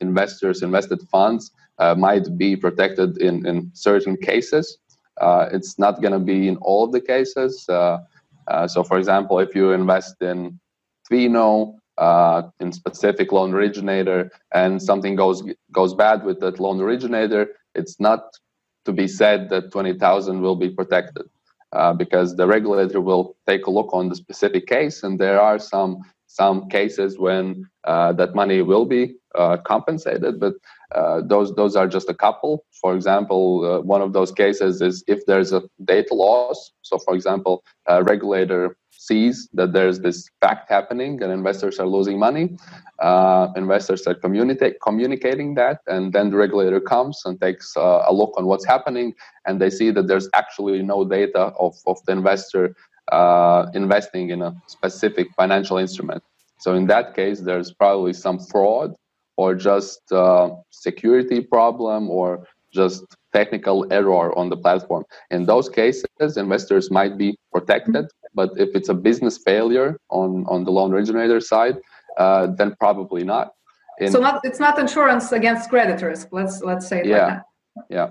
investors 0.00 0.62
invested 0.62 1.00
funds 1.10 1.50
might 1.96 2.36
be 2.36 2.56
protected 2.56 3.18
in 3.18 3.46
in 3.46 3.70
certain 3.72 4.16
cases. 4.16 4.78
it's 5.52 5.78
not 5.78 6.02
going 6.02 6.12
to 6.12 6.24
be 6.34 6.48
in 6.48 6.56
all 6.56 6.84
of 6.84 6.92
the 6.92 7.00
cases. 7.00 7.64
so, 7.64 8.82
for 8.84 8.98
example, 8.98 9.38
if 9.38 9.54
you 9.54 9.70
invest 9.70 10.20
in 10.20 10.58
Twino, 11.08 11.76
uh, 11.98 12.42
in 12.60 12.72
specific 12.72 13.32
loan 13.32 13.54
originator 13.54 14.30
and 14.52 14.82
something 14.82 15.16
goes 15.16 15.42
goes 15.72 15.94
bad 15.94 16.24
with 16.24 16.40
that 16.40 16.60
loan 16.60 16.80
originator, 16.80 17.48
it's 17.74 17.98
not 18.00 18.38
to 18.84 18.92
be 18.92 19.08
said 19.08 19.50
that 19.50 19.72
20,000 19.72 20.40
will 20.40 20.56
be 20.56 20.70
protected 20.70 21.28
uh, 21.72 21.92
because 21.92 22.36
the 22.36 22.46
regulator 22.46 23.00
will 23.00 23.36
take 23.46 23.66
a 23.66 23.70
look 23.70 23.90
on 23.92 24.08
the 24.08 24.14
specific 24.16 24.66
case 24.66 25.02
and 25.02 25.18
there 25.18 25.40
are 25.40 25.58
some 25.58 25.98
some 26.28 26.68
cases 26.68 27.18
when 27.18 27.64
uh, 27.84 28.12
that 28.12 28.34
money 28.34 28.60
will 28.60 28.84
be 28.84 29.14
uh, 29.34 29.56
compensated 29.58 30.38
but 30.38 30.54
uh, 30.94 31.20
those 31.24 31.54
those 31.54 31.76
are 31.76 31.88
just 31.88 32.08
a 32.08 32.14
couple 32.14 32.64
for 32.80 32.94
example 32.94 33.64
uh, 33.64 33.80
one 33.80 34.02
of 34.02 34.12
those 34.12 34.32
cases 34.32 34.80
is 34.80 35.02
if 35.06 35.24
there's 35.26 35.52
a 35.52 35.62
data 35.84 36.14
loss 36.14 36.72
so 36.82 36.98
for 36.98 37.14
example 37.14 37.64
a 37.86 38.02
regulator 38.02 38.76
sees 39.06 39.48
that 39.52 39.72
there's 39.72 40.00
this 40.00 40.28
fact 40.40 40.68
happening 40.68 41.22
and 41.22 41.30
investors 41.32 41.78
are 41.78 41.86
losing 41.86 42.18
money. 42.18 42.56
Uh, 42.98 43.48
investors 43.56 44.06
are 44.06 44.14
communicating 44.14 45.54
that, 45.54 45.80
and 45.86 46.12
then 46.12 46.30
the 46.30 46.36
regulator 46.36 46.80
comes 46.80 47.22
and 47.24 47.40
takes 47.40 47.76
uh, 47.76 48.04
a 48.06 48.12
look 48.12 48.32
on 48.36 48.46
what's 48.46 48.64
happening, 48.64 49.14
and 49.46 49.60
they 49.60 49.70
see 49.70 49.90
that 49.90 50.06
there's 50.08 50.28
actually 50.34 50.82
no 50.82 51.04
data 51.04 51.52
of, 51.58 51.74
of 51.86 51.98
the 52.06 52.12
investor 52.12 52.74
uh, 53.12 53.66
investing 53.74 54.30
in 54.30 54.42
a 54.42 54.54
specific 54.66 55.28
financial 55.36 55.76
instrument. 55.78 56.22
So 56.58 56.74
in 56.74 56.86
that 56.86 57.14
case, 57.14 57.40
there's 57.40 57.72
probably 57.72 58.14
some 58.14 58.38
fraud 58.38 58.94
or 59.36 59.54
just 59.54 60.00
uh, 60.12 60.50
security 60.70 61.40
problem 61.40 62.10
or 62.10 62.46
just 62.72 63.04
technical 63.32 63.86
error 63.92 64.36
on 64.36 64.48
the 64.48 64.56
platform. 64.56 65.04
In 65.30 65.46
those 65.46 65.68
cases, 65.68 66.36
investors 66.36 66.90
might 66.90 67.16
be 67.16 67.36
protected 67.52 68.06
but 68.36 68.50
if 68.56 68.76
it's 68.76 68.90
a 68.90 68.94
business 68.94 69.38
failure 69.38 69.98
on 70.10 70.44
on 70.46 70.62
the 70.64 70.70
loan 70.70 70.92
originator 70.92 71.40
side, 71.40 71.76
uh, 72.18 72.46
then 72.58 72.76
probably 72.78 73.24
not. 73.24 73.46
In, 73.98 74.12
so 74.12 74.20
not 74.20 74.44
it's 74.44 74.60
not 74.60 74.78
insurance 74.78 75.32
against 75.32 75.70
credit 75.70 75.98
risk. 76.02 76.28
Let's 76.30 76.62
let's 76.62 76.86
say 76.86 77.02
yeah, 77.04 77.26
like 77.26 77.42
yeah. 77.88 78.08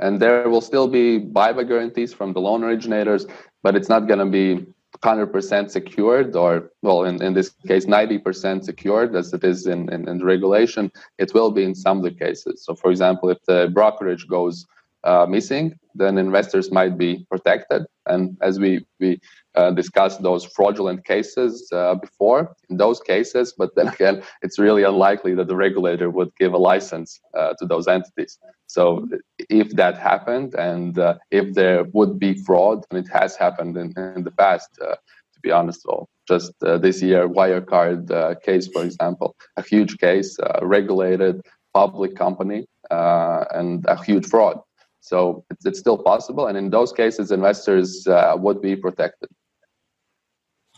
And 0.00 0.20
there 0.20 0.48
will 0.52 0.60
still 0.60 0.88
be 0.88 1.06
buyback 1.20 1.68
guarantees 1.68 2.12
from 2.12 2.32
the 2.32 2.40
loan 2.40 2.64
originators, 2.64 3.24
but 3.62 3.76
it's 3.76 3.88
not 3.88 4.08
going 4.08 4.18
to 4.18 4.30
be 4.40 4.66
100% 5.00 5.70
secured 5.70 6.36
or 6.36 6.70
well 6.82 7.04
in, 7.04 7.22
in 7.22 7.32
this 7.34 7.50
case 7.66 7.86
90% 7.86 8.64
secured 8.64 9.16
as 9.16 9.32
it 9.32 9.42
is 9.42 9.66
in, 9.66 9.92
in, 9.92 10.08
in 10.08 10.18
the 10.18 10.24
regulation 10.24 10.90
it 11.18 11.32
will 11.34 11.50
be 11.50 11.64
in 11.64 11.74
some 11.74 11.98
of 11.98 12.04
the 12.04 12.10
cases. 12.10 12.64
So 12.64 12.74
for 12.74 12.90
example 12.90 13.30
if 13.30 13.38
the 13.46 13.70
brokerage 13.72 14.28
goes 14.28 14.66
uh, 15.04 15.26
missing 15.28 15.78
then 15.94 16.16
investors 16.16 16.70
might 16.70 16.96
be 16.96 17.26
protected. 17.28 17.82
And 18.06 18.36
as 18.40 18.58
we 18.58 18.86
we 19.00 19.20
uh, 19.54 19.70
discussed 19.72 20.22
those 20.22 20.44
fraudulent 20.44 21.04
cases 21.04 21.68
uh, 21.72 21.94
before 21.94 22.54
in 22.70 22.76
those 22.76 23.00
cases 23.00 23.54
but 23.56 23.74
then 23.74 23.88
again 23.88 24.22
it's 24.42 24.58
really 24.58 24.82
unlikely 24.82 25.34
that 25.34 25.48
the 25.48 25.56
regulator 25.56 26.10
would 26.10 26.30
give 26.36 26.52
a 26.52 26.58
license 26.58 27.20
uh, 27.36 27.54
to 27.58 27.66
those 27.66 27.88
entities 27.88 28.38
so 28.72 29.06
if 29.50 29.68
that 29.80 29.98
happened 29.98 30.54
and 30.54 30.98
uh, 30.98 31.18
if 31.30 31.52
there 31.54 31.84
would 31.96 32.18
be 32.18 32.32
fraud 32.46 32.78
and 32.90 32.98
it 33.04 33.10
has 33.12 33.36
happened 33.36 33.76
in, 33.76 33.88
in 34.16 34.22
the 34.24 34.34
past 34.44 34.70
uh, 34.80 34.96
to 35.34 35.38
be 35.42 35.50
honest 35.50 35.80
well 35.84 36.08
just 36.26 36.52
uh, 36.62 36.78
this 36.78 37.02
year 37.02 37.28
wirecard 37.28 38.02
case 38.42 38.66
for 38.68 38.82
example 38.88 39.28
a 39.56 39.62
huge 39.62 39.98
case 39.98 40.30
regulated 40.62 41.42
public 41.74 42.14
company 42.16 42.66
and 42.90 43.84
a 43.86 44.02
huge 44.02 44.26
fraud. 44.26 44.60
So 45.00 45.44
it's, 45.50 45.64
it's 45.66 45.78
still 45.78 45.98
possible 45.98 46.46
and 46.46 46.56
in 46.56 46.70
those 46.70 46.92
cases 46.92 47.32
investors 47.32 48.06
would 48.44 48.60
be 48.62 48.76
protected. 48.76 49.28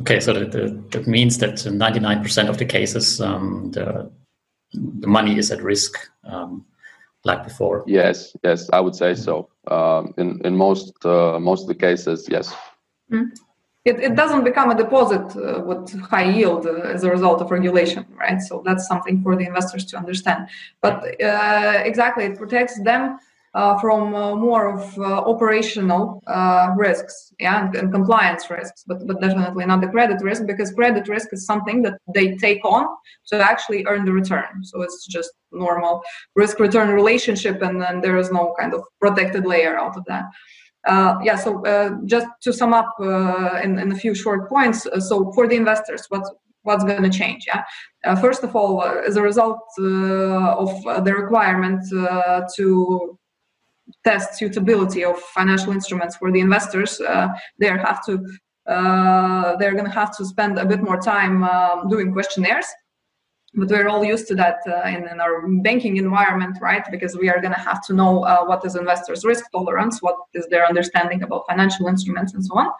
Okay, 0.01 0.18
so 0.18 0.32
that, 0.32 0.90
that 0.90 1.07
means 1.07 1.38
that 1.38 1.55
99% 1.55 2.49
of 2.49 2.59
the 2.59 2.64
cases, 2.64 3.20
um, 3.20 3.70
the, 3.70 4.11
the 4.72 5.07
money 5.07 5.38
is 5.38 5.53
at 5.53 5.62
risk, 5.62 5.92
um, 6.24 6.64
like 7.24 7.42
before. 7.44 7.82
Yes, 7.86 8.36
yes, 8.44 8.68
I 8.72 8.80
would 8.80 8.94
say 8.94 9.14
so. 9.14 9.48
Um, 9.68 10.14
in 10.18 10.40
in 10.44 10.56
most 10.56 10.92
uh, 11.04 11.38
most 11.40 11.62
of 11.62 11.68
the 11.68 11.74
cases, 11.74 12.28
yes. 12.30 12.54
Mm. 13.10 13.30
It, 13.84 14.00
it 14.00 14.14
doesn't 14.14 14.44
become 14.44 14.70
a 14.70 14.74
deposit 14.74 15.36
uh, 15.36 15.60
with 15.60 15.92
high 16.00 16.30
yield 16.30 16.66
uh, 16.66 16.94
as 16.94 17.04
a 17.04 17.10
result 17.10 17.42
of 17.42 17.50
regulation, 17.50 18.06
right? 18.18 18.40
So 18.40 18.62
that's 18.64 18.86
something 18.86 19.22
for 19.22 19.36
the 19.36 19.46
investors 19.46 19.84
to 19.86 19.98
understand. 19.98 20.48
But 20.80 21.20
uh, 21.22 21.82
exactly, 21.84 22.24
it 22.24 22.38
protects 22.38 22.82
them 22.82 23.18
uh, 23.55 23.78
from 23.78 24.14
uh, 24.14 24.34
more 24.34 24.68
of 24.68 24.98
uh, 24.98 25.02
operational 25.05 26.20
risks 26.76 27.32
yeah, 27.38 27.64
and, 27.64 27.76
and, 27.76 27.92
compliance 27.92 28.50
risks, 28.50 28.82
but, 28.84 29.07
but 29.07 29.20
definitely 29.20 29.64
not 29.64 29.80
the 29.80 29.86
credit 29.86 30.20
risk 30.22 30.44
because 30.44 30.72
credit 30.72 31.07
risk 31.09 31.28
is 31.32 31.46
something 31.46 31.80
that 31.82 31.94
they 32.12 32.36
take 32.36 32.64
on 32.64 32.84
to 33.24 33.36
actually 33.36 33.84
earn 33.86 34.05
the 34.05 34.12
return. 34.12 34.64
So 34.64 34.82
it's 34.82 35.07
just 35.07 35.30
normal 35.52 36.02
risk 36.34 36.59
return 36.59 36.88
relationship, 36.88 37.62
and 37.62 37.80
then 37.80 38.00
there 38.00 38.16
is 38.16 38.32
no 38.32 38.55
kind 38.59 38.74
of 38.74 38.82
protected 39.00 39.46
layer 39.46 39.78
out 39.78 39.96
of 39.96 40.05
that. 40.07 40.24
Uh, 40.86 41.16
yeah, 41.22 41.36
so 41.36 41.64
uh, 41.64 41.96
just 42.07 42.26
to 42.42 42.52
sum 42.52 42.74
up 42.74 42.92
uh, 43.00 43.61
in, 43.62 43.78
in, 43.78 43.92
a 43.92 43.96
few 43.96 44.14
short 44.14 44.48
points. 44.48 44.86
so 44.98 45.32
for 45.32 45.46
the 45.46 45.55
investors, 45.55 46.07
what's 46.09 46.30
what's 46.62 46.82
going 46.82 47.02
to 47.02 47.11
change? 47.11 47.46
Yeah, 47.46 48.16
first 48.16 48.42
of 48.42 48.57
all, 48.57 48.82
as 48.82 49.16
a 49.16 49.22
result 49.22 49.61
of 49.78 51.05
the 51.05 51.14
requirement 51.16 51.80
to 52.57 53.18
test 54.05 54.38
suitability 54.38 55.05
of 55.05 55.18
financial 55.18 55.72
instruments 55.72 56.16
for 56.16 56.30
the 56.30 56.40
investors, 56.40 57.00
uh, 57.00 57.28
they 57.59 57.68
have 57.68 58.05
to 58.07 58.24
uh, 58.66 59.57
they're 59.57 59.72
going 59.72 59.84
to 59.84 59.90
have 59.90 60.16
to 60.16 60.24
spend 60.24 60.59
a 60.59 60.64
bit 60.64 60.82
more 60.82 60.98
time 60.98 61.44
uh, 61.44 61.84
doing 61.84 62.12
questionnaires. 62.12 62.66
But 63.57 63.68
we're 63.68 63.88
all 63.88 64.02
used 64.02 64.26
to 64.28 64.34
that 64.36 64.57
uh, 64.66 64.88
in, 64.88 65.07
in, 65.07 65.20
our 65.20 65.46
banking 65.62 65.96
environment, 65.98 66.59
right? 66.61 66.84
Because 66.90 67.16
we 67.16 67.28
are 67.28 67.40
going 67.40 67.52
to 67.52 67.61
have 67.61 67.84
to 67.86 67.92
know 67.92 68.24
uh, 68.24 68.44
what 68.44 68.64
is 68.64 68.74
investors' 68.74 69.24
risk 69.24 69.44
tolerance, 69.52 70.02
what 70.02 70.16
is 70.32 70.46
their 70.48 70.66
understanding 70.66 71.22
about 71.22 71.44
financial 71.48 71.86
instruments, 71.86 72.34
and 72.34 72.44
so 72.44 72.59
on. 72.59 72.70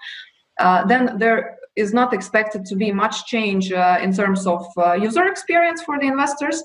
Uh, 0.59 0.85
then 0.87 1.17
there 1.19 1.59
is 1.77 1.93
not 1.93 2.13
expected 2.13 2.65
to 2.65 2.77
be 2.77 2.91
much 2.91 3.27
change 3.27 3.71
in 3.73 4.13
terms 4.13 4.47
of 4.47 4.65
user 5.01 5.27
experience 5.27 5.83
for 5.83 5.99
the 5.99 6.07
investors. 6.07 6.63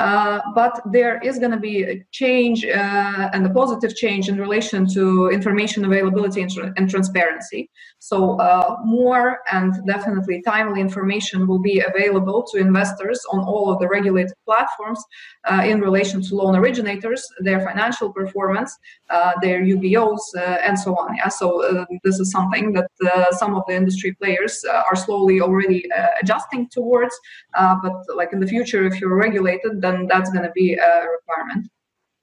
Uh, 0.00 0.40
but 0.54 0.80
there 0.86 1.20
is 1.22 1.38
going 1.38 1.50
to 1.50 1.58
be 1.58 1.82
a 1.82 2.02
change 2.10 2.64
uh, 2.64 3.28
and 3.34 3.44
a 3.44 3.50
positive 3.50 3.94
change 3.94 4.30
in 4.30 4.38
relation 4.38 4.86
to 4.94 5.28
information 5.28 5.84
availability 5.84 6.40
and, 6.40 6.50
tra- 6.50 6.72
and 6.78 6.88
transparency. 6.88 7.68
So, 7.98 8.40
uh, 8.40 8.76
more 8.82 9.40
and 9.52 9.74
definitely 9.86 10.40
timely 10.40 10.80
information 10.80 11.46
will 11.46 11.58
be 11.58 11.80
available 11.80 12.42
to 12.50 12.58
investors 12.58 13.20
on 13.30 13.40
all 13.40 13.70
of 13.70 13.78
the 13.78 13.88
regulated 13.88 14.32
platforms 14.46 15.04
uh, 15.44 15.64
in 15.66 15.82
relation 15.82 16.22
to 16.22 16.34
loan 16.34 16.56
originators, 16.56 17.22
their 17.40 17.60
financial 17.60 18.10
performance, 18.10 18.74
uh, 19.10 19.32
their 19.42 19.60
UBOs, 19.60 20.22
and 20.64 20.78
so 20.78 20.96
on. 20.96 21.14
Yeah, 21.16 21.28
so 21.28 21.84
this 22.04 22.18
is 22.20 22.30
something 22.30 22.72
that 22.72 22.88
some 23.32 23.54
of 23.54 23.64
the 23.68 23.74
industry 23.74 24.14
players 24.14 24.64
are 24.64 24.96
slowly 24.96 25.42
already 25.42 25.84
adjusting 26.22 26.68
towards. 26.70 27.14
but, 27.52 27.92
like 28.14 28.32
in 28.32 28.40
the 28.40 28.46
future, 28.46 28.86
if 28.86 28.98
you're 28.98 29.14
regulated, 29.14 29.82
then 29.90 30.06
that's 30.06 30.30
going 30.30 30.44
to 30.44 30.52
be 30.52 30.74
a 30.74 31.06
requirement. 31.16 31.70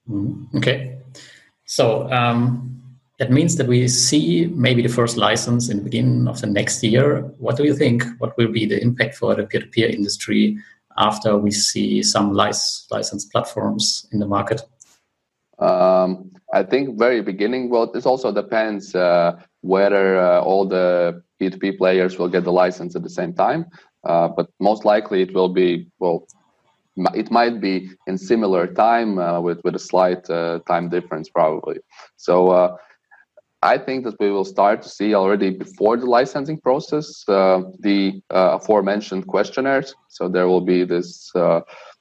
Mm-hmm. 0.09 0.57
Okay. 0.57 0.97
So 1.65 2.09
um, 2.11 2.81
that 3.19 3.31
means 3.31 3.57
that 3.57 3.67
we 3.67 3.87
see 3.87 4.47
maybe 4.53 4.81
the 4.81 4.89
first 4.89 5.17
license 5.17 5.69
in 5.69 5.77
the 5.77 5.83
beginning 5.83 6.27
of 6.27 6.39
the 6.39 6.47
next 6.47 6.83
year. 6.83 7.21
What 7.39 7.57
do 7.57 7.63
you 7.63 7.75
think? 7.75 8.03
What 8.19 8.37
will 8.37 8.51
be 8.51 8.65
the 8.65 8.81
impact 8.81 9.15
for 9.15 9.35
the 9.35 9.43
peer-to-peer 9.43 9.89
industry 9.89 10.57
after 10.97 11.37
we 11.37 11.51
see 11.51 12.03
some 12.03 12.33
lic- 12.33 12.55
licensed 12.89 13.31
platforms 13.31 14.07
in 14.11 14.19
the 14.19 14.27
market? 14.27 14.61
Um, 15.59 16.31
I 16.53 16.63
think 16.63 16.97
very 16.97 17.21
beginning. 17.21 17.69
Well, 17.69 17.91
this 17.91 18.05
also 18.05 18.31
depends 18.31 18.95
uh, 18.95 19.39
whether 19.61 20.19
uh, 20.19 20.41
all 20.41 20.65
the 20.65 21.21
P2P 21.41 21.77
players 21.77 22.17
will 22.17 22.29
get 22.29 22.43
the 22.43 22.51
license 22.51 22.95
at 22.95 23.03
the 23.03 23.09
same 23.09 23.33
time. 23.33 23.65
Uh, 24.03 24.27
but 24.27 24.47
most 24.59 24.85
likely 24.85 25.21
it 25.21 25.33
will 25.33 25.49
be 25.49 25.87
well. 25.99 26.27
It 27.13 27.31
might 27.31 27.61
be 27.61 27.89
in 28.07 28.17
similar 28.17 28.67
time 28.67 29.19
uh, 29.19 29.39
with 29.39 29.59
with 29.63 29.75
a 29.75 29.79
slight 29.79 30.29
uh, 30.29 30.59
time 30.67 30.89
difference 30.89 31.29
probably. 31.29 31.77
So 32.15 32.49
uh, 32.49 32.77
I 33.61 33.77
think 33.77 34.03
that 34.05 34.15
we 34.19 34.31
will 34.31 34.45
start 34.45 34.81
to 34.83 34.89
see 34.89 35.13
already 35.13 35.49
before 35.49 35.97
the 35.97 36.05
licensing 36.05 36.59
process 36.59 37.23
the 37.25 38.21
aforementioned 38.29 39.27
questionnaires. 39.27 39.95
So 40.09 40.27
there 40.27 40.47
will 40.47 40.61
be 40.61 40.83
this 40.83 41.31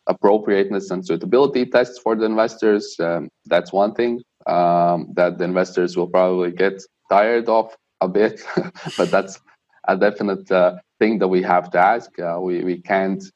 appropriateness 0.07 0.90
and 0.90 1.05
suitability 1.05 1.66
tests 1.66 1.99
for 1.99 2.14
the 2.14 2.24
investors. 2.24 2.97
Um, 3.01 3.28
that's 3.47 3.72
one 3.72 3.94
thing 3.94 4.22
um, 4.47 5.12
that 5.14 5.38
the 5.38 5.44
investors 5.44 5.97
will 5.97 6.07
probably 6.07 6.53
get 6.53 6.82
tired 7.11 7.49
of 7.49 7.74
a 8.01 8.09
bit, 8.09 8.42
but 8.97 9.11
that's 9.11 9.40
a 9.88 9.97
definite 9.97 10.51
uh, 10.51 10.76
thing 10.99 11.18
that 11.18 11.28
we 11.28 11.42
have 11.42 11.70
to 11.70 11.78
ask. 11.78 12.18
Uh, 12.18 12.38
we 12.40 12.64
we 12.64 12.80
can't 12.80 13.22
uh, 13.22 13.28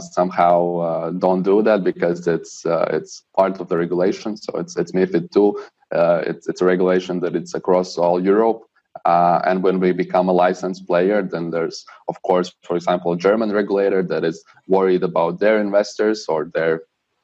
somehow 0.00 0.76
uh, 0.76 1.10
don't 1.10 1.42
do 1.42 1.62
that 1.62 1.84
because 1.84 2.26
it's 2.26 2.64
uh, 2.64 2.86
it's 2.90 3.24
part 3.36 3.60
of 3.60 3.68
the 3.68 3.76
regulation. 3.76 4.36
So 4.36 4.58
it's 4.58 4.76
it's 4.76 4.92
MiFID 4.92 5.30
two. 5.30 5.62
Uh, 5.92 6.22
it's 6.26 6.48
it's 6.48 6.62
a 6.62 6.64
regulation 6.64 7.20
that 7.20 7.36
it's 7.36 7.54
across 7.54 7.98
all 7.98 8.24
Europe. 8.24 8.62
Uh, 9.04 9.40
and 9.44 9.62
when 9.62 9.78
we 9.78 9.92
become 9.92 10.28
a 10.28 10.32
licensed 10.32 10.86
player, 10.86 11.22
then 11.22 11.50
there's, 11.50 11.84
of 12.08 12.20
course, 12.22 12.52
for 12.62 12.76
example, 12.76 13.12
a 13.12 13.16
German 13.16 13.52
regulator 13.52 14.02
that 14.02 14.24
is 14.24 14.44
worried 14.66 15.04
about 15.04 15.38
their 15.38 15.60
investors 15.60 16.26
or 16.28 16.50
their 16.54 16.82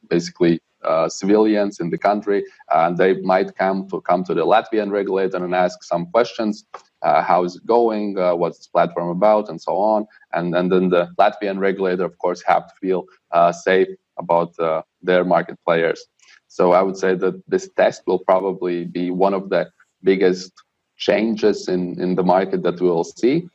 basically 0.09 0.55
uh, 0.55 0.65
civilians 1.09 1.80
in 1.80 1.91
the 1.91 1.99
country, 1.99 2.45
and 2.72 2.97
they 2.97 3.20
might 3.20 3.55
come 3.57 3.89
to 3.89 4.01
come 4.03 4.24
to 4.24 4.34
the 4.34 4.47
Latvian 4.47 4.91
regulator 4.91 5.39
and 5.45 5.55
ask 5.55 5.82
some 5.82 6.07
questions. 6.07 6.66
Uh, 7.03 7.22
how 7.22 7.45
is 7.45 7.57
it 7.57 7.66
going? 7.66 8.18
Uh, 8.18 8.34
what's 8.34 8.59
this 8.59 8.66
platform 8.66 9.09
about, 9.09 9.49
and 9.49 9.61
so 9.61 9.76
on. 9.76 10.07
And, 10.32 10.55
and 10.57 10.72
then 10.72 10.89
the 10.89 11.09
Latvian 11.18 11.59
regulator, 11.59 12.05
of 12.05 12.18
course, 12.18 12.43
have 12.47 12.66
to 12.68 12.74
feel 12.80 13.05
uh, 13.30 13.53
safe 13.53 13.89
about 14.18 14.59
uh, 14.59 14.82
their 15.03 15.24
market 15.24 15.59
players. 15.64 16.05
So 16.49 16.72
I 16.72 16.82
would 16.82 16.97
say 16.97 17.14
that 17.14 17.43
this 17.49 17.68
test 17.76 18.03
will 18.07 18.18
probably 18.18 18.84
be 18.84 19.11
one 19.11 19.34
of 19.34 19.51
the 19.51 19.70
biggest 20.03 20.53
changes 20.97 21.68
in, 21.68 22.01
in 22.01 22.14
the 22.14 22.22
market 22.22 22.62
that 22.62 22.80
we 22.80 22.89
will 22.89 23.05
see. 23.05 23.49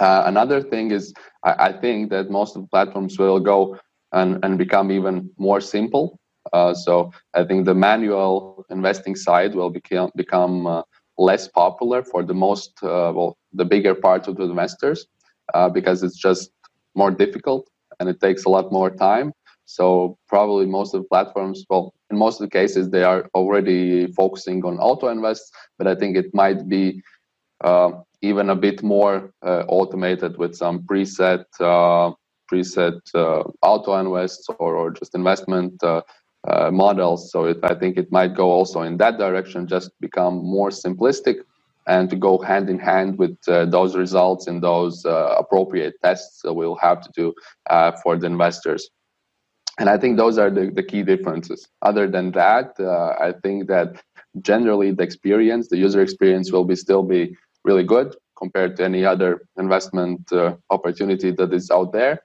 Uh, 0.00 0.24
another 0.26 0.60
thing 0.60 0.90
is, 0.90 1.14
I, 1.44 1.68
I, 1.68 1.72
think 1.72 2.10
that 2.10 2.28
most 2.28 2.56
of 2.56 2.62
the 2.62 2.68
platforms 2.68 3.18
will 3.18 3.40
go 3.40 3.78
and, 4.12 4.44
and 4.44 4.58
become 4.58 4.90
even 4.90 5.30
more 5.38 5.60
simple. 5.60 6.18
Uh, 6.52 6.74
so 6.74 7.12
I 7.34 7.44
think 7.44 7.64
the 7.64 7.74
manual 7.74 8.64
investing 8.70 9.16
side 9.16 9.54
will 9.54 9.70
become 9.70 10.10
become 10.16 10.66
uh, 10.66 10.82
less 11.18 11.48
popular 11.48 12.02
for 12.02 12.22
the 12.22 12.34
most 12.34 12.72
uh, 12.82 13.12
well 13.14 13.36
the 13.52 13.64
bigger 13.64 13.94
part 13.94 14.28
of 14.28 14.36
the 14.36 14.44
investors 14.44 15.06
uh, 15.54 15.68
because 15.68 16.02
it's 16.02 16.18
just 16.18 16.50
more 16.94 17.10
difficult 17.10 17.68
and 18.00 18.08
it 18.08 18.20
takes 18.20 18.44
a 18.44 18.48
lot 18.48 18.70
more 18.72 18.90
time. 18.90 19.32
So 19.64 20.16
probably 20.28 20.66
most 20.66 20.94
of 20.94 21.02
the 21.02 21.08
platforms, 21.08 21.64
well, 21.68 21.92
in 22.10 22.18
most 22.18 22.40
of 22.40 22.46
the 22.46 22.50
cases, 22.50 22.90
they 22.90 23.02
are 23.02 23.28
already 23.34 24.06
focusing 24.12 24.64
on 24.64 24.78
auto 24.78 25.08
invests, 25.08 25.50
but 25.76 25.88
I 25.88 25.94
think 25.96 26.16
it 26.16 26.32
might 26.32 26.68
be 26.68 27.02
uh, 27.64 27.90
even 28.22 28.50
a 28.50 28.54
bit 28.54 28.82
more 28.82 29.32
automated 29.42 30.36
with 30.38 30.54
some 30.54 30.82
preset 30.82 31.44
preset 32.50 33.00
auto 33.62 33.98
invests 33.98 34.46
or, 34.60 34.76
or 34.76 34.90
just 34.92 35.14
investment 35.16 35.82
uh, 36.46 36.66
uh, 36.66 36.70
models. 36.70 37.30
So 37.32 37.44
it, 37.46 37.58
I 37.62 37.74
think 37.74 37.96
it 37.96 38.10
might 38.12 38.34
go 38.34 38.50
also 38.50 38.82
in 38.82 38.96
that 38.98 39.18
direction, 39.18 39.66
just 39.66 39.90
become 40.00 40.44
more 40.44 40.70
simplistic 40.70 41.36
and 41.86 42.10
to 42.10 42.16
go 42.16 42.38
hand 42.38 42.68
in 42.68 42.78
hand 42.78 43.18
with 43.18 43.36
those 43.44 43.96
results 43.96 44.48
in 44.48 44.60
those 44.60 45.04
appropriate 45.06 45.94
tests 46.02 46.42
that 46.42 46.52
we'll 46.52 46.76
have 46.76 47.00
to 47.02 47.10
do 47.14 47.34
for 48.02 48.16
the 48.16 48.26
investors. 48.26 48.90
And 49.78 49.88
i 49.88 49.96
think 49.98 50.16
those 50.16 50.38
are 50.38 50.50
the, 50.50 50.70
the 50.70 50.82
key 50.82 51.02
differences. 51.04 51.68
Other 51.82 52.08
than 52.08 52.32
that 52.32 52.74
uh, 52.80 53.14
i 53.28 53.32
think 53.42 53.68
that 53.68 54.02
generally 54.40 54.90
the 54.90 55.04
experience 55.04 55.68
the 55.68 55.78
user 55.78 56.02
experience 56.02 56.50
will 56.52 56.64
be 56.64 56.76
still 56.76 57.04
be 57.04 57.36
really 57.64 57.84
good 57.84 58.16
compared 58.36 58.76
to 58.76 58.84
any 58.84 59.04
other 59.04 59.42
investment 59.58 60.20
uh, 60.32 60.56
opportunity 60.70 61.30
that 61.32 61.52
is 61.52 61.70
out 61.70 61.92
there. 61.92 62.20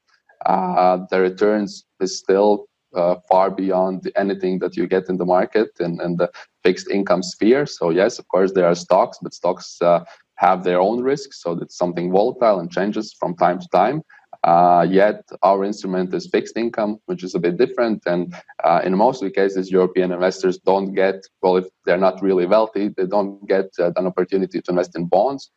Uh, 0.45 0.99
the 1.11 1.19
returns 1.19 1.86
is 1.99 2.17
still 2.17 2.67
uh, 2.96 3.16
far 3.30 3.50
beyond 3.50 4.12
anything 4.16 4.60
that 4.60 4.76
you 4.76 4.88
get 4.88 5.10
in 5.10 5.18
the 5.18 5.26
market 5.26 5.70
and, 5.80 6.00
and 6.02 6.18
the 6.18 6.30
fixed 6.64 6.89
income 6.89 7.24
sphere 7.24 7.66
so 7.66 7.89
yes 7.89 8.20
of 8.20 8.28
course 8.28 8.52
there 8.52 8.66
are 8.66 8.76
stocks 8.76 9.18
but 9.22 9.34
stocks 9.34 9.82
uh, 9.82 10.04
have 10.36 10.64
their 10.64 10.80
own 10.80 11.02
risks 11.02 11.42
so 11.42 11.52
it's 11.54 11.78
something 11.78 12.12
volatile 12.12 12.60
and 12.60 12.72
changes 12.72 13.14
from 13.20 13.36
time 13.36 13.60
to 13.60 13.68
time 13.70 14.02
uh, 14.44 14.88
yet 14.89 15.24
our 15.44 15.64
instrument 15.64 16.14
is 16.14 16.28
fixed 16.28 16.58
income, 16.58 17.00
which 17.06 17.24
is 17.24 17.36
a 17.36 17.39
bit 17.39 17.58
different. 17.58 18.02
And 18.08 18.34
uh, 18.64 18.82
in 18.84 18.98
most 18.98 19.22
of 19.22 19.28
the 19.28 19.34
cases, 19.34 19.72
European 19.72 20.12
investors 20.12 20.58
don't 20.58 20.94
get, 20.94 21.24
well, 21.42 21.58
if 21.58 21.66
they're 21.86 21.98
not 21.98 22.22
really 22.24 22.48
wealthy, 22.48 22.89
they 22.89 23.06
don't 23.06 23.48
get 23.48 23.68
uh, 23.78 23.92
an 23.98 24.08
opportunity 24.08 24.60
to 24.60 24.72
invest 24.72 24.98
in 24.98 25.06
bonds. 25.06 25.52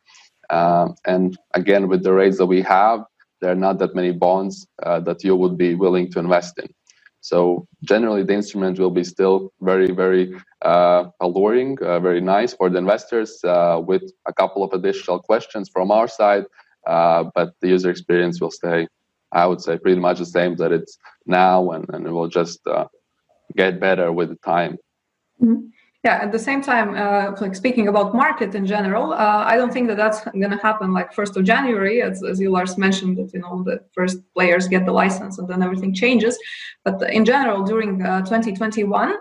Um, 0.51 0.95
and 1.05 1.35
again, 1.55 1.87
with 1.87 2.03
the 2.03 2.13
rates 2.13 2.37
that 2.37 2.45
we 2.45 2.61
have, 2.61 3.03
there 3.41 3.51
are 3.51 3.55
not 3.55 3.79
that 3.79 3.95
many 3.95 4.11
bonds 4.11 4.67
uh, 4.83 4.99
that 5.01 5.23
you 5.23 5.35
would 5.35 5.57
be 5.57 5.73
willing 5.73 6.11
to 6.11 6.19
invest 6.19 6.59
in. 6.59 6.67
So 7.31 7.67
generally, 7.83 8.23
the 8.23 8.35
instrument 8.41 8.79
will 8.79 8.91
be 9.01 9.05
still 9.15 9.51
very, 9.61 9.91
very 10.03 10.25
uh, 10.71 11.01
alluring, 11.21 11.77
uh, 11.81 11.99
very 12.01 12.21
nice 12.21 12.53
for 12.59 12.69
the 12.71 12.79
investors, 12.79 13.31
uh, 13.45 13.81
with 13.91 14.03
a 14.27 14.33
couple 14.41 14.63
of 14.65 14.71
additional 14.73 15.19
questions 15.21 15.69
from 15.75 15.91
our 15.91 16.09
side 16.09 16.45
uh, 16.87 17.25
but 17.35 17.53
the 17.61 17.69
user 17.69 17.91
experience 17.91 18.41
will 18.41 18.51
stay, 18.51 18.87
I 19.33 19.47
would 19.47 19.61
say, 19.61 19.79
pretty 19.79 20.01
much 20.01 20.19
the 20.19 20.27
same 20.27 20.57
that 20.57 20.73
it's 20.73 20.99
now, 21.27 21.71
and, 21.71 21.85
and 21.93 22.07
it 22.07 22.11
will 22.11 22.29
just 22.29 22.61
uh, 22.67 22.87
get 23.57 23.79
better 23.79 24.11
with 24.13 24.29
the 24.29 24.37
time. 24.37 24.77
Mm-hmm 25.41 25.74
yeah 26.05 26.19
at 26.25 26.31
the 26.31 26.43
same 26.49 26.61
time 26.61 26.89
uh, 27.03 27.35
like 27.41 27.55
speaking 27.55 27.87
about 27.87 28.13
market 28.13 28.53
in 28.59 28.65
general 28.65 29.05
uh, 29.13 29.43
i 29.51 29.53
don't 29.57 29.73
think 29.73 29.87
that 29.89 29.97
that's 29.97 30.19
going 30.41 30.55
to 30.57 30.61
happen 30.69 30.93
like 30.93 31.09
1st 31.19 31.33
of 31.37 31.43
january 31.43 31.95
as, 32.07 32.23
as 32.31 32.39
you 32.39 32.49
lars 32.55 32.77
mentioned 32.77 33.17
that 33.17 33.29
you 33.33 33.39
know 33.43 33.63
the 33.69 33.77
first 33.97 34.17
players 34.35 34.67
get 34.67 34.85
the 34.85 34.95
license 35.03 35.39
and 35.39 35.47
then 35.49 35.61
everything 35.67 35.93
changes. 35.93 36.37
But 36.85 37.01
in 37.19 37.25
general 37.25 37.63
during 37.63 37.91
uh, 38.03 38.21
2021 38.21 39.13
uh, 39.13 39.15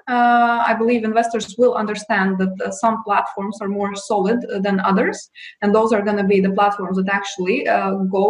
i 0.70 0.74
believe 0.80 1.03
investors 1.05 1.47
will 1.61 1.74
understand 1.82 2.28
that 2.41 2.55
uh, 2.61 2.70
some 2.82 2.97
platforms 3.09 3.57
are 3.62 3.70
more 3.78 3.95
solid 4.11 4.39
than 4.66 4.76
others. 4.80 5.16
And 5.62 5.74
those 5.74 5.91
are 5.95 6.03
going 6.03 6.20
to 6.22 6.28
be 6.35 6.41
the 6.41 6.55
platforms 6.59 6.97
that 6.99 7.09
actually 7.20 7.59
uh, 7.66 7.95
go 8.18 8.24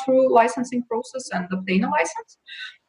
through 0.00 0.22
licensing 0.40 0.82
process 0.90 1.24
and 1.34 1.44
obtain 1.56 1.84
a 1.84 1.90
license 1.98 2.30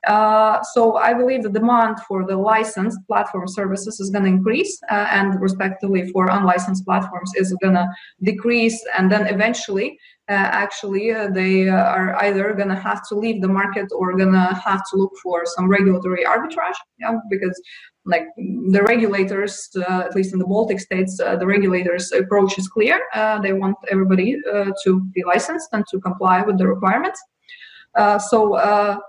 uh, 0.07 0.61
so 0.73 0.97
I 0.97 1.13
believe 1.13 1.43
the 1.43 1.49
demand 1.49 1.99
for 2.07 2.25
the 2.25 2.37
licensed 2.37 2.99
platform 3.07 3.47
services 3.47 3.99
is 3.99 4.09
going 4.09 4.25
to 4.25 4.29
increase, 4.29 4.79
uh, 4.89 5.07
and 5.09 5.39
respectively 5.41 6.09
for 6.11 6.29
unlicensed 6.29 6.85
platforms 6.85 7.31
is 7.35 7.55
going 7.61 7.75
to 7.75 7.87
decrease, 8.23 8.83
and 8.97 9.11
then 9.11 9.27
eventually, 9.27 9.97
uh, 10.27 10.33
actually, 10.33 11.11
uh, 11.11 11.29
they 11.29 11.69
uh, 11.69 11.75
are 11.75 12.15
either 12.23 12.53
going 12.53 12.69
to 12.69 12.75
have 12.75 13.07
to 13.09 13.15
leave 13.15 13.41
the 13.41 13.47
market 13.47 13.87
or 13.95 14.17
going 14.17 14.33
to 14.33 14.61
have 14.65 14.81
to 14.91 14.97
look 14.97 15.11
for 15.21 15.43
some 15.45 15.67
regulatory 15.67 16.23
arbitrage, 16.23 16.77
yeah, 16.99 17.15
because 17.29 17.59
like 18.05 18.27
the 18.37 18.83
regulators, 18.87 19.69
at 19.87 20.15
least 20.15 20.31
in 20.31 20.37
the 20.37 20.45
Baltic 20.45 20.79
states, 20.79 21.17
the 21.17 21.45
regulators' 21.45 22.11
approach 22.11 22.55
is 22.59 22.67
clear. 22.67 23.01
they 23.41 23.51
want 23.51 23.75
everybody 23.89 24.39
to 24.83 25.03
be 25.15 25.23
licensed 25.23 25.69
and 25.71 25.83
to 25.89 25.99
comply 25.99 26.43
with 26.43 26.59
the 26.59 26.67
requirements. 26.67 27.19
so 28.29 29.01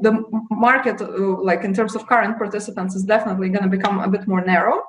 the 0.00 0.22
market, 0.50 1.00
uh, 1.00 1.06
like 1.42 1.64
in 1.64 1.72
terms 1.72 1.94
of 1.94 2.06
current 2.06 2.38
participants, 2.38 2.94
is 2.94 3.04
definitely 3.04 3.48
going 3.48 3.62
to 3.62 3.68
become 3.68 4.00
a 4.00 4.08
bit 4.08 4.26
more 4.26 4.44
narrow. 4.44 4.82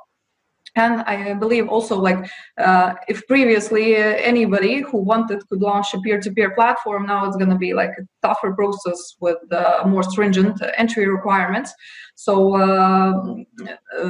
And 0.78 1.02
I 1.04 1.34
believe 1.36 1.70
also, 1.70 1.98
like 1.98 2.30
uh, 2.58 2.96
if 3.08 3.26
previously 3.28 3.96
uh, 3.96 4.00
anybody 4.00 4.82
who 4.82 4.98
wanted 4.98 5.48
could 5.48 5.62
launch 5.62 5.94
a 5.94 6.00
peer-to-peer 6.02 6.54
platform, 6.54 7.06
now 7.06 7.26
it's 7.26 7.38
going 7.38 7.50
to 7.50 7.58
be 7.58 7.74
like 7.74 7.92
a 7.92 8.28
tougher 8.28 8.54
process 8.54 9.16
with 9.22 9.38
uh, 9.54 9.84
more 9.88 10.04
stringent 10.04 10.62
entry 10.76 11.08
requirements. 11.08 11.74
So 12.16 12.56
uh, 12.56 13.36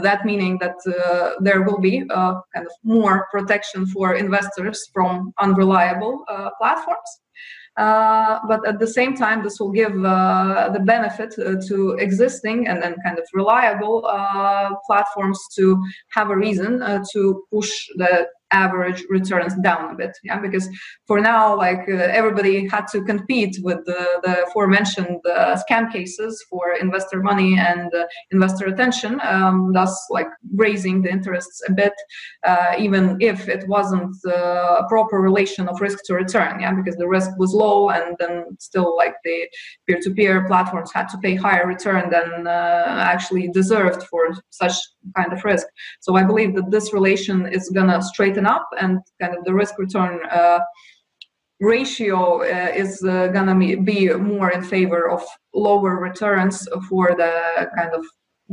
that 0.01 0.25
meaning 0.25 0.57
that 0.59 0.77
uh, 0.87 1.33
there 1.39 1.61
will 1.61 1.79
be 1.79 1.99
kind 2.09 2.65
of 2.65 2.71
more 2.83 3.27
protection 3.31 3.85
for 3.85 4.15
investors 4.15 4.89
from 4.91 5.33
unreliable 5.39 6.23
platforms. 6.59 7.09
Uh, 7.77 8.39
but 8.47 8.65
at 8.65 8.79
the 8.79 8.87
same 8.87 9.15
time, 9.15 9.43
this 9.43 9.59
will 9.59 9.71
give 9.71 9.93
uh, 10.05 10.69
the 10.73 10.79
benefit 10.79 11.35
uh, 11.39 11.55
to 11.67 11.91
existing 11.99 12.67
and 12.67 12.81
then 12.81 12.95
kind 13.03 13.19
of 13.19 13.25
reliable 13.33 14.05
uh, 14.05 14.69
platforms 14.85 15.39
to 15.53 15.83
have 16.09 16.29
a 16.29 16.35
reason 16.35 16.81
uh, 16.81 17.03
to 17.11 17.43
push 17.51 17.71
the 17.97 18.27
average 18.51 19.03
returns 19.09 19.53
down 19.63 19.91
a 19.91 19.95
bit 19.95 20.15
yeah? 20.23 20.39
Because 20.39 20.69
for 21.07 21.19
now 21.19 21.57
like 21.57 21.83
uh, 21.89 21.93
everybody 21.93 22.67
had 22.67 22.85
to 22.91 23.03
compete 23.03 23.57
with 23.63 23.79
the, 23.85 24.07
the 24.23 24.45
aforementioned 24.47 25.19
uh, 25.25 25.57
scam 25.63 25.91
cases 25.91 26.43
for 26.49 26.73
investor 26.79 27.21
money 27.21 27.57
and 27.57 27.93
uh, 27.93 28.05
investor 28.31 28.65
attention 28.65 29.19
um, 29.23 29.71
thus 29.73 29.93
like 30.09 30.27
raising 30.55 31.01
the 31.01 31.09
interests 31.09 31.61
a 31.67 31.71
bit 31.71 31.93
uh, 32.43 32.73
even 32.77 33.17
if 33.19 33.49
it 33.49 33.67
wasn't 33.67 34.15
uh, 34.27 34.81
a 34.81 34.85
proper 34.89 35.19
relation 35.19 35.67
of 35.67 35.81
risk 35.81 35.99
to 36.05 36.13
return 36.13 36.59
yeah? 36.59 36.73
Because 36.73 36.95
the 36.97 37.07
risk 37.07 37.31
was 37.37 37.53
low 37.53 37.89
and 37.89 38.15
then 38.19 38.45
still 38.59 38.95
like 38.95 39.15
the 39.23 39.47
peer-to-peer 39.87 40.45
platforms 40.47 40.91
had 40.93 41.07
to 41.09 41.17
pay 41.17 41.35
higher 41.35 41.65
return 41.65 42.09
than 42.09 42.47
uh, 42.47 42.85
actually 42.99 43.47
deserved 43.49 44.03
for 44.03 44.33
such 44.51 44.73
kind 45.15 45.33
of 45.33 45.43
risk. 45.43 45.65
So 45.99 46.15
i 46.15 46.23
believe 46.23 46.55
that 46.55 46.71
this 46.71 46.93
relation 46.93 47.47
is 47.47 47.69
gonna 47.69 48.01
straighten 48.01 48.34
up 48.43 48.67
and 48.81 48.99
kind 49.21 49.35
of 49.37 49.43
the 49.45 49.53
risk 49.53 49.77
return 49.77 50.19
uh, 50.31 50.59
ratio 51.59 52.41
uh, 52.41 52.71
is 52.75 53.03
uh, 53.03 53.27
gonna 53.27 53.55
be 53.55 54.09
more 54.13 54.51
in 54.51 54.63
favor 54.63 55.09
of 55.09 55.23
lower 55.53 55.99
returns 55.99 56.67
for 56.89 57.15
the 57.15 57.69
kind 57.77 57.93
of 57.93 58.03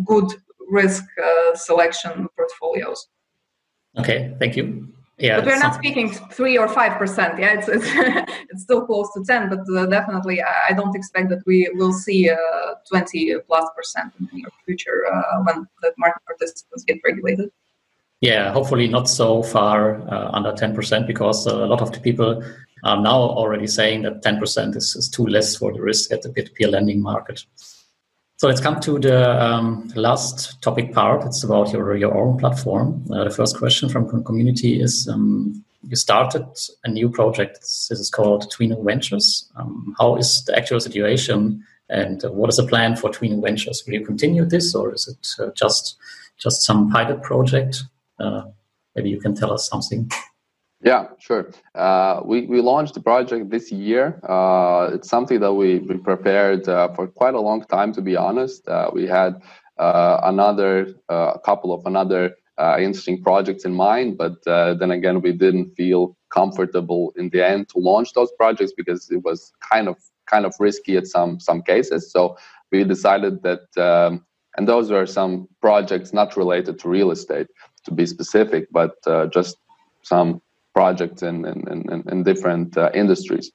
good 0.05 0.33
risk 0.71 1.05
uh, 1.23 1.55
selection 1.57 2.29
portfolios. 2.37 3.09
Okay, 3.99 4.35
thank 4.39 4.57
you. 4.57 4.89
Yeah, 5.19 5.37
but 5.37 5.47
we're 5.47 5.59
not 5.59 5.75
speaking 5.75 6.11
three 6.11 6.57
or 6.57 6.67
five 6.67 6.99
percent. 6.99 7.39
Yeah, 7.39 7.59
it's 7.59 7.69
it's, 7.69 7.87
it's 8.51 8.63
still 8.63 8.87
close 8.87 9.13
to 9.15 9.23
ten, 9.25 9.49
but 9.49 9.61
uh, 9.77 9.87
definitely 9.87 10.43
I 10.43 10.73
don't 10.73 10.97
expect 10.97 11.29
that 11.29 11.43
we 11.47 11.71
will 11.75 11.93
see 11.93 12.31
uh, 12.31 12.37
twenty 12.89 13.35
plus 13.47 13.69
percent 13.77 14.13
in 14.19 14.27
the 14.27 14.39
near 14.39 14.49
future 14.65 15.05
uh, 15.13 15.43
when 15.43 15.67
the 15.83 15.93
market 15.99 16.23
participants 16.27 16.85
get 16.85 16.99
regulated. 17.05 17.51
Yeah, 18.23 18.53
hopefully 18.53 18.87
not 18.87 19.09
so 19.09 19.43
far 19.43 20.01
uh, 20.09 20.31
under 20.33 20.53
10% 20.53 21.09
because 21.09 21.45
a 21.45 21.67
lot 21.67 21.83
of 21.83 21.91
the 21.91 21.99
people 21.99 22.41
are 22.85 23.01
now 23.01 23.19
already 23.19 23.67
saying 23.67 24.03
that 24.03 24.23
10% 24.23 24.77
is, 24.77 24.95
is 24.95 25.09
too 25.09 25.27
less 25.27 25.57
for 25.57 25.73
the 25.73 25.83
risk 25.83 26.13
at 26.13 26.23
the 26.23 26.29
peer-to-peer 26.29 26.69
lending 26.69 27.03
market. 27.03 27.45
So 28.37 28.47
let's 28.47 28.61
come 28.61 28.79
to 28.81 29.01
the 29.01 29.43
um, 29.43 29.91
last 29.97 30.63
topic 30.63 30.93
part. 30.93 31.25
It's 31.27 31.43
about 31.43 31.73
your, 31.73 31.97
your 31.97 32.17
own 32.17 32.39
platform. 32.39 33.05
Uh, 33.11 33.25
the 33.25 33.31
first 33.31 33.59
question 33.59 33.89
from 33.89 34.23
community 34.23 34.81
is 34.81 35.09
um, 35.09 35.65
you 35.83 35.97
started 35.97 36.47
a 36.85 36.91
new 36.91 37.11
project. 37.11 37.59
This 37.61 37.91
is 37.91 38.09
called 38.09 38.53
Twino 38.53 38.85
Ventures. 38.85 39.51
Um, 39.57 39.97
how 39.99 40.15
is 40.15 40.45
the 40.45 40.57
actual 40.57 40.79
situation 40.79 41.65
and 41.89 42.25
uh, 42.25 42.31
what 42.31 42.51
is 42.51 42.57
the 42.57 42.67
plan 42.67 42.95
for 42.95 43.11
Twino 43.11 43.43
Ventures? 43.43 43.83
Will 43.85 43.95
you 43.95 44.07
continue 44.07 44.45
this 44.45 44.77
or 44.77 44.95
is 44.95 45.09
it 45.09 45.43
uh, 45.43 45.51
just 45.57 45.97
just 46.39 46.63
some 46.63 46.89
pilot 46.91 47.23
project? 47.23 47.83
Uh, 48.23 48.45
maybe 48.95 49.11
you 49.11 49.21
can 49.21 49.35
tell 49.35 49.53
us 49.53 49.69
something. 49.69 50.09
Yeah, 50.85 51.09
sure. 51.19 51.53
Uh, 51.75 52.23
we, 52.25 52.47
we 52.47 52.61
launched 52.61 52.95
the 52.95 53.01
project 53.01 53.51
this 53.51 53.71
year. 53.71 54.21
Uh, 54.29 54.91
it's 54.95 55.09
something 55.09 55.39
that 55.41 55.53
we, 55.53 55.79
we 55.79 55.97
prepared 55.97 56.69
uh, 56.69 56.89
for 56.95 57.07
quite 57.07 57.35
a 57.35 57.41
long 57.41 57.65
time, 57.65 57.93
to 57.93 58.03
be 58.03 58.17
honest. 58.17 58.67
Uh, 58.67 58.91
we 58.93 59.07
had 59.07 59.41
uh, 59.79 60.21
another, 60.25 60.95
a 61.09 61.39
couple 61.45 61.73
of 61.73 61.87
another 61.87 62.35
interesting 62.79 63.23
projects 63.23 63.65
in 63.65 63.75
mind, 63.75 64.17
but 64.17 64.35
then 64.45 64.91
again, 64.93 65.21
we 65.21 65.33
didn't 65.33 65.75
feel 65.77 66.17
comfortable 66.31 67.13
in 67.17 67.29
the 67.31 67.47
end 67.47 67.69
to 67.69 67.79
launch 67.79 68.13
those 68.15 68.33
projects 68.33 68.73
because 68.77 69.11
it 69.11 69.23
was 69.25 69.53
kind 69.71 69.89
of 69.89 69.97
kind 70.27 70.47
of 70.47 70.55
risky 70.61 70.97
at 70.97 71.07
some 71.07 71.41
some 71.41 71.61
cases. 71.63 72.11
So 72.13 72.37
we 72.71 72.85
decided 72.85 73.43
that, 73.43 73.67
um, 73.77 74.25
and 74.57 74.69
those 74.69 74.91
are 74.91 75.07
some 75.07 75.49
projects 75.61 76.13
not 76.13 76.37
related 76.37 76.79
to 76.81 76.89
real 76.89 77.11
estate 77.11 77.49
to 77.85 77.91
be 77.93 78.07
specific, 78.07 78.69
but 78.71 78.95
uh, 79.07 79.27
just 79.27 79.57
some 80.03 80.41
projects 80.75 81.23
in, 81.23 81.45
in, 81.45 81.89
in, 81.93 82.05
in 82.11 82.23
different 82.23 82.77
uh, 82.77 82.91
industries. 82.95 83.53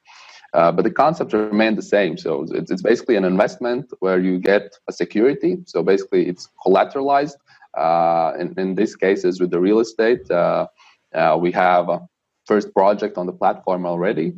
Uh, 0.53 0.71
but 0.71 0.83
the 0.83 0.91
concept 0.91 1.33
remained 1.33 1.77
the 1.77 1.81
same. 1.81 2.17
So 2.17 2.45
it's, 2.51 2.71
it's 2.71 2.81
basically 2.81 3.15
an 3.15 3.25
investment 3.25 3.91
where 3.99 4.19
you 4.19 4.39
get 4.39 4.75
a 4.87 4.93
security. 4.93 5.57
So 5.65 5.83
basically, 5.83 6.27
it's 6.27 6.47
collateralized. 6.65 7.35
Uh, 7.77 8.33
in, 8.39 8.53
in 8.57 8.75
these 8.75 8.95
cases, 8.95 9.39
with 9.39 9.51
the 9.51 9.59
real 9.59 9.79
estate, 9.79 10.29
uh, 10.31 10.67
uh, 11.13 11.37
we 11.39 11.51
have 11.51 11.89
a 11.89 11.99
first 12.45 12.73
project 12.73 13.17
on 13.17 13.25
the 13.25 13.33
platform 13.33 13.85
already 13.85 14.33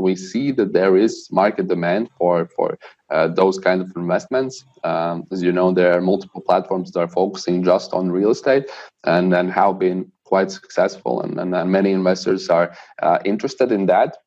we 0.00 0.16
see 0.16 0.50
that 0.52 0.72
there 0.72 0.96
is 0.96 1.28
market 1.30 1.68
demand 1.68 2.08
for 2.18 2.48
for 2.56 2.78
uh, 3.10 3.28
those 3.28 3.58
kind 3.58 3.80
of 3.80 3.92
investments. 3.96 4.64
Um, 4.84 5.26
as 5.30 5.42
you 5.42 5.52
know, 5.52 5.72
there 5.72 5.92
are 5.96 6.00
multiple 6.00 6.40
platforms 6.40 6.92
that 6.92 7.00
are 7.00 7.08
focusing 7.08 7.62
just 7.62 7.92
on 7.92 8.10
real 8.10 8.30
estate 8.30 8.70
and 9.04 9.34
and 9.34 9.50
have 9.50 9.78
been 9.78 10.10
quite 10.24 10.50
successful, 10.50 11.22
and, 11.22 11.38
and, 11.40 11.54
and 11.54 11.70
many 11.70 11.90
investors 11.90 12.48
are 12.48 12.74
uh, 13.02 13.18
interested 13.24 13.72
in 13.72 13.86
that. 13.86 14.18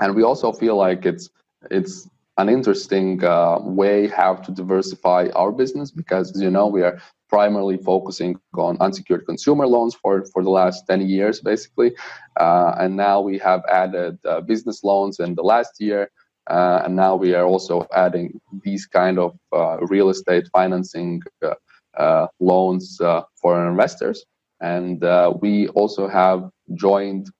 And 0.00 0.14
we 0.14 0.22
also 0.22 0.52
feel 0.52 0.76
like 0.76 1.06
it's 1.06 1.30
it's 1.70 2.08
an 2.38 2.48
interesting 2.48 3.24
uh, 3.24 3.58
way 3.60 4.06
how 4.06 4.34
to 4.34 4.52
diversify 4.52 5.28
our 5.34 5.50
business 5.50 5.90
because 5.90 6.30
as 6.34 6.40
you 6.40 6.50
know 6.50 6.68
we 6.68 6.82
are 6.82 7.00
primarily 7.28 7.76
focusing 7.76 8.38
on 8.56 8.76
unsecured 8.80 9.26
consumer 9.26 9.66
loans 9.66 9.94
for, 9.94 10.24
for 10.32 10.42
the 10.42 10.50
last 10.50 10.86
10 10.86 11.02
years, 11.02 11.40
basically. 11.40 11.94
Uh, 12.38 12.74
and 12.78 12.96
now 12.96 13.20
we 13.20 13.38
have 13.38 13.62
added 13.70 14.18
uh, 14.26 14.40
business 14.40 14.82
loans 14.82 15.20
in 15.20 15.34
the 15.34 15.42
last 15.42 15.80
year. 15.80 16.10
Uh, 16.48 16.82
and 16.84 16.96
now 16.96 17.14
we 17.14 17.34
are 17.34 17.44
also 17.44 17.86
adding 17.94 18.40
these 18.62 18.86
kind 18.86 19.18
of 19.18 19.38
uh, 19.52 19.76
real 19.82 20.08
estate 20.08 20.48
financing 20.52 21.22
uh, 21.42 21.54
uh, 21.96 22.26
loans 22.40 23.00
for 23.40 23.68
investors. 23.68 24.24
And 24.60 25.00
we 25.40 25.68
also 25.68 26.08
have 26.08 26.50
joined 26.74 27.30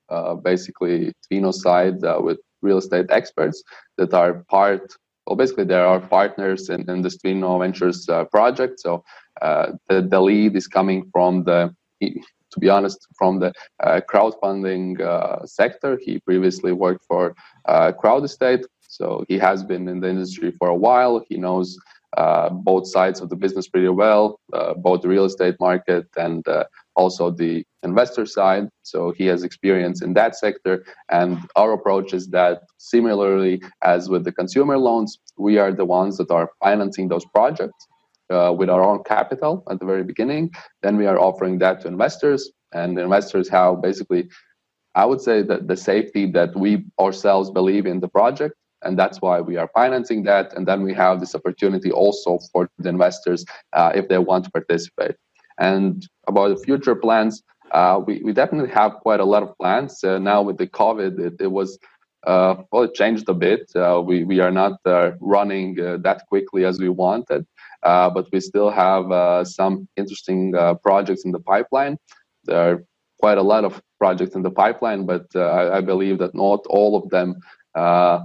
basically 0.42 1.12
Twino 1.24 1.52
side 1.52 2.00
with 2.22 2.38
real 2.62 2.78
estate 2.78 3.06
experts 3.10 3.62
that 3.96 4.14
are 4.14 4.44
part 4.48 4.96
well, 5.28 5.36
basically, 5.36 5.64
there 5.64 5.84
are 5.84 6.00
partners 6.00 6.70
in, 6.70 6.88
in 6.88 7.02
the 7.02 7.10
Twino 7.10 7.60
Ventures 7.60 8.08
uh, 8.08 8.24
project. 8.24 8.80
So 8.80 9.04
uh, 9.42 9.72
the, 9.86 10.00
the 10.00 10.18
lead 10.18 10.56
is 10.56 10.66
coming 10.66 11.10
from 11.12 11.44
the, 11.44 11.74
to 12.00 12.58
be 12.58 12.70
honest, 12.70 13.06
from 13.14 13.38
the 13.38 13.52
uh, 13.80 14.00
crowdfunding 14.10 15.00
uh, 15.02 15.44
sector. 15.44 15.98
He 16.02 16.18
previously 16.20 16.72
worked 16.72 17.04
for 17.04 17.34
uh, 17.66 17.92
Crowdestate, 17.92 18.64
so 18.88 19.24
he 19.28 19.38
has 19.38 19.62
been 19.62 19.86
in 19.88 20.00
the 20.00 20.08
industry 20.08 20.50
for 20.58 20.68
a 20.68 20.74
while. 20.74 21.24
He 21.28 21.36
knows 21.36 21.78
uh, 22.16 22.48
both 22.48 22.88
sides 22.88 23.20
of 23.20 23.28
the 23.28 23.36
business 23.36 23.68
pretty 23.68 23.88
well, 23.88 24.40
uh, 24.52 24.74
both 24.74 25.02
the 25.02 25.08
real 25.08 25.26
estate 25.26 25.56
market 25.60 26.06
and 26.16 26.46
uh, 26.48 26.64
also 26.96 27.30
the 27.30 27.64
investor 27.82 28.24
side. 28.24 28.68
So 28.82 29.12
he 29.12 29.26
has 29.26 29.42
experience 29.42 30.02
in 30.02 30.14
that 30.14 30.34
sector. 30.34 30.84
And 31.10 31.38
our 31.54 31.72
approach 31.72 32.14
is 32.14 32.28
that 32.28 32.62
similarly 32.78 33.62
as 33.82 34.08
with 34.08 34.24
the 34.24 34.32
consumer 34.32 34.78
loans, 34.78 35.18
we 35.36 35.58
are 35.58 35.72
the 35.72 35.84
ones 35.84 36.16
that 36.16 36.30
are 36.30 36.50
financing 36.64 37.08
those 37.08 37.26
projects 37.26 37.86
uh, 38.30 38.54
with 38.56 38.70
our 38.70 38.82
own 38.82 39.02
capital 39.04 39.62
at 39.70 39.78
the 39.78 39.86
very 39.86 40.02
beginning. 40.02 40.50
Then 40.82 40.96
we 40.96 41.06
are 41.06 41.18
offering 41.18 41.58
that 41.58 41.82
to 41.82 41.88
investors, 41.88 42.50
and 42.72 42.98
investors 42.98 43.48
have 43.50 43.82
basically, 43.82 44.28
I 44.94 45.04
would 45.04 45.20
say 45.20 45.42
that 45.42 45.68
the 45.68 45.76
safety 45.76 46.30
that 46.32 46.56
we 46.56 46.84
ourselves 46.98 47.50
believe 47.50 47.86
in 47.86 48.00
the 48.00 48.08
project, 48.08 48.54
and 48.82 48.98
that's 48.98 49.20
why 49.20 49.40
we 49.40 49.56
are 49.56 49.68
financing 49.74 50.22
that. 50.24 50.52
And 50.54 50.66
then 50.66 50.82
we 50.82 50.94
have 50.94 51.20
this 51.20 51.34
opportunity 51.34 51.90
also 51.90 52.38
for 52.52 52.68
the 52.78 52.88
investors 52.88 53.44
uh, 53.72 53.92
if 53.94 54.08
they 54.08 54.18
want 54.18 54.44
to 54.44 54.50
participate. 54.50 55.16
And 55.58 56.06
about 56.26 56.48
the 56.48 56.64
future 56.64 56.94
plans, 56.94 57.42
uh, 57.72 58.00
we, 58.04 58.22
we 58.22 58.32
definitely 58.32 58.70
have 58.70 58.94
quite 59.02 59.20
a 59.20 59.24
lot 59.24 59.42
of 59.42 59.56
plans. 59.58 60.02
Uh, 60.02 60.18
now 60.18 60.42
with 60.42 60.56
the 60.58 60.66
COVID, 60.66 61.18
it, 61.18 61.34
it 61.40 61.50
was 61.50 61.78
uh, 62.26 62.56
well, 62.72 62.82
it 62.82 62.94
changed 62.94 63.28
a 63.28 63.34
bit. 63.34 63.70
Uh, 63.76 64.02
we 64.04 64.24
we 64.24 64.40
are 64.40 64.50
not 64.50 64.80
uh, 64.84 65.12
running 65.20 65.76
that 65.76 66.22
quickly 66.28 66.64
as 66.64 66.78
we 66.78 66.88
wanted, 66.88 67.46
but 67.82 68.26
we 68.32 68.40
still 68.40 68.70
have 68.70 69.46
some 69.46 69.88
interesting 69.96 70.52
projects 70.82 71.24
in 71.24 71.30
the 71.30 71.38
pipeline. 71.38 71.96
There 72.44 72.58
are 72.58 72.84
quite 73.20 73.38
a 73.38 73.42
lot 73.42 73.64
of 73.64 73.80
projects 73.98 74.34
in 74.34 74.42
the 74.42 74.50
pipeline, 74.50 75.06
but 75.06 75.26
I, 75.34 75.78
I, 75.78 75.80
believe 75.80 76.18
that 76.18 76.34
not 76.34 76.64
all 76.68 76.96
of 76.96 77.08
them 77.10 77.36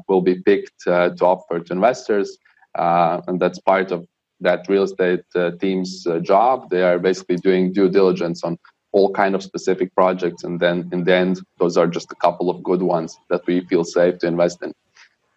will 0.08 0.22
be 0.22 0.42
picked 0.42 0.80
to 0.84 1.16
offer 1.22 1.60
to 1.60 1.74
investors, 1.74 2.38
and 2.76 3.40
that's 3.40 3.60
part 3.60 3.92
of 3.92 4.06
that 4.42 4.66
real 4.68 4.84
estate 4.84 5.24
team's 5.60 6.06
job. 6.22 6.70
They 6.70 6.84
are 6.84 7.00
basically 7.00 7.38
doing 7.38 7.74
due 7.74 7.90
diligence 7.90 8.44
on 8.44 8.58
all 8.94 9.12
kind 9.12 9.36
of 9.36 9.44
specific 9.44 9.94
projects 9.96 10.44
and 10.44 10.60
then 10.60 10.88
in 10.94 11.04
the 11.04 11.14
end 11.14 11.42
those 11.58 11.78
are 11.78 11.88
just 11.88 12.12
a 12.12 12.16
couple 12.16 12.50
of 12.50 12.64
good 12.64 12.82
ones 12.82 13.20
that 13.30 13.46
we 13.48 13.62
feel 13.66 13.84
safe 13.84 14.20
to 14.20 14.28
invest 14.28 14.64
in. 14.64 14.72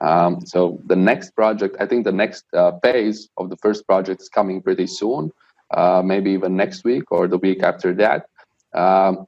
Um, 0.00 0.44
so 0.44 0.78
the 0.84 0.94
next 0.94 1.30
project 1.30 1.74
i 1.80 1.86
think 1.86 2.04
the 2.04 2.12
next 2.12 2.44
uh, 2.52 2.72
phase 2.82 3.30
of 3.38 3.48
the 3.48 3.56
first 3.56 3.86
project 3.86 4.20
is 4.20 4.28
coming 4.28 4.60
pretty 4.60 4.86
soon 4.86 5.32
uh, 5.70 6.02
maybe 6.04 6.30
even 6.32 6.54
next 6.54 6.84
week 6.84 7.10
or 7.10 7.26
the 7.26 7.38
week 7.38 7.62
after 7.62 7.94
that. 7.94 8.26
Um, 8.74 9.26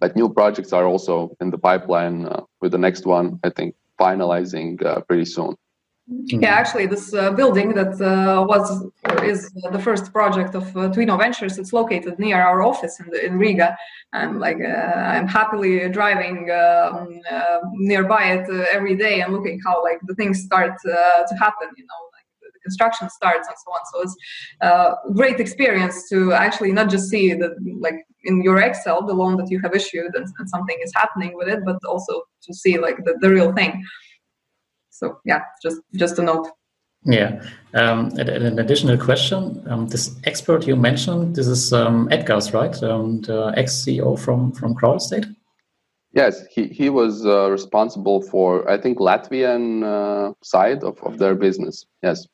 but 0.00 0.16
new 0.16 0.28
projects 0.32 0.72
are 0.72 0.86
also 0.86 1.36
in 1.40 1.50
the 1.50 1.58
pipeline 1.58 2.26
uh, 2.26 2.42
with 2.62 2.72
the 2.72 2.78
next 2.78 3.04
one 3.04 3.38
i 3.44 3.50
think 3.50 3.74
finalizing 4.00 4.84
uh, 4.84 5.00
pretty 5.02 5.26
soon. 5.26 5.54
Yeah, 6.26 6.54
actually, 6.54 6.86
this 6.86 7.14
uh, 7.14 7.30
building 7.32 7.72
that 7.74 7.94
uh, 8.00 8.44
was 8.44 8.64
is 9.22 9.48
the 9.70 9.78
first 9.78 10.12
project 10.12 10.56
of 10.56 10.64
uh, 10.76 10.88
Twino 10.94 11.16
Ventures. 11.16 11.56
It's 11.56 11.72
located 11.72 12.18
near 12.18 12.40
our 12.42 12.62
office 12.62 12.98
in, 12.98 13.06
in 13.26 13.38
Riga, 13.38 13.76
and 14.12 14.40
like 14.40 14.60
uh, 14.60 15.14
I'm 15.14 15.28
happily 15.28 15.88
driving 15.88 16.50
um, 16.50 17.20
uh, 17.30 17.58
nearby 17.74 18.24
it 18.36 18.46
uh, 18.50 18.64
every 18.72 18.96
day 18.96 19.20
and 19.20 19.32
looking 19.32 19.60
how 19.64 19.84
like 19.84 20.00
the 20.08 20.16
things 20.16 20.42
start 20.42 20.72
to 20.84 21.34
happen. 21.38 21.68
You 21.76 21.84
know, 21.84 22.00
like 22.16 22.26
the 22.42 22.58
construction 22.64 23.08
starts 23.08 23.46
and 23.46 23.56
so 23.64 23.70
on. 23.76 23.80
So 23.92 24.02
it's 24.02 24.16
a 24.62 25.12
great 25.14 25.38
experience 25.38 26.08
to 26.08 26.32
actually 26.32 26.72
not 26.72 26.90
just 26.90 27.08
see 27.08 27.34
the 27.34 27.54
like 27.78 27.98
in 28.24 28.42
your 28.42 28.58
Excel 28.58 29.04
the 29.06 29.14
loan 29.14 29.36
that 29.36 29.50
you 29.50 29.60
have 29.60 29.74
issued 29.74 30.14
and, 30.14 30.26
and 30.38 30.48
something 30.48 30.76
is 30.82 30.92
happening 30.94 31.32
with 31.34 31.48
it, 31.48 31.60
but 31.64 31.78
also 31.84 32.22
to 32.42 32.54
see 32.54 32.78
like 32.78 32.96
the, 33.04 33.16
the 33.20 33.30
real 33.30 33.52
thing. 33.52 33.84
So 34.90 35.18
yeah, 35.24 35.42
just 35.62 35.80
just 35.94 36.18
a 36.18 36.22
note. 36.22 36.48
Yeah. 37.04 37.42
Um, 37.72 38.10
an 38.18 38.58
additional 38.58 38.98
question. 38.98 39.62
Um, 39.66 39.86
this 39.86 40.16
expert 40.24 40.66
you 40.66 40.76
mentioned, 40.76 41.34
this 41.34 41.46
is 41.46 41.72
um, 41.72 42.08
Edgar's, 42.10 42.52
right? 42.52 42.82
Um, 42.82 43.22
the 43.22 43.54
ex-CEO 43.56 44.18
from 44.18 44.52
from 44.52 44.74
Crowdestate. 44.74 45.34
Yes, 46.12 46.44
he, 46.50 46.66
he 46.66 46.90
was 46.90 47.24
uh, 47.24 47.50
responsible 47.50 48.20
for 48.20 48.68
I 48.68 48.76
think 48.78 48.98
Latvian 48.98 49.84
uh, 49.84 50.34
side 50.42 50.82
of, 50.82 50.98
of 51.02 51.18
their 51.18 51.34
business. 51.34 51.86
Yes. 52.02 52.26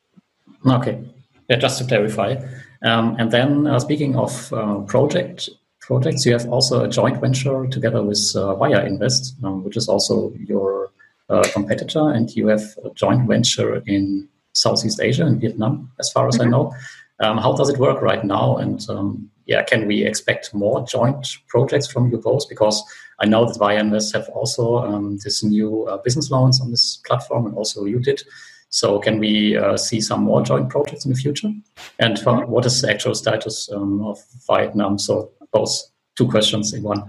Okay. 0.67 1.05
Yeah, 1.49 1.57
just 1.57 1.79
to 1.79 1.85
clarify. 1.85 2.37
Um, 2.83 3.17
and 3.19 3.31
then 3.31 3.67
uh, 3.67 3.79
speaking 3.79 4.17
of 4.17 4.53
uh, 4.53 4.81
project 4.81 5.49
projects, 5.87 6.27
you 6.27 6.33
have 6.33 6.49
also 6.49 6.85
a 6.85 6.89
joint 6.89 7.21
venture 7.21 7.67
together 7.69 8.03
with 8.03 8.33
uh, 8.35 8.57
Viainvest, 8.57 9.43
um, 9.45 9.63
which 9.63 9.77
is 9.77 9.89
also 9.89 10.33
your 10.35 10.91
uh, 11.31 11.45
competitor, 11.53 12.11
and 12.11 12.31
you 12.35 12.49
have 12.49 12.65
a 12.85 12.91
joint 12.95 13.27
venture 13.29 13.83
in 13.87 14.29
Southeast 14.53 15.01
Asia 15.01 15.27
in 15.27 15.39
Vietnam, 15.39 15.91
as 16.01 16.11
far 16.11 16.27
as 16.27 16.39
mm-hmm. 16.39 16.49
I 16.49 16.51
know. 16.51 16.75
Um, 17.21 17.39
how 17.39 17.53
does 17.55 17.69
it 17.69 17.79
work 17.79 18.03
right 18.03 18.25
now? 18.25 18.57
And 18.57 18.85
um, 18.91 19.31
yeah, 19.47 19.63
can 19.63 19.87
we 19.87 20.05
expect 20.05 20.53
more 20.53 20.85
joint 20.87 21.25
projects 21.49 21.87
from 21.87 22.11
you 22.11 22.19
both? 22.19 22.49
Because 22.49 22.83
I 23.21 23.27
know 23.27 23.47
that 23.47 23.59
Viainvest 23.59 24.13
have 24.13 24.29
also 24.31 24.79
um, 24.79 25.19
this 25.25 25.45
new 25.45 25.85
uh, 25.85 25.99
business 25.99 26.31
loans 26.31 26.61
on 26.61 26.71
this 26.71 27.01
platform, 27.07 27.47
and 27.47 27.55
also 27.55 27.85
you 27.85 28.01
did. 28.01 28.23
So 28.71 28.99
can 28.99 29.21
we 29.21 29.57
uh, 29.57 29.77
see 29.77 30.01
some 30.01 30.23
more 30.23 30.43
joint 30.43 30.69
projects 30.69 31.05
in 31.07 31.13
the 31.13 31.19
future? 31.19 31.51
And 31.99 32.17
mm-hmm. 32.17 32.51
what 32.51 32.67
is 32.67 32.83
the 32.83 32.91
actual 32.91 33.15
status 33.15 33.71
um, 33.73 34.05
of 34.05 34.19
Vietnam? 34.51 34.99
So 34.99 35.31
both 35.53 35.71
two 36.17 36.29
questions 36.29 36.73
in 36.73 36.83
one. 36.83 37.05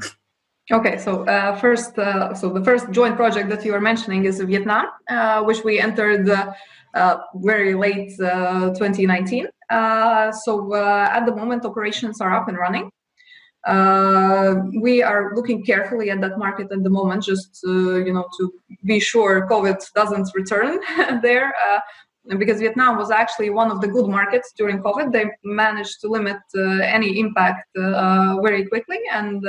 Okay, 0.69 0.97
so 0.97 1.23
uh, 1.25 1.55
first, 1.55 1.97
uh, 1.97 2.33
so 2.33 2.49
the 2.49 2.61
first 2.61 2.91
joint 2.91 3.15
project 3.15 3.49
that 3.49 3.63
you 3.63 3.73
are 3.73 3.79
mentioning 3.79 4.25
is 4.25 4.41
Vietnam, 4.41 4.87
uh, 5.09 5.41
which 5.43 5.63
we 5.63 5.79
entered 5.79 6.29
uh, 6.29 6.51
uh, 6.93 7.19
very 7.35 7.73
late 7.73 8.11
2019. 8.17 9.47
Uh, 9.69 10.31
so 10.31 10.75
at 10.75 11.25
the 11.25 11.33
moment, 11.33 11.63
operations 11.63 12.19
are 12.19 12.33
up 12.33 12.49
and 12.49 12.57
running. 12.57 12.91
we 14.81 15.01
are 15.01 15.33
looking 15.35 15.63
carefully 15.63 16.09
at 16.09 16.19
that 16.19 16.37
market 16.37 16.69
at 16.69 16.83
the 16.83 16.89
moment, 16.89 17.23
just 17.23 17.61
you 17.63 18.13
know 18.13 18.27
to 18.37 18.51
be 18.83 18.99
sure 18.99 19.47
COVID 19.47 19.79
doesn't 19.93 20.29
return 20.35 20.79
there 21.21 21.53
because 22.37 22.59
Vietnam 22.59 22.97
was 22.97 23.11
actually 23.11 23.49
one 23.49 23.71
of 23.71 23.81
the 23.81 23.87
good 23.87 24.07
markets 24.07 24.53
during 24.57 24.81
COVID. 24.81 25.11
They 25.11 25.25
managed 25.43 26.01
to 26.01 26.07
limit 26.07 26.37
uh, 26.55 26.61
any 26.97 27.19
impact 27.19 27.67
uh, 27.77 28.37
very 28.41 28.65
quickly, 28.65 28.99
and 29.11 29.45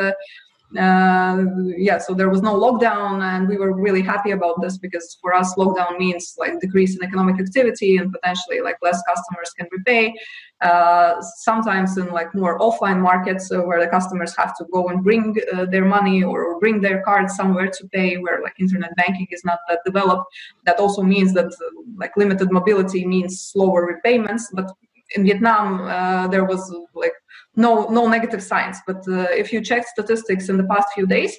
uh, 0.77 1.45
yeah, 1.79 1.97
so 1.97 2.13
there 2.13 2.29
was 2.29 2.43
no 2.43 2.55
lockdown, 2.55 3.23
and 3.23 3.49
we 3.49 3.57
were 3.57 3.73
really 3.73 4.03
happy 4.03 4.33
about 4.33 4.61
this 4.61 4.77
because 4.77 5.17
for 5.23 5.33
us, 5.33 5.55
lockdown 5.55 5.99
means 5.99 6.35
like 6.37 6.61
decrease 6.61 6.95
in 6.95 7.03
economic 7.03 7.41
activity 7.41 7.97
and 7.97 8.13
potentially 8.13 8.61
like 8.61 8.77
less 8.83 9.01
customers 9.09 9.51
can 9.57 9.67
repay. 9.73 10.15
Uh, 10.61 11.23
sometimes 11.37 11.97
in 11.97 12.09
like 12.09 12.35
more 12.35 12.59
offline 12.59 13.01
markets 13.01 13.51
uh, 13.51 13.61
where 13.61 13.81
the 13.81 13.89
customers 13.89 14.37
have 14.37 14.55
to 14.59 14.67
go 14.71 14.89
and 14.89 15.03
bring 15.05 15.35
uh, 15.55 15.65
their 15.67 15.85
money 15.85 16.23
or 16.23 16.59
bring 16.59 16.81
their 16.83 17.01
cards 17.03 17.35
somewhere 17.35 17.69
to 17.69 17.89
pay, 17.89 18.17
where 18.19 18.43
like 18.43 18.55
internet 18.61 18.95
banking 18.97 19.27
is 19.31 19.43
not 19.47 19.61
that 19.69 19.79
developed. 19.87 20.25
That 20.67 20.79
also 20.79 21.03
means 21.03 21.33
that 21.33 21.47
uh, 21.47 21.83
like 21.97 22.15
limited 22.17 22.53
mobility 22.53 23.07
means 23.07 23.41
slower 23.41 23.87
repayments, 23.87 24.51
but 24.53 24.71
in 25.15 25.25
Vietnam, 25.25 25.81
uh, 25.83 26.29
there 26.29 26.45
was 26.45 26.75
like 26.95 27.15
no 27.59 27.89
no 27.89 28.09
negative 28.09 28.43
signs. 28.43 28.79
But 28.87 29.07
uh, 29.09 29.43
if 29.43 29.53
you 29.53 29.61
check 29.61 29.87
statistics 29.87 30.49
in 30.49 30.57
the 30.57 30.65
past 30.65 30.89
few 30.95 31.07
days, 31.07 31.37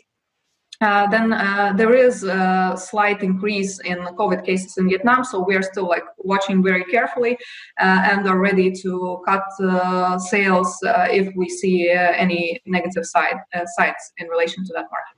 uh, 0.81 1.07
then 1.07 1.33
uh, 1.33 1.73
there 1.75 1.93
is 1.93 2.23
a 2.23 2.75
slight 2.77 3.21
increase 3.21 3.79
in 3.79 3.97
COVID 4.21 4.45
cases 4.45 4.77
in 4.77 4.87
Vietnam. 4.87 5.23
So 5.25 5.43
we 5.43 5.55
are 5.55 5.61
still 5.61 5.87
like 5.87 6.05
watching 6.17 6.63
very 6.63 6.85
carefully 6.85 7.37
uh, 7.81 8.07
and 8.09 8.27
are 8.27 8.39
ready 8.39 8.71
to 8.83 9.21
cut 9.25 9.43
uh, 9.61 10.17
sales 10.19 10.77
uh, 10.83 11.07
if 11.09 11.33
we 11.35 11.49
see 11.49 11.89
any 11.89 12.61
negative 12.65 13.05
side 13.05 13.39
sides 13.77 14.03
in 14.17 14.27
relation 14.27 14.63
to 14.65 14.73
that 14.73 14.87
market. 14.95 15.17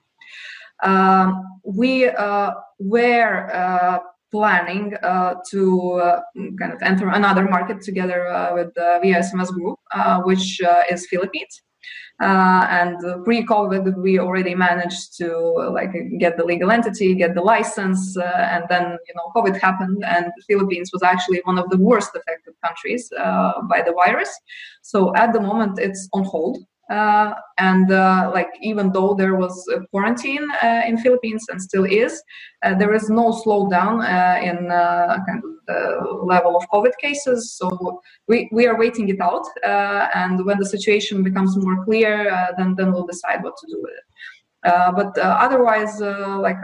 Um, 0.84 1.60
we 1.64 2.10
were 2.80 4.02
planning 4.32 4.96
uh, 5.04 5.36
to 5.50 5.94
uh, 5.94 6.22
kind 6.60 6.74
of 6.74 6.82
enter 6.82 7.10
another 7.10 7.44
market 7.48 7.82
together 7.82 8.28
uh, 8.28 8.54
with 8.54 8.74
the 8.76 9.00
Via 9.02 9.20
SMS 9.20 9.50
Group, 9.50 9.78
uh, 9.94 10.22
which 10.22 10.62
uh, 10.62 10.84
is 10.90 11.08
Philippines. 11.08 11.62
Uh, 12.22 12.68
and 12.70 13.24
pre-COVID, 13.26 13.98
we 13.98 14.20
already 14.20 14.54
managed 14.54 15.18
to 15.18 15.28
like 15.74 15.92
get 16.20 16.38
the 16.38 16.44
legal 16.44 16.70
entity, 16.70 17.16
get 17.16 17.34
the 17.34 17.42
license, 17.42 18.16
and 18.16 18.64
then 18.70 18.96
you 19.08 19.14
know 19.16 19.32
COVID 19.36 19.60
happened, 19.60 20.04
and 20.06 20.32
Philippines 20.48 20.92
was 20.94 21.02
actually 21.02 21.42
one 21.46 21.58
of 21.58 21.68
the 21.72 21.78
worst 21.78 22.12
affected 22.16 22.54
countries 22.64 23.10
by 23.68 23.82
the 23.82 23.94
virus. 23.94 24.30
So 24.84 25.16
at 25.16 25.34
the 25.34 25.40
moment, 25.40 25.80
it's 25.80 26.08
on 26.14 26.24
hold. 26.24 26.60
Uh, 26.92 27.34
and 27.58 27.90
uh, 27.92 28.30
like 28.34 28.50
even 28.62 28.92
though 28.92 29.14
there 29.14 29.36
was 29.36 29.66
a 29.74 29.80
quarantine 29.92 30.46
uh, 30.62 30.82
in 30.86 30.98
Philippines 30.98 31.46
and 31.50 31.62
still 31.62 31.86
is, 31.86 32.22
uh, 32.66 32.76
there 32.76 32.94
is 32.94 33.10
no 33.10 33.32
slowdown 33.32 34.04
uh, 34.04 34.42
in 34.42 34.68
kind 35.26 35.42
of 35.44 35.52
the 35.68 36.20
level 36.24 36.58
of 36.58 36.68
COVID 36.74 36.92
cases. 37.00 37.54
So 37.54 38.02
we, 38.28 38.50
we 38.52 38.68
are 38.68 38.78
waiting 38.78 39.08
it 39.08 39.22
out, 39.22 39.46
and 39.64 40.46
when 40.46 40.58
the 40.60 40.66
situation 40.66 41.24
becomes 41.24 41.56
more 41.56 41.84
clear, 41.86 42.14
then 42.58 42.76
then 42.76 42.92
we'll 42.92 43.08
decide 43.08 43.42
what 43.42 43.56
to 43.58 43.68
do 43.68 43.78
with 43.82 43.94
it. 44.00 44.06
but 45.00 45.18
otherwise, 45.18 46.02
like 46.48 46.62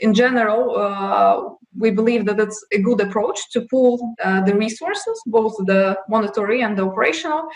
in 0.00 0.12
general, 0.12 1.58
we 1.78 1.90
believe 1.90 2.26
that 2.26 2.40
it's 2.40 2.60
a 2.72 2.80
good 2.82 3.00
approach 3.00 3.38
to 3.52 3.66
pool 3.70 4.14
the 4.46 4.54
resources, 4.54 5.16
both 5.26 5.54
the 5.72 5.96
monetary 6.10 6.60
and 6.60 6.76
the 6.76 6.84
operational, 6.84 7.48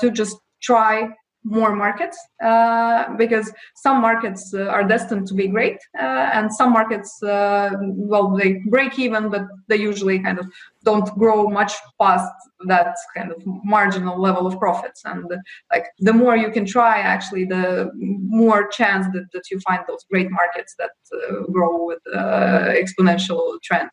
to 0.00 0.10
just 0.10 0.36
try 0.70 1.08
more 1.46 1.76
markets 1.76 2.18
uh, 2.42 3.14
because 3.16 3.52
some 3.76 4.00
markets 4.00 4.54
uh, 4.54 4.64
are 4.76 4.82
destined 4.82 5.26
to 5.26 5.34
be 5.34 5.46
great 5.46 5.78
uh, 6.00 6.30
and 6.32 6.50
some 6.50 6.72
markets 6.72 7.22
uh, 7.22 7.70
well 7.82 8.34
they 8.34 8.54
break 8.74 8.98
even 8.98 9.28
but 9.28 9.42
they 9.68 9.76
usually 9.76 10.18
kind 10.18 10.38
of 10.38 10.46
don't 10.84 11.08
grow 11.18 11.46
much 11.60 11.74
past 12.00 12.32
that 12.66 12.96
kind 13.16 13.30
of 13.30 13.42
marginal 13.64 14.20
level 14.20 14.46
of 14.46 14.58
profits. 14.58 15.02
And 15.04 15.24
like 15.72 15.86
the 15.98 16.12
more 16.12 16.36
you 16.36 16.50
can 16.50 16.64
try 16.64 16.98
actually 16.98 17.44
the 17.44 17.90
more 17.94 18.68
chance 18.68 19.06
that, 19.12 19.26
that 19.32 19.50
you 19.50 19.60
find 19.60 19.82
those 19.88 20.04
great 20.10 20.30
markets 20.30 20.74
that 20.78 20.90
uh, 21.12 21.42
grow 21.52 21.84
with 21.86 22.00
uh, 22.14 22.72
exponential 22.82 23.60
trend. 23.62 23.90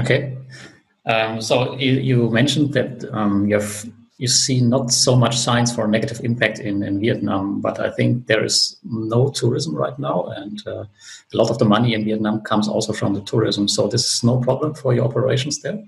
Okay. 0.00 0.36
Um, 1.04 1.40
so 1.40 1.76
you, 1.78 1.92
you, 1.92 2.30
mentioned 2.30 2.72
that 2.74 3.04
um, 3.12 3.48
you 3.48 3.56
have 3.56 3.84
you 4.22 4.28
see 4.28 4.60
not 4.60 4.92
so 4.92 5.16
much 5.16 5.36
signs 5.36 5.74
for 5.74 5.84
a 5.84 5.88
negative 5.88 6.20
impact 6.22 6.60
in, 6.60 6.84
in 6.84 7.00
Vietnam, 7.00 7.60
but 7.60 7.80
I 7.80 7.90
think 7.90 8.28
there 8.28 8.44
is 8.44 8.78
no 8.84 9.30
tourism 9.30 9.74
right 9.74 9.98
now, 9.98 10.26
and 10.36 10.62
uh, 10.64 10.84
a 11.32 11.36
lot 11.36 11.50
of 11.50 11.58
the 11.58 11.64
money 11.64 11.92
in 11.94 12.04
Vietnam 12.04 12.40
comes 12.42 12.68
also 12.68 12.92
from 12.92 13.14
the 13.14 13.22
tourism. 13.22 13.66
So 13.66 13.88
this 13.88 14.08
is 14.08 14.22
no 14.22 14.38
problem 14.38 14.74
for 14.74 14.94
your 14.94 15.06
operations 15.06 15.60
there. 15.60 15.82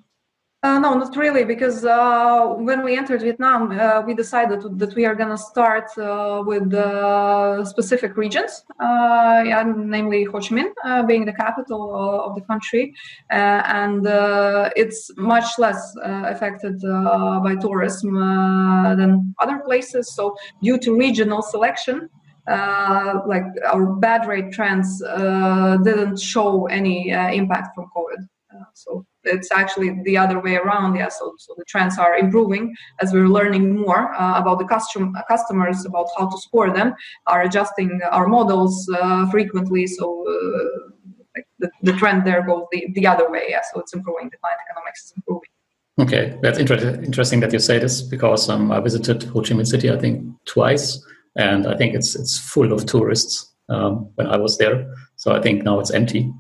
Uh, 0.65 0.79
no, 0.79 0.95
not 0.95 1.15
really, 1.15 1.45
because 1.45 1.85
uh, 1.85 2.55
when 2.57 2.83
we 2.83 2.97
entered 2.97 3.21
Vietnam, 3.21 3.71
uh, 3.79 4.01
we 4.01 4.15
decided 4.15 4.63
that 4.79 4.95
we 4.95 5.05
are 5.05 5.15
going 5.15 5.29
to 5.29 5.37
start 5.37 5.91
uh, 5.99 6.43
with 6.47 6.73
specific 7.67 8.17
regions, 8.17 8.65
uh, 8.81 9.43
yeah, 9.45 9.63
namely 9.77 10.25
Ho 10.25 10.41
Chi 10.41 10.55
Minh 10.57 10.73
uh, 10.87 11.03
being 11.03 11.27
the 11.27 11.35
capital 11.35 11.95
of 12.25 12.35
the 12.35 12.41
country, 12.41 12.95
and 13.29 14.07
it's 14.75 15.11
much 15.19 15.59
less 15.59 15.95
affected 16.03 16.81
by 16.81 17.55
tourism 17.61 18.15
than 18.99 19.35
other 19.41 19.59
places. 19.67 20.15
So, 20.15 20.35
due 20.63 20.79
to 20.79 20.97
regional 20.97 21.43
selection, 21.43 22.09
like 22.47 23.45
our 23.71 23.85
bad 23.97 24.27
rate 24.27 24.51
trends 24.51 25.01
didn't 25.85 26.19
show 26.19 26.65
any 26.69 27.11
impact 27.11 27.75
from 27.75 27.91
COVID. 27.95 28.27
so 28.73 29.05
it's 29.25 29.51
actually 29.53 30.01
the 30.05 30.17
other 30.17 30.41
way 30.41 30.57
around. 30.57 30.97
Yeah, 30.97 31.09
so, 31.09 31.35
so 31.39 31.55
the 31.57 31.65
trends 31.65 31.99
are 31.99 32.17
improving 32.17 32.75
as 33.01 33.13
we're 33.13 33.29
learning 33.29 33.77
more 33.77 34.15
uh, 34.15 34.39
about 34.39 34.59
the 34.59 34.65
custom, 34.65 35.17
customers, 35.29 35.85
about 35.85 36.09
how 36.17 36.29
to 36.29 36.39
score 36.39 36.71
them, 36.71 36.95
are 37.27 37.43
adjusting 37.43 38.01
our 38.11 38.29
models 38.29 38.89
uh, 39.01 39.31
frequently. 39.31 39.87
So 39.87 40.25
uh, 40.29 41.41
the, 41.59 41.71
the 41.83 41.93
trend 41.95 42.27
there 42.27 42.43
goes 42.43 42.65
the, 42.73 42.87
the 42.95 43.07
other 43.07 43.31
way. 43.31 43.47
Yeah, 43.49 43.61
so 43.73 43.81
it's 43.81 43.95
improving. 43.95 44.31
The 44.31 44.37
client 44.39 44.61
economics 44.69 45.05
is 45.07 45.13
improving. 45.17 45.51
Okay, 46.01 46.37
that's 46.43 46.59
inter- 46.59 47.01
interesting 47.05 47.41
that 47.41 47.53
you 47.53 47.61
say 47.61 47.79
this 47.79 48.03
because 48.03 48.49
um, 48.51 48.73
I 48.73 48.81
visited 48.81 49.23
Ho 49.25 49.43
Chi 49.43 49.55
Minh 49.55 49.67
City, 49.67 49.91
I 49.91 49.97
think, 49.97 50.27
twice, 50.45 51.01
and 51.37 51.69
I 51.69 51.77
think 51.77 51.95
it's 51.95 52.17
it's 52.17 52.37
full 52.37 52.73
of 52.73 52.85
tourists 52.85 53.53
um, 53.69 54.11
when 54.17 54.27
I 54.27 54.37
was 54.37 54.59
there. 54.59 54.93
So 55.17 55.33
I 55.33 55.41
think 55.41 55.63
now 55.63 55.79
it's 55.79 55.93
empty. 55.93 56.33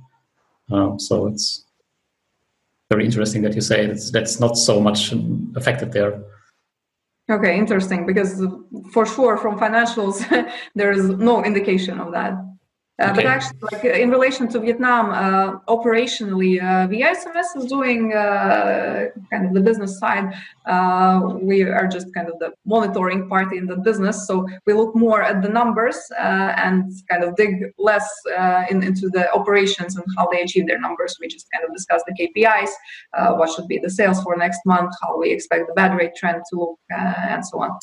Um, 0.72 0.98
so 0.98 1.28
it's 1.28 1.63
very 2.90 3.04
interesting 3.04 3.42
that 3.42 3.54
you 3.54 3.60
say 3.60 3.86
that's, 3.86 4.10
that's 4.10 4.40
not 4.40 4.56
so 4.56 4.80
much 4.80 5.12
affected 5.56 5.92
there. 5.92 6.22
Okay, 7.30 7.56
interesting. 7.56 8.04
Because 8.04 8.42
for 8.92 9.06
sure, 9.06 9.36
from 9.38 9.58
financials, 9.58 10.16
there 10.74 10.92
is 10.92 11.08
no 11.08 11.42
indication 11.42 11.98
of 11.98 12.12
that. 12.12 12.34
Uh, 13.00 13.06
okay. 13.06 13.14
But 13.16 13.26
actually, 13.26 13.58
like 13.72 13.84
in 13.84 14.10
relation 14.10 14.46
to 14.50 14.60
Vietnam, 14.60 15.10
uh, 15.10 15.58
operationally, 15.66 16.62
uh, 16.62 16.86
VISMS 16.86 17.56
is 17.56 17.64
doing 17.66 18.12
uh, 18.12 19.06
kind 19.32 19.46
of 19.46 19.52
the 19.52 19.60
business 19.60 19.98
side. 19.98 20.32
Uh, 20.64 21.36
we 21.42 21.62
are 21.62 21.88
just 21.88 22.14
kind 22.14 22.28
of 22.28 22.38
the 22.38 22.52
monitoring 22.64 23.28
party 23.28 23.56
in 23.58 23.66
the 23.66 23.76
business, 23.78 24.28
so 24.28 24.46
we 24.64 24.74
look 24.74 24.94
more 24.94 25.22
at 25.22 25.42
the 25.42 25.48
numbers 25.48 25.98
uh, 26.20 26.54
and 26.56 26.92
kind 27.10 27.24
of 27.24 27.34
dig 27.34 27.72
less 27.78 28.08
in, 28.70 28.84
into 28.84 29.08
the 29.08 29.28
operations 29.32 29.96
and 29.96 30.04
how 30.16 30.28
they 30.30 30.42
achieve 30.42 30.68
their 30.68 30.78
numbers. 30.78 31.16
We 31.20 31.26
just 31.26 31.48
kind 31.52 31.64
of 31.64 31.74
discuss 31.74 32.00
the 32.06 32.14
KPIs, 32.14 32.70
what 33.36 33.50
should 33.50 33.66
be 33.66 33.78
the 33.78 33.90
sales 33.90 34.22
for 34.22 34.36
next 34.36 34.60
month, 34.64 34.94
how 35.02 35.18
we 35.18 35.32
expect 35.32 35.66
the 35.66 35.74
bad 35.74 35.96
rate 35.98 36.14
trend 36.14 36.42
to 36.50 36.56
look, 36.60 36.78
and 36.90 37.44
so 37.44 37.60
on 37.60 37.76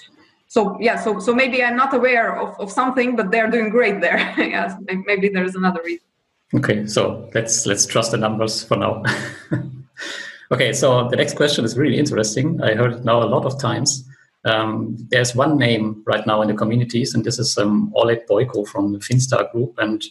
so 0.51 0.77
yeah 0.81 0.97
so 0.99 1.17
so 1.17 1.33
maybe 1.33 1.63
i'm 1.63 1.77
not 1.77 1.93
aware 1.93 2.35
of, 2.43 2.49
of 2.59 2.69
something 2.69 3.15
but 3.15 3.31
they're 3.31 3.49
doing 3.49 3.69
great 3.69 4.01
there. 4.01 4.19
Yes 4.55 4.69
maybe 5.09 5.29
there's 5.29 5.55
another 5.55 5.81
reason. 5.85 6.07
Okay 6.53 6.85
so 6.87 7.29
let's 7.33 7.65
let's 7.65 7.85
trust 7.85 8.11
the 8.11 8.17
numbers 8.17 8.55
for 8.67 8.77
now. 8.77 9.03
Okay 10.53 10.73
so 10.73 11.07
the 11.07 11.15
next 11.15 11.35
question 11.37 11.63
is 11.63 11.77
really 11.77 11.97
interesting. 11.97 12.61
I 12.61 12.75
heard 12.75 12.93
it 12.95 13.05
now 13.05 13.23
a 13.23 13.29
lot 13.35 13.45
of 13.45 13.57
times. 13.57 13.89
Um, 14.43 14.97
there's 15.11 15.33
one 15.33 15.57
name 15.57 16.03
right 16.05 16.25
now 16.27 16.41
in 16.41 16.49
the 16.49 16.57
communities 16.63 17.13
and 17.15 17.23
this 17.23 17.39
is 17.39 17.57
um, 17.57 17.93
oleg 17.95 18.27
boyko 18.29 18.67
from 18.67 18.91
the 18.91 18.99
finstar 18.99 19.49
group. 19.53 19.75
And 19.77 20.03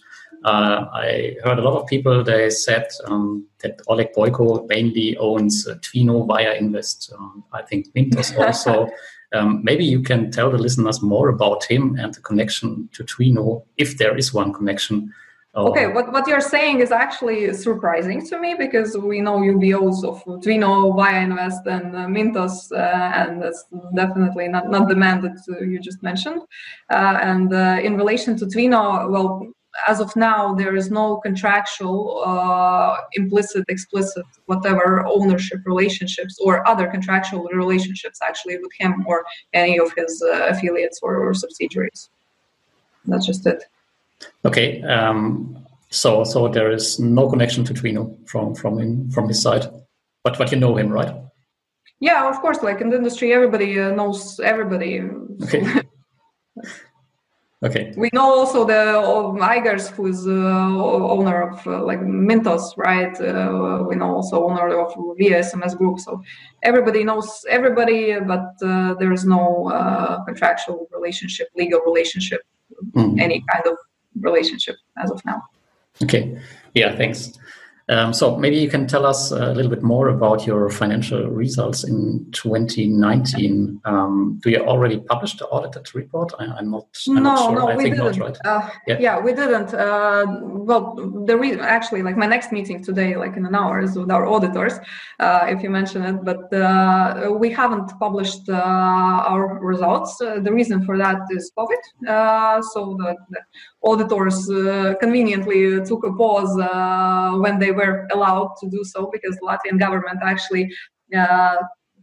uh, 0.43 0.87
I 0.95 1.37
heard 1.45 1.59
a 1.59 1.63
lot 1.69 1.79
of 1.79 1.87
people, 1.87 2.25
they 2.25 2.49
said 2.49 2.87
um, 3.05 3.47
that 3.59 3.83
Oleg 3.89 4.15
Boyko 4.17 4.67
mainly 4.69 5.15
owns 5.19 5.69
uh, 5.69 5.75
Twino 5.85 6.27
Viainvest. 6.27 7.13
Um, 7.13 7.45
I 7.53 7.61
think 7.61 7.93
Mintos 7.93 8.35
also 8.47 8.89
um, 9.33 9.63
maybe 9.63 9.85
you 9.85 10.03
can 10.03 10.31
tell 10.31 10.51
the 10.51 10.59
listeners 10.59 11.03
more 11.03 11.29
about 11.29 11.65
him 11.65 11.97
and 11.99 12.15
the 12.15 12.21
connection 12.21 12.89
to 12.93 13.05
Twino, 13.05 13.65
if 13.77 13.99
there 13.99 14.17
is 14.17 14.35
one 14.35 14.53
connection. 14.53 15.13
Okay, 15.55 15.89
what, 15.89 16.13
what 16.13 16.29
you're 16.29 16.41
saying 16.41 16.79
is 16.79 16.93
actually 16.93 17.53
surprising 17.55 18.25
to 18.29 18.39
me 18.39 18.55
because 18.55 18.97
we 18.97 19.21
know 19.21 19.39
UBOs 19.39 20.05
of 20.05 20.23
Twino, 20.43 20.95
Viainvest, 20.95 21.67
and 21.67 21.97
uh, 21.97 22.07
Mintos, 22.07 22.71
uh, 22.71 22.77
and 22.77 23.43
that's 23.43 23.65
definitely 23.97 24.47
not, 24.47 24.71
not 24.71 24.89
the 24.89 24.95
man 24.95 25.21
that 25.23 25.39
uh, 25.49 25.61
you 25.65 25.81
just 25.81 26.05
mentioned. 26.05 26.43
Uh, 26.89 27.19
and 27.21 27.53
uh, 27.53 27.81
in 27.83 27.97
relation 27.97 28.37
to 28.37 28.47
Twino, 28.47 29.11
well, 29.11 29.45
as 29.87 30.01
of 30.01 30.15
now, 30.17 30.55
there 30.55 30.77
is 30.77 30.91
no 30.91 31.17
contractual, 31.19 32.23
uh, 32.25 32.97
implicit, 33.13 33.65
explicit, 33.69 34.25
whatever 34.47 35.05
ownership 35.07 35.61
relationships 35.65 36.39
or 36.41 36.67
other 36.67 36.87
contractual 36.89 37.49
relationships 37.53 38.19
actually 38.23 38.59
with 38.59 38.73
him 38.79 39.05
or 39.07 39.25
any 39.53 39.79
of 39.79 39.93
his 39.97 40.23
uh, 40.23 40.47
affiliates 40.49 41.01
or, 41.03 41.17
or, 41.19 41.35
subsidiaries. 41.35 42.11
That's 43.07 43.27
just 43.27 43.47
it. 43.47 43.65
Okay. 44.45 44.83
Um, 44.83 45.67
so, 45.91 46.25
so 46.25 46.49
there 46.49 46.71
is 46.71 47.01
no 47.01 47.29
connection 47.29 47.65
to 47.65 47.75
Twino 47.75 48.17
from 48.29 48.55
from 48.55 48.79
him, 48.79 49.11
from 49.11 49.29
his 49.29 49.43
side, 49.43 49.67
but 50.23 50.39
but 50.39 50.53
you 50.53 50.59
know 50.59 50.77
him, 50.77 50.91
right? 50.91 51.15
Yeah, 51.99 52.29
of 52.29 52.41
course. 52.41 52.63
Like 52.63 52.81
in 52.81 52.91
the 52.91 52.97
industry, 52.97 53.33
everybody 53.33 53.81
uh, 53.81 53.91
knows 53.91 54.41
everybody. 54.41 55.03
Okay. 55.43 55.65
Okay. 57.63 57.93
We 57.95 58.09
know 58.15 58.39
also 58.39 58.65
the 58.65 59.03
Aigars, 59.43 59.91
who 59.91 60.07
is 60.07 60.27
uh, 60.27 60.31
owner 60.31 61.51
of 61.51 61.67
uh, 61.67 61.85
like 61.85 62.01
Mintos, 62.01 62.75
right? 62.79 63.15
Uh, 63.21 63.85
we 63.87 63.97
know 63.97 64.17
also 64.17 64.49
owner 64.49 64.79
of 64.79 64.95
VSMS 65.19 65.77
Group. 65.77 66.01
So 66.01 66.23
everybody 66.63 67.05
knows 67.05 67.45
everybody, 67.51 68.19
but 68.19 68.55
uh, 68.63 68.95
there 68.95 69.13
is 69.13 69.27
no 69.27 69.69
uh, 69.69 70.25
contractual 70.25 70.89
relationship, 70.91 71.49
legal 71.55 71.81
relationship, 71.85 72.41
mm. 72.93 73.21
any 73.21 73.45
kind 73.53 73.67
of 73.67 73.77
relationship 74.19 74.77
as 74.97 75.11
of 75.11 75.23
now. 75.27 75.43
Okay. 76.03 76.41
Yeah. 76.75 76.97
Thanks. 76.97 77.39
Um, 77.91 78.15
so 78.15 78.37
maybe 78.37 78.57
you 78.57 78.71
can 78.71 78.87
tell 78.87 79.05
us 79.05 79.33
a 79.33 79.53
little 79.53 79.71
bit 79.71 79.83
more 79.83 80.09
about 80.09 80.47
your 80.47 80.71
financial 80.71 81.27
results 81.29 81.83
in 81.83 82.25
2019. 82.31 83.81
Um, 83.85 84.39
do 84.43 84.51
you 84.51 84.59
already 84.65 85.01
publish 85.01 85.37
the 85.37 85.47
audited 85.49 85.93
report? 85.93 86.33
I, 86.39 86.45
am 86.61 86.71
not. 86.71 86.87
I'm 87.09 87.15
no, 87.15 87.21
not 87.23 87.39
sure. 87.39 87.55
no, 87.57 87.69
I 87.69 87.77
we 87.77 87.83
think 87.83 87.97
didn't. 87.97 88.17
Not, 88.17 88.27
right? 88.29 88.39
Uh, 88.45 88.71
yeah. 88.87 88.99
yeah. 89.01 89.19
we 89.19 89.33
didn't. 89.33 89.75
Uh, 89.75 90.25
well, 90.41 90.95
the 91.27 91.37
reason 91.37 91.61
actually, 91.61 92.03
like 92.03 92.17
my 92.17 92.27
next 92.27 92.53
meeting 92.53 92.83
today, 92.83 93.17
like 93.17 93.37
in 93.37 93.45
an 93.45 93.57
hour, 93.57 93.81
is 93.81 93.97
with 93.97 94.11
our 94.13 94.25
auditors, 94.25 94.75
uh, 95.19 95.47
if 95.49 95.61
you 95.61 95.69
mention 95.69 96.03
it. 96.03 96.25
But 96.25 96.53
uh, 96.55 97.33
we 97.33 97.51
haven't 97.51 97.89
published 97.99 98.49
uh, 98.49 98.55
our 99.33 99.59
results. 99.59 100.21
Uh, 100.21 100.39
the 100.39 100.53
reason 100.53 100.85
for 100.85 100.97
that 100.97 101.23
is 101.31 101.51
COVID. 101.59 102.63
so 102.73 102.97
the, 103.01 103.17
the 103.31 103.41
auditors 103.83 104.47
conveniently 105.01 105.83
took 105.85 106.05
a 106.05 106.13
pause 106.13 106.55
when 107.41 107.59
they 107.59 107.73
were 107.73 108.07
allowed 108.13 108.55
to 108.61 108.69
do 108.69 108.85
so 108.85 109.11
because 109.13 109.37
the 109.37 109.47
Latvian 109.47 109.79
government 109.79 110.19
actually 110.23 110.71
uh, 111.17 111.57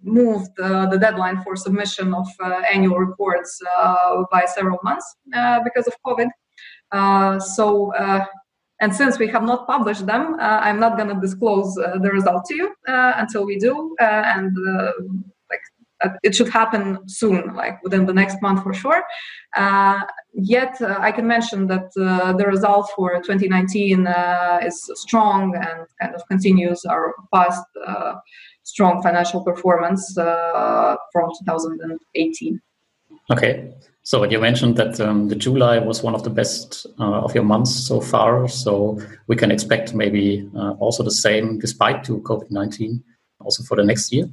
moved 0.04 0.58
uh, 0.60 0.86
the 0.88 0.98
deadline 0.98 1.42
for 1.42 1.56
submission 1.56 2.14
of 2.14 2.28
uh, 2.40 2.62
annual 2.72 2.98
reports 2.98 3.60
uh, 3.78 4.24
by 4.32 4.46
several 4.46 4.80
months 4.84 5.16
uh, 5.36 5.60
because 5.64 5.88
of 5.88 5.94
COVID. 6.06 6.30
so, 7.42 7.92
and 8.80 8.96
since 8.96 9.18
we 9.18 9.28
have 9.28 9.44
not 9.44 9.66
published 9.66 10.06
them, 10.06 10.36
I'm 10.40 10.80
not 10.80 10.98
going 10.98 11.10
to 11.10 11.20
disclose 11.20 11.74
the 11.76 12.10
result 12.14 12.46
to 12.46 12.56
you 12.56 12.76
until 12.86 13.46
we 13.46 13.58
do. 13.58 13.96
and 14.00 14.56
uh, 14.56 14.92
it 16.24 16.36
should 16.36 16.50
happen 16.50 17.00
soon, 17.08 17.54
like 17.56 17.82
within 17.84 18.06
the 18.06 18.14
next 18.14 18.42
month 18.42 18.64
for 18.64 18.74
sure. 18.74 19.04
Uh, 19.56 20.02
yet, 20.34 20.80
uh, 20.82 20.98
I 21.00 21.12
can 21.12 21.28
mention 21.28 21.68
that 21.68 21.90
uh, 22.00 22.34
the 22.34 22.46
result 22.46 22.92
for 22.96 23.16
2019 23.16 24.06
uh, 24.06 24.60
is 24.64 24.90
strong 24.96 25.56
and 25.56 25.88
kind 26.00 26.16
of 26.16 26.22
continues 26.28 26.86
our 26.86 27.16
past 27.34 27.64
uh, 27.86 28.16
strong 28.64 29.02
financial 29.02 29.44
performance 29.44 30.14
from 30.14 31.32
2018. 31.40 32.62
Okay. 33.32 33.74
So 34.04 34.24
you 34.24 34.40
mentioned 34.40 34.78
that 34.78 35.02
um, 35.02 35.28
the 35.28 35.36
July 35.36 35.80
was 35.80 36.02
one 36.02 36.16
of 36.16 36.24
the 36.24 36.30
best 36.30 36.86
of 36.98 37.36
your 37.36 37.44
months 37.44 37.72
so 37.72 38.00
far. 38.00 38.48
So 38.48 39.02
we 39.28 39.36
can 39.36 39.52
expect 39.52 39.94
maybe 39.94 40.50
also 40.80 41.04
the 41.04 41.12
same, 41.12 41.60
despite 41.60 42.06
to 42.06 42.22
COVID 42.22 42.50
19, 42.50 43.04
also 43.42 43.64
for 43.64 43.76
the 43.76 43.84
next 43.84 44.14
year. 44.14 44.30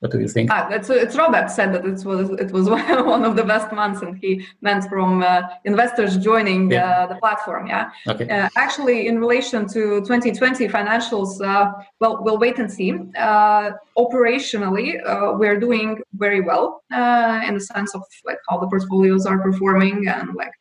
What 0.00 0.12
do 0.12 0.18
you 0.18 0.28
think? 0.28 0.50
Ah, 0.50 0.66
it's, 0.70 0.88
it's 0.88 1.14
Robert 1.14 1.50
said 1.50 1.74
that 1.74 1.84
it 1.84 2.02
was 2.06 2.30
it 2.30 2.50
was 2.52 2.70
one 3.14 3.22
of 3.22 3.36
the 3.36 3.44
best 3.44 3.70
months, 3.70 4.00
and 4.00 4.16
he 4.16 4.46
meant 4.62 4.84
from 4.88 5.22
uh, 5.22 5.42
investors 5.64 6.16
joining 6.16 6.70
yeah. 6.70 7.02
uh, 7.02 7.06
the 7.06 7.16
platform. 7.16 7.66
Yeah. 7.66 7.90
Okay. 8.08 8.26
Uh, 8.26 8.48
actually, 8.56 9.08
in 9.08 9.18
relation 9.18 9.68
to 9.68 10.00
2020 10.00 10.68
financials, 10.68 11.44
uh, 11.46 11.72
well, 12.00 12.22
we'll 12.22 12.38
wait 12.38 12.58
and 12.58 12.72
see. 12.72 12.94
Uh, 13.18 13.72
operationally, 13.98 15.06
uh, 15.06 15.36
we're 15.36 15.60
doing 15.60 16.00
very 16.14 16.40
well 16.40 16.82
in 16.90 17.54
the 17.54 17.60
sense 17.60 17.94
of 17.94 18.02
like 18.24 18.38
how 18.48 18.58
the 18.58 18.68
portfolios 18.68 19.26
are 19.26 19.38
performing 19.38 20.08
and 20.08 20.34
like 20.34 20.52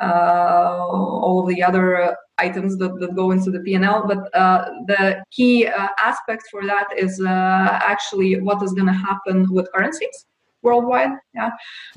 all 0.00 1.40
of 1.42 1.54
the 1.54 1.62
other 1.62 2.16
items 2.38 2.76
that, 2.78 2.98
that 3.00 3.14
go 3.14 3.30
into 3.30 3.50
the 3.50 3.60
P&L. 3.60 4.06
But 4.06 4.34
uh, 4.34 4.70
the 4.86 5.22
key 5.30 5.66
uh, 5.66 5.88
aspect 5.98 6.44
for 6.50 6.64
that 6.66 6.88
is 6.96 7.20
uh, 7.20 7.78
actually 7.82 8.40
what 8.40 8.62
is 8.62 8.72
going 8.72 8.86
to 8.86 8.92
happen 8.92 9.46
with 9.52 9.70
currencies 9.72 10.26
worldwide. 10.62 11.12
Yeah, 11.34 11.50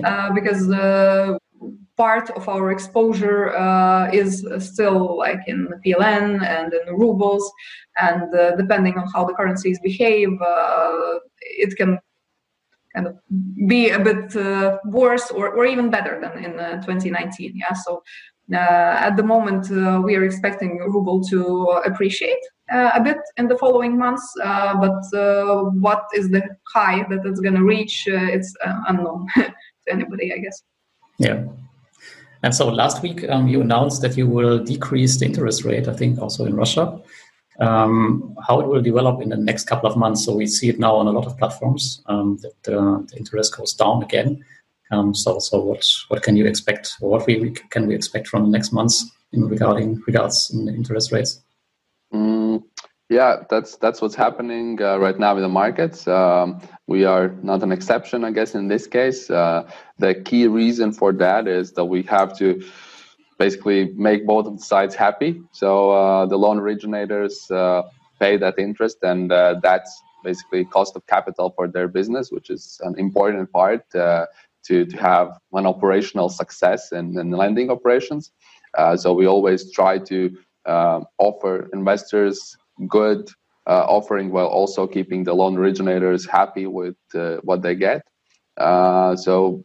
uh, 0.03 0.33
because 0.33 0.67
the 0.67 1.39
part 1.97 2.29
of 2.31 2.47
our 2.49 2.71
exposure 2.71 3.55
uh, 3.55 4.09
is 4.11 4.47
still 4.59 5.17
like 5.17 5.41
in 5.47 5.65
the 5.65 5.77
PLN 5.83 6.43
and 6.43 6.73
in 6.73 6.95
rubles, 6.95 7.51
and 7.99 8.33
uh, 8.33 8.55
depending 8.55 8.97
on 8.97 9.07
how 9.13 9.25
the 9.25 9.33
currencies 9.33 9.79
behave, 9.79 10.29
it 11.41 11.75
can 11.77 11.99
kind 12.93 13.07
of 13.07 13.17
be 13.67 13.89
a 13.89 13.99
bit 13.99 14.35
uh, 14.35 14.77
worse 14.85 15.31
or, 15.31 15.49
or 15.49 15.65
even 15.65 15.89
better 15.89 16.19
than 16.19 16.43
in 16.43 16.59
uh, 16.59 16.75
2019 16.81 17.53
yeah 17.55 17.73
so 17.73 17.97
uh, 17.97 17.99
at 18.51 19.15
the 19.15 19.23
moment, 19.23 19.71
uh, 19.71 20.01
we 20.03 20.15
are 20.15 20.23
expecting 20.23 20.77
ruble 20.79 21.23
to 21.25 21.81
appreciate 21.85 22.39
uh, 22.71 22.91
a 22.93 23.01
bit 23.01 23.17
in 23.37 23.47
the 23.47 23.57
following 23.57 23.97
months, 23.97 24.29
but 24.37 25.01
what 25.79 26.03
is 26.13 26.29
the 26.29 26.43
high 26.73 27.05
that 27.09 27.25
it's 27.25 27.39
going 27.39 27.55
to 27.55 27.63
reach? 27.63 28.07
it's 28.07 28.55
unknown 28.87 29.27
to 29.35 29.53
anybody, 29.89 30.33
I 30.33 30.37
guess. 30.37 30.63
Yeah. 31.17 31.43
And 32.43 32.55
so 32.55 32.67
last 32.69 33.03
week 33.03 33.27
um, 33.29 33.47
you 33.47 33.61
announced 33.61 34.01
that 34.01 34.17
you 34.17 34.27
will 34.27 34.63
decrease 34.63 35.17
the 35.17 35.25
interest 35.25 35.63
rate, 35.63 35.87
I 35.87 35.93
think 35.93 36.19
also 36.19 36.45
in 36.45 36.55
Russia. 36.55 36.99
Um, 37.59 38.35
how 38.47 38.59
it 38.59 38.67
will 38.67 38.81
develop 38.81 39.21
in 39.21 39.29
the 39.29 39.37
next 39.37 39.65
couple 39.65 39.87
of 39.87 39.95
months. 39.95 40.25
So 40.25 40.35
we 40.35 40.47
see 40.47 40.69
it 40.69 40.79
now 40.79 40.95
on 40.95 41.05
a 41.07 41.11
lot 41.11 41.27
of 41.27 41.37
platforms 41.37 42.01
um, 42.07 42.39
that 42.41 42.73
uh, 42.73 43.03
the 43.07 43.17
interest 43.17 43.55
goes 43.55 43.73
down 43.73 44.01
again. 44.01 44.43
Um, 44.91 45.15
so, 45.15 45.39
so 45.39 45.59
what 45.59 45.87
what 46.09 46.21
can 46.21 46.35
you 46.35 46.45
expect, 46.45 46.95
what 46.99 47.25
we 47.25 47.51
can 47.69 47.87
we 47.87 47.95
expect 47.95 48.27
from 48.27 48.43
the 48.43 48.49
next 48.49 48.73
months 48.73 49.09
in 49.31 49.47
regarding 49.47 50.01
regards 50.05 50.51
in 50.53 50.67
interest 50.67 51.11
rates? 51.11 51.41
Mm, 52.13 52.63
yeah, 53.09 53.43
that's 53.49 53.77
that's 53.77 54.01
what's 54.01 54.15
happening 54.15 54.81
uh, 54.81 54.97
right 54.97 55.17
now 55.17 55.35
in 55.35 55.41
the 55.41 55.49
markets. 55.49 56.07
Um, 56.07 56.61
we 56.87 57.05
are 57.05 57.29
not 57.41 57.63
an 57.63 57.71
exception, 57.71 58.25
I 58.25 58.31
guess, 58.31 58.53
in 58.53 58.67
this 58.67 58.87
case. 58.87 59.29
Uh, 59.29 59.69
the 59.97 60.15
key 60.15 60.47
reason 60.47 60.91
for 60.91 61.13
that 61.13 61.47
is 61.47 61.71
that 61.73 61.85
we 61.85 62.03
have 62.03 62.37
to 62.39 62.61
basically 63.37 63.93
make 63.95 64.27
both 64.27 64.45
of 64.45 64.57
the 64.57 64.63
sides 64.63 64.93
happy. 64.95 65.41
So 65.51 65.91
uh, 65.91 66.25
the 66.25 66.37
loan 66.37 66.59
originators 66.59 67.49
uh, 67.49 67.83
pay 68.19 68.37
that 68.37 68.59
interest, 68.59 68.97
and 69.03 69.31
uh, 69.31 69.59
that's 69.63 69.91
basically 70.23 70.65
cost 70.65 70.95
of 70.95 71.05
capital 71.07 71.51
for 71.55 71.67
their 71.67 71.87
business, 71.87 72.31
which 72.31 72.49
is 72.49 72.79
an 72.83 72.93
important 72.99 73.51
part 73.51 73.83
uh, 73.95 74.25
to 74.67 74.85
to 74.85 74.97
have 74.97 75.37
an 75.53 75.65
operational 75.65 76.29
success 76.29 76.91
in, 76.91 77.17
in 77.19 77.31
lending 77.31 77.69
operations. 77.69 78.31
so 78.95 79.13
we 79.13 79.25
always 79.25 79.71
try 79.71 79.97
to 79.97 80.35
offer 81.17 81.69
investors 81.73 82.57
good 82.87 83.29
uh, 83.67 83.85
offering 83.87 84.31
while 84.31 84.47
also 84.47 84.87
keeping 84.87 85.23
the 85.23 85.33
loan 85.33 85.57
originators 85.57 86.25
happy 86.25 86.67
with 86.67 86.95
uh, 87.13 87.37
what 87.43 87.61
they 87.61 87.75
get. 87.75 88.01
Uh, 88.57 89.15
so 89.15 89.63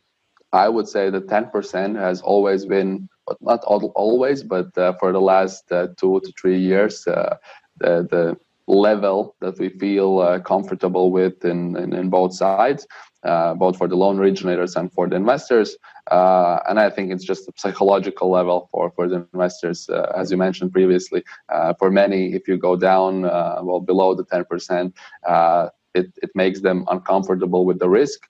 I 0.53 0.68
would 0.68 0.88
say 0.88 1.11
that 1.11 1.26
10% 1.26 1.97
has 1.99 2.20
always 2.20 2.66
been, 2.66 3.09
not 3.40 3.64
always, 3.64 4.42
but 4.42 4.76
uh, 4.78 4.92
for 5.01 5.12
the 5.12 5.20
last 5.20 5.70
uh, 5.72 5.88
two 5.97 6.20
to 6.20 6.32
three 6.40 6.59
years, 6.59 7.07
uh, 7.07 7.36
the, 7.78 8.07
the 8.11 8.36
level 8.68 9.34
that 9.40 9.59
we 9.59 9.68
feel 9.70 10.40
comfortable 10.40 11.11
with 11.11 11.44
in, 11.44 11.76
in, 11.76 11.92
in 11.92 12.11
both 12.11 12.34
sides 12.34 12.86
uh, 13.27 13.55
both 13.55 13.77
for 13.77 13.89
the 13.89 13.97
loan 13.97 14.18
originators 14.18 14.77
and 14.77 14.93
for 14.93 15.09
the 15.09 15.16
investors. 15.16 15.77
Uh, 16.11 16.61
and 16.68 16.79
I 16.79 16.89
think 16.91 17.11
it's 17.11 17.24
just 17.24 17.49
a 17.49 17.53
psychological 17.57 18.31
level 18.31 18.68
for, 18.70 18.93
for 18.93 19.09
the 19.09 19.27
investors, 19.33 19.89
uh, 19.89 20.12
as 20.16 20.31
you 20.31 20.37
mentioned 20.37 20.72
previously. 20.72 21.24
Uh, 21.49 21.74
for 21.74 21.91
many, 21.91 22.35
if 22.35 22.47
you 22.47 22.57
go 22.57 22.77
down 22.77 23.24
uh, 23.24 23.59
well 23.62 23.81
below 23.81 24.14
the 24.14 24.24
10%, 24.24 24.93
uh, 25.27 25.68
it, 25.95 26.12
it 26.22 26.31
makes 26.35 26.61
them 26.61 26.85
uncomfortable 26.89 27.64
with 27.64 27.81
the 27.81 27.89
risk. 27.89 28.20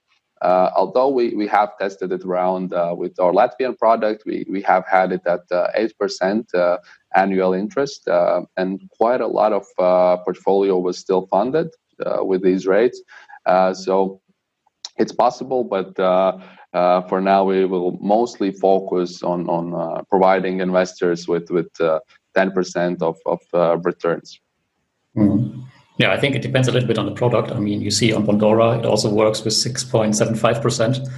although 0.81 1.11
we, 1.19 1.35
we 1.35 1.47
have 1.47 1.77
tested 1.79 2.13
it 2.13 2.23
around 2.25 2.71
with 3.01 3.19
our 3.19 3.33
Latvian 3.33 3.77
product, 3.77 4.23
we, 4.25 4.47
we 4.49 4.63
have 4.63 4.85
had 4.87 5.13
it 5.13 5.25
at 5.27 5.49
8% 5.51 6.79
annual 7.15 7.53
interest, 7.53 8.09
and 8.57 8.71
quite 8.99 9.21
a 9.21 9.27
lot 9.27 9.53
of 9.53 9.65
portfolio 10.25 10.79
was 10.79 10.97
still 10.97 11.27
funded 11.27 11.69
with 12.31 12.43
these 12.43 12.67
rates. 12.67 12.99
so 13.85 14.21
it's 14.99 15.13
possible, 15.13 15.65
but 15.65 15.99
uh, 15.99 16.39
uh, 16.73 17.03
for 17.03 17.21
now 17.21 17.45
we 17.45 17.65
will 17.65 17.99
mostly 18.01 18.51
focus 18.51 19.23
on 19.23 19.49
on 19.49 19.75
uh, 19.75 20.03
providing 20.11 20.61
investors 20.61 21.29
with 21.29 21.51
with 21.51 21.69
ten 22.35 22.51
percent 22.53 23.03
of 23.03 23.17
of 23.27 23.41
returns. 23.85 24.41
Mm-hmm. 25.17 25.63
Yeah, 25.99 26.13
I 26.13 26.21
think 26.21 26.35
it 26.37 26.43
depends 26.43 26.69
a 26.69 26.73
little 26.73 26.87
bit 26.87 26.99
on 26.99 27.07
the 27.07 27.13
product. 27.13 27.51
I 27.51 27.59
mean, 27.59 27.81
you 27.81 27.91
see 27.91 28.13
on 28.13 28.27
Bondora, 28.27 28.79
it 28.79 28.85
also 28.85 29.09
works 29.09 29.43
with 29.43 29.55
6.75%. 29.55 31.09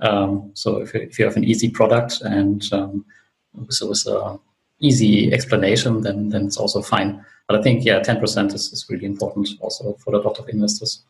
Um, 0.00 0.52
so 0.54 0.80
if, 0.80 0.94
if 0.94 1.18
you 1.18 1.24
have 1.24 1.36
an 1.36 1.42
easy 1.42 1.68
product 1.68 2.20
and 2.20 2.62
um, 2.72 3.04
with, 3.52 3.78
with 3.82 4.06
an 4.06 4.38
easy 4.78 5.32
explanation, 5.32 6.02
then, 6.02 6.28
then 6.28 6.46
it's 6.46 6.56
also 6.56 6.82
fine. 6.82 7.24
But 7.48 7.58
I 7.58 7.62
think, 7.62 7.84
yeah, 7.84 7.98
10% 7.98 8.54
is, 8.54 8.72
is 8.72 8.86
really 8.88 9.06
important 9.06 9.48
also 9.60 9.94
for 9.94 10.14
a 10.14 10.18
lot 10.18 10.38
of 10.38 10.48
investors 10.48 11.02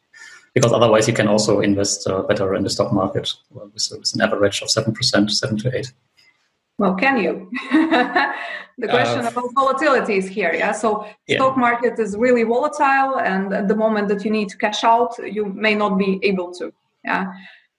because 0.58 0.72
otherwise 0.72 1.06
you 1.06 1.14
can 1.14 1.28
also 1.28 1.60
invest 1.60 2.08
uh, 2.08 2.22
better 2.22 2.56
in 2.56 2.64
the 2.64 2.70
stock 2.70 2.92
market 2.92 3.32
with, 3.50 3.88
with, 3.92 4.12
an 4.14 4.20
average 4.20 4.60
of 4.60 4.68
7%, 4.68 5.30
7 5.30 5.58
to 5.58 5.78
8. 5.78 5.92
Well, 6.78 6.94
can 6.94 7.16
you? 7.18 7.48
the 8.82 8.88
question 8.88 9.24
uh, 9.24 9.30
about 9.32 9.50
volatility 9.54 10.16
is 10.16 10.26
here. 10.26 10.52
Yeah. 10.52 10.72
So 10.72 11.06
yeah. 11.28 11.36
stock 11.36 11.56
market 11.56 11.98
is 12.00 12.16
really 12.16 12.42
volatile, 12.42 13.20
and 13.20 13.52
at 13.52 13.68
the 13.68 13.76
moment 13.76 14.08
that 14.08 14.24
you 14.24 14.32
need 14.32 14.48
to 14.48 14.56
cash 14.56 14.82
out, 14.82 15.12
you 15.36 15.44
may 15.46 15.74
not 15.76 15.96
be 15.96 16.18
able 16.22 16.52
to. 16.54 16.72
Yeah. 17.04 17.32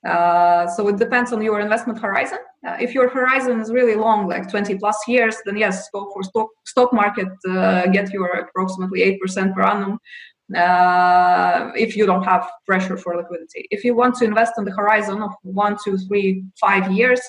Uh, 0.07 0.65
so 0.67 0.87
it 0.87 0.97
depends 0.97 1.33
on 1.33 1.41
your 1.41 1.59
investment 1.59 1.99
horizon. 1.99 2.39
Uh, 2.65 2.77
if 2.79 2.93
your 2.93 3.09
horizon 3.09 3.59
is 3.59 3.69
really 3.71 3.95
long, 3.95 4.27
like 4.29 4.49
20 4.49 4.77
plus 4.77 4.97
years, 5.07 5.35
then 5.45 5.57
yes, 5.57 5.89
go 5.91 6.09
for 6.13 6.23
stock 6.23 6.49
stock 6.65 6.93
market, 6.93 7.27
uh, 7.49 7.87
get 7.87 8.11
your 8.13 8.29
approximately 8.43 8.99
8% 9.19 9.53
per 9.53 9.63
annum 9.63 9.99
uh, 10.55 11.71
if 11.75 11.95
you 11.95 12.05
don't 12.05 12.23
have 12.23 12.49
pressure 12.65 12.97
for 12.97 13.15
liquidity. 13.15 13.67
If 13.71 13.83
you 13.83 13.95
want 13.95 14.15
to 14.15 14.25
invest 14.25 14.53
on 14.57 14.65
the 14.65 14.71
horizon 14.71 15.21
of 15.21 15.31
one, 15.43 15.77
two, 15.83 15.97
three, 15.97 16.43
five 16.59 16.91
years, 16.91 17.21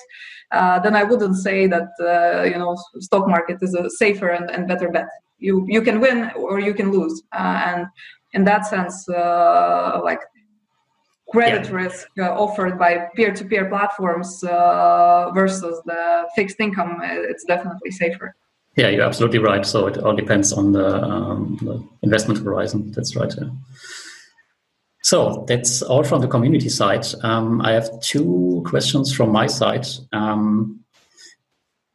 uh, 0.51 0.79
then 0.79 0.95
I 0.95 1.03
wouldn't 1.03 1.37
say 1.37 1.67
that 1.67 1.89
uh, 1.99 2.43
you 2.43 2.57
know 2.57 2.75
stock 2.99 3.27
market 3.27 3.59
is 3.61 3.73
a 3.73 3.89
safer 3.89 4.29
and, 4.29 4.49
and, 4.49 4.67
better 4.67 4.89
bet. 4.89 5.07
You 5.37 5.65
you 5.67 5.81
can 5.81 5.99
win 5.99 6.31
or 6.35 6.59
you 6.59 6.73
can 6.73 6.91
lose, 6.91 7.23
uh, 7.31 7.63
and 7.65 7.87
in 8.33 8.43
that 8.45 8.65
sense, 8.65 9.07
uh, 9.07 10.01
like 10.03 10.21
credit 11.29 11.67
yeah. 11.67 11.75
risk 11.75 12.07
uh, 12.19 12.33
offered 12.33 12.77
by 12.77 13.07
peer-to-peer 13.15 13.69
platforms 13.69 14.41
versus 15.33 15.81
the 15.85 16.27
fixed 16.35 16.59
income, 16.59 16.99
it's 17.03 17.45
definitely 17.45 17.91
safer. 17.91 18.35
Yeah, 18.75 18.87
you're 18.87 19.05
absolutely 19.05 19.39
right. 19.39 19.65
So 19.65 19.87
it 19.87 19.97
all 19.97 20.15
depends 20.15 20.53
on 20.53 20.71
the, 20.71 21.03
um, 21.03 21.57
the 21.61 21.85
investment 22.03 22.43
horizon. 22.43 22.91
That's 22.91 23.15
right. 23.15 23.33
Yeah. 23.37 23.49
So 25.03 25.43
that's 25.47 25.81
all 25.81 26.03
from 26.03 26.21
the 26.21 26.27
community 26.27 26.69
side. 26.69 27.05
Um, 27.23 27.61
I 27.61 27.71
have 27.71 27.89
two 28.01 28.63
questions 28.65 29.13
from 29.13 29.31
my 29.31 29.47
side. 29.47 29.85
Um, 30.13 30.79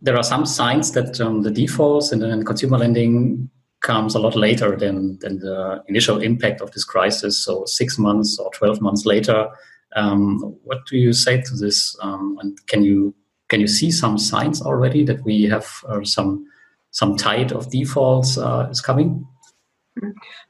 there 0.00 0.16
are 0.16 0.22
some 0.22 0.44
signs 0.44 0.92
that 0.92 1.20
um, 1.20 1.42
the 1.42 1.50
defaults 1.50 2.12
in, 2.12 2.22
in, 2.22 2.44
consumer 2.44 2.76
lending 2.76 3.48
comes 3.80 4.14
a 4.14 4.18
lot 4.18 4.36
later 4.36 4.76
than, 4.76 5.18
than 5.20 5.38
the 5.38 5.82
initial 5.88 6.20
impact 6.20 6.60
of 6.60 6.72
this 6.72 6.84
crisis. 6.84 7.42
So 7.42 7.64
six 7.64 7.96
months 7.96 8.38
or 8.38 8.50
12 8.52 8.82
months 8.82 9.06
later. 9.06 9.48
Um, 9.94 10.38
what 10.64 10.84
do 10.86 10.98
you 10.98 11.12
say 11.12 11.40
to 11.40 11.54
this? 11.54 11.96
Um, 12.02 12.36
and 12.40 12.66
can 12.66 12.84
you 12.84 13.14
can 13.48 13.60
you 13.60 13.68
see 13.68 13.92
some 13.92 14.18
signs 14.18 14.60
already 14.60 15.04
that 15.04 15.22
we 15.22 15.44
have 15.44 15.68
uh, 15.88 16.02
some 16.02 16.44
some 16.96 17.14
tide 17.14 17.52
of 17.52 17.70
defaults 17.70 18.38
uh, 18.38 18.68
is 18.70 18.80
coming? 18.80 19.26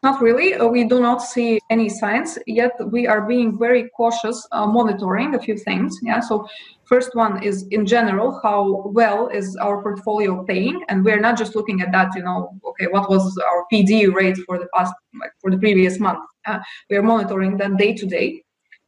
Not 0.05 0.23
really. 0.23 0.55
Uh, 0.55 0.67
we 0.69 0.85
do 0.85 1.01
not 1.01 1.19
see 1.19 1.59
any 1.71 1.89
signs 1.89 2.39
yet. 2.47 2.73
We 2.93 3.09
are 3.09 3.23
being 3.27 3.59
very 3.59 3.89
cautious, 3.97 4.47
uh, 4.53 4.67
monitoring 4.67 5.35
a 5.35 5.41
few 5.41 5.57
things. 5.57 5.99
Yeah. 6.03 6.21
So, 6.21 6.47
first 6.85 7.11
one 7.15 7.43
is 7.43 7.67
in 7.71 7.85
general, 7.85 8.41
how 8.45 8.91
well 9.01 9.29
is 9.29 9.57
our 9.57 9.83
portfolio 9.83 10.45
paying, 10.45 10.85
and 10.89 11.05
we're 11.05 11.21
not 11.21 11.37
just 11.37 11.57
looking 11.57 11.81
at 11.81 11.91
that. 11.93 12.15
You 12.15 12.23
know, 12.23 12.39
okay, 12.71 12.87
what 12.87 13.11
was 13.11 13.25
our 13.39 13.65
PD 13.73 14.13
rate 14.13 14.39
for 14.47 14.57
the 14.59 14.69
past, 14.75 14.95
like 15.21 15.33
for 15.41 15.51
the 15.51 15.59
previous 15.59 15.99
month? 15.99 16.21
Uh, 16.47 16.61
we 16.91 16.97
are 16.97 17.03
monitoring 17.03 17.57
that 17.57 17.77
day 17.77 17.93
to 17.95 18.07
day. 18.07 18.43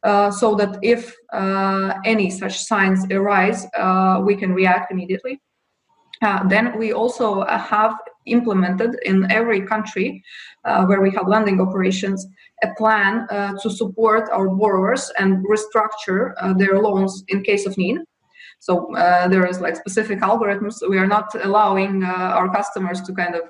Uh, 0.05 0.31
so 0.31 0.55
that 0.55 0.79
if 0.81 1.13
uh, 1.33 1.95
any 2.05 2.31
such 2.31 2.57
signs 2.57 3.05
arise, 3.11 3.67
we 4.27 4.37
can 4.37 4.55
react 4.55 4.93
immediately. 4.93 5.41
Uh, 6.23 6.47
then 6.49 6.77
we 6.79 6.93
also 6.93 7.41
uh, 7.41 7.59
have 7.59 7.97
implemented 8.27 8.97
in 9.05 9.31
every 9.31 9.63
country 9.63 10.23
uh, 10.65 10.85
where 10.85 11.01
we 11.01 11.11
have 11.11 11.29
lending 11.29 11.61
operations 11.61 12.27
a 12.63 12.69
plan 12.77 13.27
uh, 13.31 13.55
to 13.63 13.71
support 13.71 14.29
our 14.31 14.49
borrowers 14.49 15.11
and 15.19 15.45
restructure 15.47 16.33
uh, 16.39 16.53
their 16.53 16.81
loans 16.81 17.23
in 17.29 17.43
case 17.43 17.67
of 17.67 17.77
need. 17.79 17.99
So 18.59 18.89
there 19.31 19.47
is 19.47 19.61
like 19.61 19.77
specific 19.77 20.19
algorithms. 20.19 20.77
We 20.89 20.99
are 20.99 21.07
not 21.07 21.33
allowing 21.45 22.03
our 22.03 22.53
customers 22.53 23.01
to 23.03 23.15
kind 23.15 23.37
of 23.37 23.43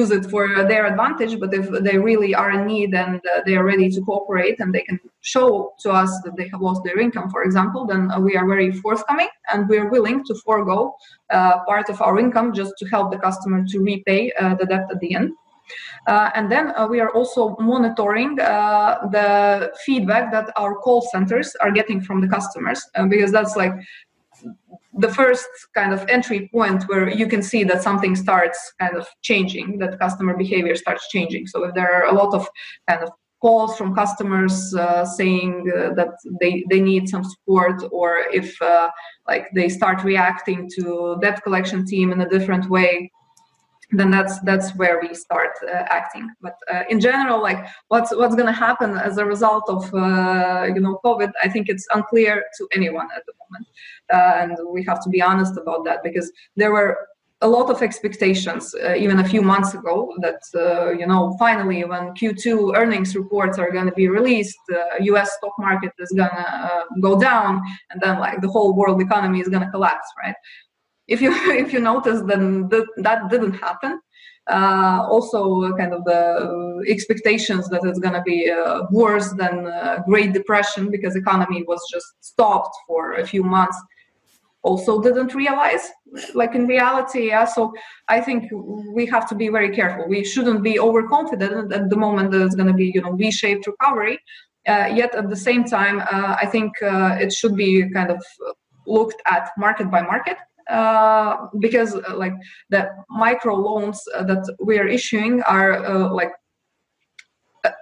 use 0.00 0.10
it 0.18 0.24
for 0.32 0.44
their 0.70 0.84
advantage 0.86 1.38
but 1.42 1.52
if 1.60 1.66
they 1.86 1.98
really 1.98 2.32
are 2.34 2.50
in 2.56 2.62
need 2.66 2.94
and 2.94 3.16
uh, 3.16 3.40
they 3.44 3.54
are 3.58 3.64
ready 3.72 3.88
to 3.90 4.00
cooperate 4.08 4.56
and 4.60 4.72
they 4.74 4.84
can 4.88 4.98
show 5.20 5.72
to 5.82 5.90
us 5.90 6.10
that 6.24 6.34
they 6.36 6.48
have 6.48 6.62
lost 6.68 6.80
their 6.84 6.98
income 6.98 7.28
for 7.30 7.42
example 7.48 7.82
then 7.86 8.10
uh, 8.10 8.18
we 8.18 8.36
are 8.36 8.46
very 8.46 8.70
forthcoming 8.84 9.28
and 9.52 9.68
we're 9.68 9.90
willing 9.90 10.24
to 10.24 10.34
forego 10.46 10.94
uh, 11.32 11.64
part 11.64 11.88
of 11.88 12.00
our 12.02 12.18
income 12.18 12.52
just 12.52 12.74
to 12.78 12.86
help 12.86 13.10
the 13.10 13.18
customer 13.18 13.64
to 13.66 13.78
repay 13.80 14.30
uh, 14.38 14.54
the 14.54 14.66
debt 14.66 14.86
at 14.90 15.00
the 15.00 15.14
end. 15.14 15.32
Uh, 16.06 16.28
and 16.34 16.52
then 16.52 16.72
uh, 16.76 16.86
we 16.86 17.00
are 17.00 17.10
also 17.10 17.56
monitoring 17.58 18.34
the 18.34 19.72
feedback 19.86 20.30
that 20.30 20.52
our 20.56 20.74
call 20.74 21.00
centers 21.00 21.54
are 21.62 21.70
getting 21.70 22.00
from 22.02 22.20
the 22.20 22.28
customers 22.28 22.84
because 23.08 23.32
that's 23.32 23.56
like 23.56 23.72
the 24.94 25.08
first 25.08 25.48
kind 25.74 25.92
of 25.92 26.06
entry 26.08 26.48
point 26.52 26.84
where 26.84 27.08
you 27.08 27.26
can 27.26 27.42
see 27.42 27.64
that 27.64 27.82
something 27.82 28.14
starts 28.14 28.72
kind 28.78 28.96
of 28.96 29.06
changing, 29.22 29.78
that 29.78 29.98
customer 29.98 30.36
behavior 30.36 30.76
starts 30.76 31.08
changing. 31.08 31.46
So 31.46 31.64
if 31.64 31.74
there 31.74 31.92
are 31.94 32.06
a 32.06 32.14
lot 32.14 32.34
of 32.34 32.46
kind 32.88 33.02
of 33.02 33.10
calls 33.40 33.76
from 33.76 33.94
customers 33.94 34.74
uh, 34.74 35.04
saying 35.04 35.70
uh, 35.74 35.94
that 35.94 36.10
they, 36.40 36.64
they 36.70 36.80
need 36.80 37.08
some 37.08 37.24
support 37.24 37.82
or 37.90 38.18
if 38.32 38.60
uh, 38.62 38.88
like 39.26 39.48
they 39.54 39.68
start 39.68 40.04
reacting 40.04 40.70
to 40.76 41.18
debt 41.20 41.42
collection 41.42 41.84
team 41.84 42.12
in 42.12 42.20
a 42.20 42.28
different 42.28 42.70
way 42.70 43.10
then 43.92 44.10
that's 44.10 44.40
that's 44.40 44.74
where 44.76 45.00
we 45.00 45.14
start 45.14 45.52
uh, 45.62 45.84
acting. 45.98 46.28
But 46.40 46.56
uh, 46.72 46.82
in 46.88 46.98
general 47.00 47.40
like 47.40 47.64
what's 47.88 48.14
what's 48.14 48.34
going 48.34 48.46
to 48.46 48.52
happen 48.68 48.96
as 48.96 49.18
a 49.18 49.24
result 49.24 49.68
of 49.68 49.82
uh, 49.94 50.64
you 50.74 50.80
know 50.80 51.00
covid 51.04 51.32
i 51.42 51.48
think 51.48 51.68
it's 51.68 51.86
unclear 51.94 52.44
to 52.58 52.68
anyone 52.74 53.08
at 53.16 53.22
the 53.26 53.34
moment. 53.42 53.66
And 54.10 54.58
we 54.74 54.84
have 54.84 55.02
to 55.04 55.08
be 55.08 55.22
honest 55.22 55.56
about 55.56 55.84
that 55.84 56.02
because 56.02 56.30
there 56.56 56.72
were 56.72 56.98
a 57.42 57.48
lot 57.48 57.68
of 57.70 57.82
expectations 57.82 58.74
uh, 58.74 58.94
even 58.94 59.18
a 59.18 59.28
few 59.28 59.42
months 59.42 59.74
ago 59.74 60.14
that 60.20 60.42
uh, 60.54 60.90
you 60.92 61.06
know 61.06 61.36
finally 61.38 61.84
when 61.84 62.14
q2 62.14 62.76
earnings 62.76 63.14
reports 63.16 63.58
are 63.58 63.70
going 63.70 63.86
to 63.86 63.92
be 63.92 64.08
released 64.08 64.58
the 64.68 64.80
uh, 65.00 65.20
us 65.20 65.32
stock 65.36 65.52
market 65.58 65.92
is 65.98 66.10
going 66.16 66.30
to 66.30 66.48
uh, 66.66 66.84
go 67.00 67.18
down 67.18 67.60
and 67.90 68.00
then 68.00 68.18
like 68.20 68.40
the 68.40 68.48
whole 68.48 68.72
world 68.74 69.02
economy 69.02 69.40
is 69.40 69.48
going 69.48 69.62
to 69.62 69.70
collapse 69.70 70.08
right 70.22 70.36
if 71.08 71.20
you 71.20 71.32
if 71.64 71.72
you 71.72 71.80
notice 71.80 72.22
then 72.26 72.68
th- 72.70 72.84
that 72.98 73.30
didn't 73.30 73.54
happen. 73.54 74.00
Uh, 74.50 75.06
also 75.08 75.72
kind 75.76 75.94
of 75.94 76.04
the 76.04 76.84
expectations 76.88 77.68
that 77.68 77.80
it's 77.84 78.00
going 78.00 78.12
to 78.12 78.22
be 78.22 78.50
uh, 78.50 78.82
worse 78.90 79.32
than 79.34 79.70
great 80.08 80.32
depression 80.32 80.90
because 80.90 81.14
economy 81.14 81.62
was 81.68 81.80
just 81.92 82.06
stopped 82.20 82.76
for 82.88 83.12
a 83.12 83.24
few 83.24 83.44
months 83.44 83.80
also 84.62 85.00
didn't 85.00 85.34
realize 85.34 85.90
like 86.34 86.54
in 86.54 86.66
reality 86.66 87.28
yeah. 87.28 87.44
So 87.44 87.72
i 88.08 88.20
think 88.20 88.50
we 88.94 89.06
have 89.06 89.28
to 89.28 89.34
be 89.34 89.48
very 89.48 89.74
careful. 89.74 90.08
We 90.08 90.24
shouldn't 90.24 90.62
be 90.62 90.78
overconfident 90.78 91.72
at 91.72 91.90
the 91.90 91.96
moment 91.96 92.30
there's 92.30 92.54
going 92.54 92.68
to 92.68 92.74
be 92.74 92.90
you 92.94 93.02
know 93.02 93.14
v-shaped 93.14 93.66
recovery. 93.66 94.18
Uh, 94.68 94.88
yet 94.94 95.12
at 95.16 95.28
the 95.28 95.40
same 95.48 95.64
time 95.64 95.98
uh, 96.00 96.36
i 96.42 96.46
think 96.46 96.70
uh, 96.82 97.16
it 97.24 97.32
should 97.32 97.56
be 97.56 97.70
kind 97.90 98.10
of 98.12 98.20
looked 98.86 99.20
at 99.26 99.50
market 99.58 99.90
by 99.90 100.00
market 100.00 100.36
uh, 100.70 101.46
because 101.58 101.94
uh, 101.94 102.16
like 102.16 102.34
the 102.70 102.88
micro 103.08 103.54
loans 103.54 104.02
uh, 104.14 104.22
that 104.24 104.44
we 104.60 104.78
are 104.78 104.86
issuing 104.86 105.42
are 105.42 106.12
like 106.12 106.32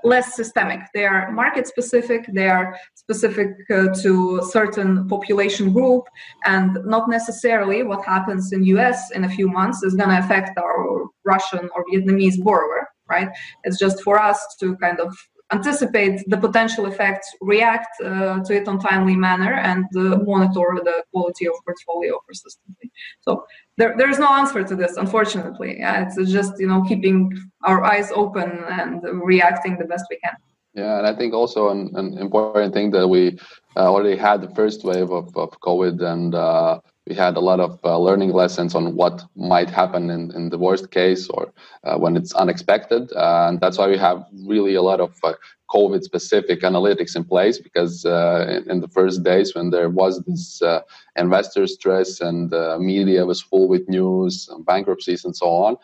less 0.04 0.36
systemic. 0.36 0.80
They 0.92 1.06
are 1.06 1.30
market 1.32 1.66
specific, 1.66 2.26
they 2.32 2.48
are 2.48 2.76
specific 2.94 3.48
uh, 3.70 3.88
to 4.02 4.42
certain 4.50 5.08
population 5.08 5.72
group, 5.72 6.04
and 6.44 6.78
not 6.84 7.08
necessarily 7.08 7.82
what 7.82 8.04
happens 8.04 8.52
in 8.52 8.62
US 8.64 9.10
in 9.12 9.24
a 9.24 9.28
few 9.28 9.48
months 9.48 9.82
is 9.82 9.94
going 9.94 10.10
to 10.10 10.18
affect 10.18 10.58
our 10.58 11.06
Russian 11.24 11.68
or 11.74 11.84
Vietnamese 11.92 12.42
borrower, 12.42 12.88
right? 13.08 13.28
It's 13.64 13.78
just 13.78 14.02
for 14.02 14.18
us 14.18 14.56
to 14.60 14.76
kind 14.76 15.00
of 15.00 15.16
anticipate 15.52 16.22
the 16.28 16.36
potential 16.36 16.86
effects, 16.86 17.34
react 17.40 17.88
uh, 18.02 18.40
to 18.44 18.54
it 18.54 18.68
on 18.68 18.78
timely 18.78 19.16
manner, 19.16 19.54
and 19.54 19.84
uh, 19.96 20.18
monitor 20.18 20.78
the 20.84 21.02
quality 21.12 21.46
of 21.46 21.54
portfolio 21.64 22.18
persistently. 22.26 22.90
So 23.20 23.44
there, 23.76 23.94
there 23.96 24.10
is 24.10 24.18
no 24.18 24.28
answer 24.28 24.62
to 24.62 24.76
this, 24.76 24.96
unfortunately. 24.96 25.78
Yeah, 25.78 26.06
it's 26.06 26.30
just 26.30 26.54
you 26.58 26.68
know 26.68 26.82
keeping 26.82 27.32
our 27.64 27.82
eyes 27.84 28.10
open 28.14 28.50
and 28.68 29.02
reacting 29.24 29.78
the 29.78 29.84
best 29.84 30.04
we 30.10 30.18
can. 30.18 30.36
Yeah, 30.74 30.98
and 30.98 31.06
I 31.06 31.14
think 31.14 31.34
also 31.34 31.70
an, 31.70 31.90
an 31.94 32.16
important 32.18 32.72
thing 32.72 32.92
that 32.92 33.08
we 33.08 33.38
uh, 33.76 33.90
already 33.90 34.16
had 34.16 34.40
the 34.40 34.54
first 34.54 34.84
wave 34.84 35.10
of, 35.10 35.36
of 35.36 35.50
COVID, 35.60 36.00
and 36.02 36.34
uh, 36.34 36.80
we 37.10 37.16
had 37.16 37.36
a 37.36 37.40
lot 37.40 37.58
of 37.58 37.72
uh, 37.82 37.98
learning 37.98 38.32
lessons 38.32 38.72
on 38.76 38.94
what 38.94 39.24
might 39.34 39.68
happen 39.68 40.10
in, 40.10 40.30
in 40.30 40.48
the 40.48 40.56
worst 40.56 40.92
case 40.92 41.28
or 41.28 41.52
uh, 41.82 41.96
when 41.98 42.16
it's 42.16 42.32
unexpected. 42.34 43.12
Uh, 43.16 43.48
and 43.48 43.60
that's 43.60 43.78
why 43.78 43.88
we 43.88 43.98
have 43.98 44.24
really 44.46 44.74
a 44.76 44.82
lot 44.90 45.00
of 45.00 45.12
uh, 45.24 45.32
COVID 45.74 46.02
specific 46.04 46.60
analytics 46.60 47.16
in 47.16 47.24
place 47.24 47.58
because 47.58 48.04
uh, 48.04 48.46
in, 48.48 48.70
in, 48.70 48.80
the 48.80 48.86
first 48.86 49.24
days 49.24 49.56
when 49.56 49.70
there 49.70 49.88
was 49.88 50.22
this 50.28 50.62
uh, 50.62 50.82
investor 51.16 51.66
stress 51.66 52.20
and 52.20 52.50
media 52.78 53.26
was 53.26 53.42
full 53.42 53.66
with 53.66 53.88
news 53.88 54.48
and 54.50 54.64
bankruptcies 54.64 55.24
and 55.24 55.34
so 55.34 55.48
on, 55.48 55.76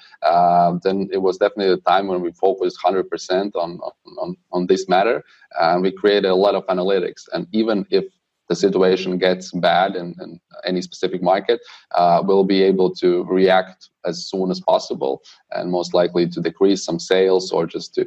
then 0.84 1.08
it 1.12 1.18
was 1.18 1.38
definitely 1.38 1.72
a 1.72 1.88
time 1.92 2.06
when 2.06 2.20
we 2.22 2.30
focused 2.30 2.78
100% 2.84 3.56
on, 3.56 3.80
on, 4.22 4.36
on 4.52 4.66
this 4.68 4.88
matter. 4.88 5.24
And 5.58 5.82
we 5.82 5.90
created 5.90 6.30
a 6.30 6.34
lot 6.34 6.54
of 6.54 6.66
analytics. 6.66 7.22
And 7.32 7.48
even 7.52 7.86
if 7.90 8.04
the 8.48 8.56
situation 8.56 9.18
gets 9.18 9.50
bad 9.52 9.96
in, 9.96 10.14
in 10.20 10.40
any 10.64 10.82
specific 10.82 11.22
market, 11.22 11.60
uh, 11.94 12.22
we'll 12.24 12.44
be 12.44 12.62
able 12.62 12.94
to 12.94 13.24
react 13.24 13.90
as 14.04 14.26
soon 14.26 14.50
as 14.50 14.60
possible 14.60 15.22
and 15.50 15.70
most 15.70 15.94
likely 15.94 16.28
to 16.28 16.40
decrease 16.40 16.84
some 16.84 16.98
sales 16.98 17.52
or 17.52 17.66
just 17.66 17.94
to 17.94 18.06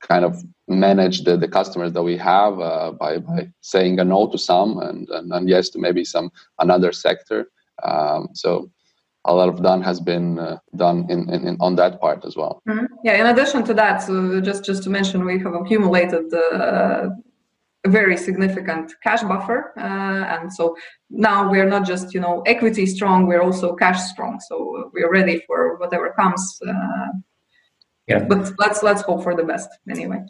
kind 0.00 0.24
of 0.24 0.42
manage 0.68 1.24
the, 1.24 1.36
the 1.36 1.48
customers 1.48 1.92
that 1.92 2.02
we 2.02 2.16
have 2.16 2.60
uh, 2.60 2.92
by, 2.92 3.18
by 3.18 3.50
saying 3.60 3.98
a 3.98 4.04
no 4.04 4.28
to 4.28 4.38
some 4.38 4.78
and, 4.78 5.08
and, 5.10 5.32
and 5.32 5.48
yes 5.48 5.68
to 5.70 5.78
maybe 5.78 6.04
some 6.04 6.30
another 6.58 6.92
sector. 6.92 7.50
Um, 7.82 8.28
so 8.32 8.70
a 9.26 9.34
lot 9.34 9.48
of 9.48 9.62
done 9.62 9.82
has 9.82 10.00
been 10.00 10.38
uh, 10.38 10.58
done 10.76 11.06
in, 11.08 11.28
in, 11.28 11.46
in, 11.46 11.56
on 11.60 11.76
that 11.76 12.00
part 12.00 12.24
as 12.24 12.36
well. 12.36 12.62
Mm-hmm. 12.68 12.86
Yeah. 13.04 13.20
In 13.20 13.26
addition 13.26 13.64
to 13.64 13.74
that, 13.74 14.02
so 14.02 14.40
just 14.40 14.64
just 14.64 14.82
to 14.84 14.90
mention, 14.90 15.24
we 15.24 15.38
have 15.40 15.54
accumulated 15.54 16.32
uh, 16.32 17.10
a 17.86 17.88
very 17.88 18.16
significant 18.16 18.92
cash 19.02 19.22
buffer 19.22 19.72
uh, 19.78 20.22
and 20.34 20.52
so 20.52 20.76
now 21.10 21.50
we're 21.50 21.70
not 21.74 21.86
just 21.86 22.14
you 22.14 22.20
know 22.20 22.42
equity 22.46 22.86
strong 22.86 23.26
we're 23.26 23.42
also 23.48 23.74
cash 23.74 24.00
strong 24.12 24.40
so 24.48 24.54
we're 24.94 25.12
ready 25.18 25.36
for 25.46 25.76
whatever 25.78 26.12
comes 26.20 26.42
uh, 26.68 27.10
yeah 28.06 28.20
but 28.30 28.52
let's 28.58 28.82
let's 28.82 29.02
hope 29.02 29.22
for 29.22 29.34
the 29.34 29.44
best 29.52 29.68
anyway 29.88 30.20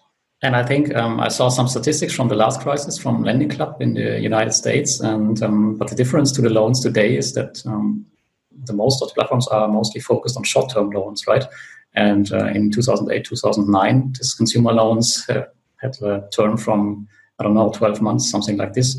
and 0.43 0.55
I 0.55 0.63
think 0.63 0.95
um, 0.95 1.19
I 1.19 1.29
saw 1.29 1.49
some 1.49 1.67
statistics 1.67 2.15
from 2.15 2.29
the 2.29 2.35
last 2.35 2.61
crisis 2.61 2.99
from 2.99 3.23
Lending 3.23 3.49
Club 3.49 3.81
in 3.81 3.95
the 3.95 4.21
United 4.21 4.53
States. 4.53 5.01
And 5.01 5.43
um, 5.43 5.77
but 5.79 5.89
the 5.89 5.95
difference 5.95 6.31
to 6.33 6.43
the 6.43 6.51
loans 6.51 6.81
today 6.81 7.17
is 7.17 7.33
that 7.33 7.65
um, 7.65 8.05
the 8.65 8.75
most 8.75 9.03
of 9.03 9.09
the 9.09 9.15
platforms 9.15 9.49
are 9.49 9.67
mostly 9.67 10.01
focused 10.01 10.37
on 10.37 10.45
short-term 10.45 10.91
loans, 10.91 11.27
right? 11.27 11.45
And 11.95 12.31
uh, 12.33 12.47
in 12.49 12.71
2008, 12.71 13.25
2009, 13.25 14.13
these 14.19 14.35
consumer 14.35 14.73
loans 14.73 15.25
uh, 15.31 15.45
had 15.77 15.97
a 16.03 16.29
turn 16.35 16.59
from 16.59 17.09
I 17.39 17.45
don't 17.45 17.55
know, 17.55 17.71
12 17.71 18.01
months, 18.01 18.31
something 18.31 18.57
like 18.57 18.73
this. 18.73 18.99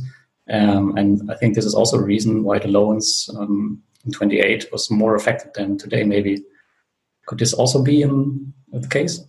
Um, 0.49 0.95
and 0.97 1.29
I 1.31 1.35
think 1.35 1.55
this 1.55 1.65
is 1.65 1.75
also 1.75 1.97
a 1.97 2.03
reason 2.03 2.43
why 2.43 2.59
the 2.59 2.67
loans 2.67 3.29
um, 3.38 3.81
in 4.05 4.11
28 4.11 4.71
was 4.71 4.89
more 4.89 5.15
affected 5.15 5.53
than 5.53 5.77
today. 5.77 6.03
Maybe 6.03 6.43
could 7.25 7.39
this 7.39 7.53
also 7.53 7.83
be 7.83 8.01
in 8.01 8.53
the 8.71 8.88
case? 8.88 9.21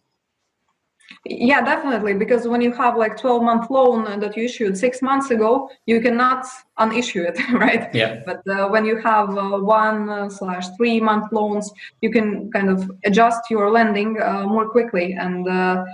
Yeah, 1.25 1.63
definitely. 1.63 2.15
Because 2.15 2.47
when 2.47 2.61
you 2.61 2.73
have 2.73 2.97
like 2.97 3.17
12 3.17 3.43
month 3.43 3.71
loan 3.71 4.21
that 4.21 4.37
you 4.37 4.45
issued 4.45 4.79
six 4.79 5.03
months 5.03 5.31
ago, 5.31 5.69
you 5.87 6.01
cannot 6.01 6.47
unissue 6.79 7.23
it, 7.23 7.39
right? 7.53 7.93
Yeah. 7.95 8.21
But 8.25 8.47
uh, 8.49 8.69
when 8.69 8.85
you 8.85 8.99
have 8.99 9.37
uh, 9.37 9.59
one 9.59 10.31
slash 10.31 10.69
three 10.77 11.01
month 11.01 11.33
loans, 11.33 11.73
you 12.03 12.11
can 12.11 12.51
kind 12.53 12.71
of 12.71 12.91
adjust 13.05 13.51
your 13.51 13.71
lending 13.71 14.21
uh, 14.21 14.45
more 14.47 14.69
quickly, 14.69 15.15
and 15.15 15.49
uh, 15.49 15.85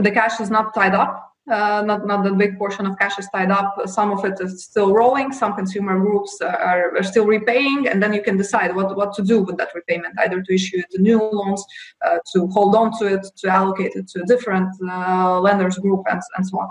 the 0.00 0.10
cash 0.10 0.40
is 0.40 0.50
not 0.50 0.74
tied 0.74 0.94
up 0.94 1.27
uh, 1.50 1.82
not 1.82 2.06
not 2.06 2.24
that 2.24 2.36
big 2.36 2.58
portion 2.58 2.86
of 2.86 2.98
cash 2.98 3.18
is 3.18 3.28
tied 3.30 3.50
up. 3.50 3.74
Some 3.86 4.10
of 4.10 4.24
it 4.24 4.40
is 4.40 4.64
still 4.64 4.92
rolling. 4.92 5.32
Some 5.32 5.54
consumer 5.54 5.98
groups 5.98 6.40
are, 6.40 6.96
are 6.96 7.02
still 7.02 7.26
repaying, 7.26 7.88
and 7.88 8.02
then 8.02 8.12
you 8.12 8.22
can 8.22 8.36
decide 8.36 8.74
what 8.74 8.96
what 8.96 9.12
to 9.14 9.22
do 9.22 9.42
with 9.42 9.56
that 9.58 9.70
repayment. 9.74 10.14
Either 10.18 10.42
to 10.42 10.54
issue 10.54 10.78
it 10.78 11.00
new 11.00 11.18
loans, 11.18 11.64
uh, 12.06 12.18
to 12.32 12.46
hold 12.48 12.74
on 12.74 12.96
to 12.98 13.06
it, 13.06 13.26
to 13.38 13.48
allocate 13.48 13.92
it 13.94 14.08
to 14.08 14.22
a 14.22 14.26
different 14.26 14.70
uh, 14.88 15.40
lenders 15.40 15.78
group, 15.78 16.04
and 16.10 16.20
and 16.36 16.46
so 16.46 16.58
on. 16.58 16.68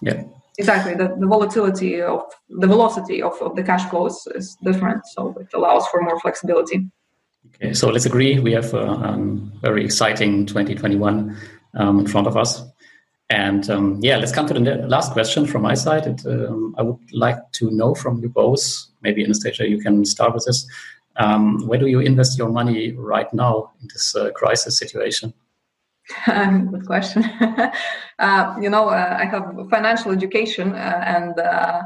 Yeah. 0.00 0.22
Exactly. 0.58 0.94
The, 0.94 1.14
the 1.16 1.26
volatility 1.26 2.02
of 2.02 2.24
the 2.48 2.66
velocity 2.66 3.22
of, 3.22 3.40
of 3.40 3.54
the 3.54 3.62
cash 3.62 3.88
flows 3.90 4.26
is 4.34 4.56
different, 4.64 5.06
so 5.06 5.32
it 5.38 5.46
allows 5.54 5.86
for 5.86 6.02
more 6.02 6.18
flexibility. 6.18 6.88
Okay, 7.54 7.72
so 7.72 7.88
let's 7.88 8.06
agree 8.06 8.40
we 8.40 8.52
have 8.52 8.74
a 8.74 8.88
um, 8.88 9.52
very 9.62 9.84
exciting 9.84 10.46
2021 10.46 11.36
um, 11.74 12.00
in 12.00 12.06
front 12.06 12.26
of 12.26 12.36
us. 12.36 12.62
And 13.30 13.68
um, 13.68 13.98
yeah, 14.02 14.16
let's 14.16 14.32
come 14.32 14.46
to 14.46 14.54
the 14.54 14.60
last 14.88 15.12
question 15.12 15.46
from 15.46 15.62
my 15.62 15.74
side. 15.74 16.06
It, 16.06 16.24
um, 16.26 16.74
I 16.78 16.82
would 16.82 17.12
like 17.12 17.38
to 17.52 17.70
know 17.70 17.94
from 17.94 18.20
you 18.22 18.28
both, 18.30 18.62
maybe 19.02 19.24
Anastasija, 19.24 19.68
you 19.68 19.80
can 19.80 20.04
start 20.04 20.32
with 20.32 20.46
this. 20.46 20.66
Um, 21.16 21.66
where 21.66 21.78
do 21.78 21.86
you 21.86 22.00
invest 22.00 22.38
your 22.38 22.48
money 22.48 22.92
right 22.92 23.32
now 23.34 23.72
in 23.82 23.88
this 23.92 24.14
uh, 24.16 24.30
crisis 24.30 24.78
situation? 24.78 25.34
Good 26.26 26.86
question. 26.86 27.24
uh, 28.18 28.56
you 28.60 28.70
know, 28.70 28.88
uh, 28.88 29.16
I 29.18 29.26
have 29.26 29.68
financial 29.68 30.12
education 30.12 30.74
uh, 30.74 31.02
and 31.04 31.38
uh, 31.38 31.82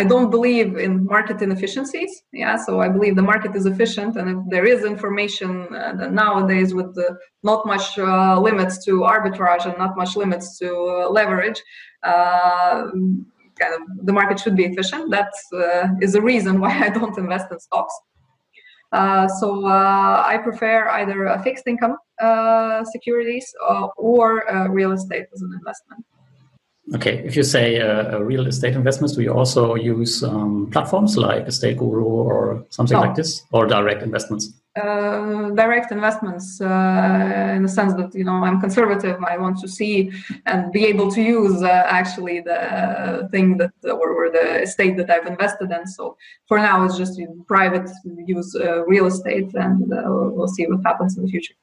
I 0.00 0.04
don't 0.04 0.30
believe 0.30 0.76
in 0.76 0.92
market 1.06 1.42
inefficiencies. 1.42 2.22
Yeah, 2.32 2.54
so 2.64 2.80
I 2.80 2.88
believe 2.88 3.16
the 3.16 3.28
market 3.32 3.56
is 3.56 3.66
efficient, 3.66 4.16
and 4.16 4.26
if 4.32 4.38
there 4.48 4.64
is 4.64 4.84
information 4.84 5.50
uh, 5.74 6.08
nowadays 6.22 6.72
with 6.72 6.94
the, 6.94 7.08
not 7.42 7.66
much 7.66 7.98
uh, 7.98 8.38
limits 8.48 8.84
to 8.84 8.92
arbitrage 9.14 9.64
and 9.68 9.76
not 9.76 9.96
much 9.96 10.14
limits 10.14 10.56
to 10.60 10.68
uh, 10.68 11.10
leverage, 11.10 11.60
uh, 12.04 12.84
kind 13.60 13.72
of 13.76 13.80
the 14.08 14.12
market 14.12 14.38
should 14.38 14.54
be 14.54 14.66
efficient. 14.66 15.10
That 15.10 15.32
uh, 15.52 15.88
is 16.00 16.14
a 16.14 16.22
reason 16.22 16.60
why 16.60 16.72
I 16.86 16.90
don't 16.90 17.18
invest 17.18 17.46
in 17.50 17.58
stocks. 17.58 17.94
So 19.40 19.48
I 20.32 20.38
prefer 20.44 20.88
either 20.98 21.18
fixed 21.42 21.66
income 21.66 21.96
securities 22.94 23.46
or 23.96 24.30
real 24.70 24.92
estate 24.92 25.26
as 25.34 25.42
an 25.42 25.50
investment. 25.58 26.04
Okay, 26.94 27.18
if 27.18 27.36
you 27.36 27.42
say 27.42 27.80
uh, 27.80 28.18
real 28.20 28.46
estate 28.46 28.74
investments, 28.74 29.14
do 29.14 29.20
you 29.20 29.32
also 29.32 29.74
use 29.74 30.22
um, 30.24 30.70
platforms 30.70 31.18
like 31.18 31.44
Estateguru 31.46 32.02
or 32.02 32.64
something 32.70 32.96
no. 32.96 33.02
like 33.02 33.14
this, 33.14 33.42
or 33.52 33.66
direct 33.66 34.02
investments? 34.02 34.54
Uh, 34.74 35.50
direct 35.50 35.92
investments, 35.92 36.62
uh, 36.62 37.52
in 37.54 37.62
the 37.62 37.68
sense 37.68 37.92
that 37.92 38.14
you 38.14 38.24
know 38.24 38.42
I'm 38.42 38.58
conservative. 38.58 39.22
I 39.22 39.36
want 39.36 39.58
to 39.58 39.68
see 39.68 40.10
and 40.46 40.72
be 40.72 40.86
able 40.86 41.10
to 41.12 41.20
use 41.20 41.62
uh, 41.62 41.84
actually 41.86 42.40
the 42.40 43.28
thing 43.32 43.58
that 43.58 43.72
or, 43.84 44.08
or, 44.10 44.30
the 44.30 44.62
estate 44.62 44.96
that 44.96 45.10
I've 45.10 45.26
invested 45.26 45.70
in. 45.70 45.86
So 45.86 46.16
for 46.46 46.58
now, 46.58 46.84
it's 46.86 46.96
just 46.96 47.20
private 47.46 47.90
use 48.24 48.54
uh, 48.54 48.86
real 48.86 49.06
estate, 49.06 49.54
and 49.54 49.92
uh, 49.92 50.04
we'll 50.06 50.48
see 50.48 50.66
what 50.66 50.80
happens 50.86 51.18
in 51.18 51.24
the 51.24 51.28
future. 51.28 51.54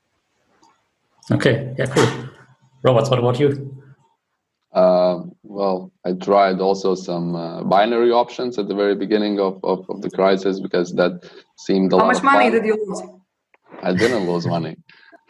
Okay, 1.31 1.73
yeah, 1.79 1.87
cool. 1.87 2.07
Roberts, 2.83 3.09
what 3.09 3.17
about 3.17 3.39
you? 3.39 3.74
Uh, 4.75 5.23
well, 5.43 5.89
I 6.03 6.11
tried 6.11 6.59
also 6.59 6.95
some 6.95 7.33
uh, 7.33 7.63
binary 7.63 8.11
options 8.11 8.59
at 8.59 8.67
the 8.67 8.75
very 8.75 8.93
beginning 8.93 9.39
of, 9.39 9.57
of, 9.63 9.89
of, 9.89 10.01
the 10.01 10.09
crisis 10.09 10.59
because 10.59 10.93
that 10.95 11.23
seemed 11.57 11.93
a 11.93 11.95
How 11.95 12.01
lot 12.01 12.07
How 12.07 12.13
much 12.13 12.23
money 12.23 12.51
fun. 12.51 12.51
did 12.51 12.65
you 12.65 12.85
lose? 12.85 13.01
I 13.81 13.93
didn't 13.93 14.29
lose 14.29 14.45
money, 14.45 14.75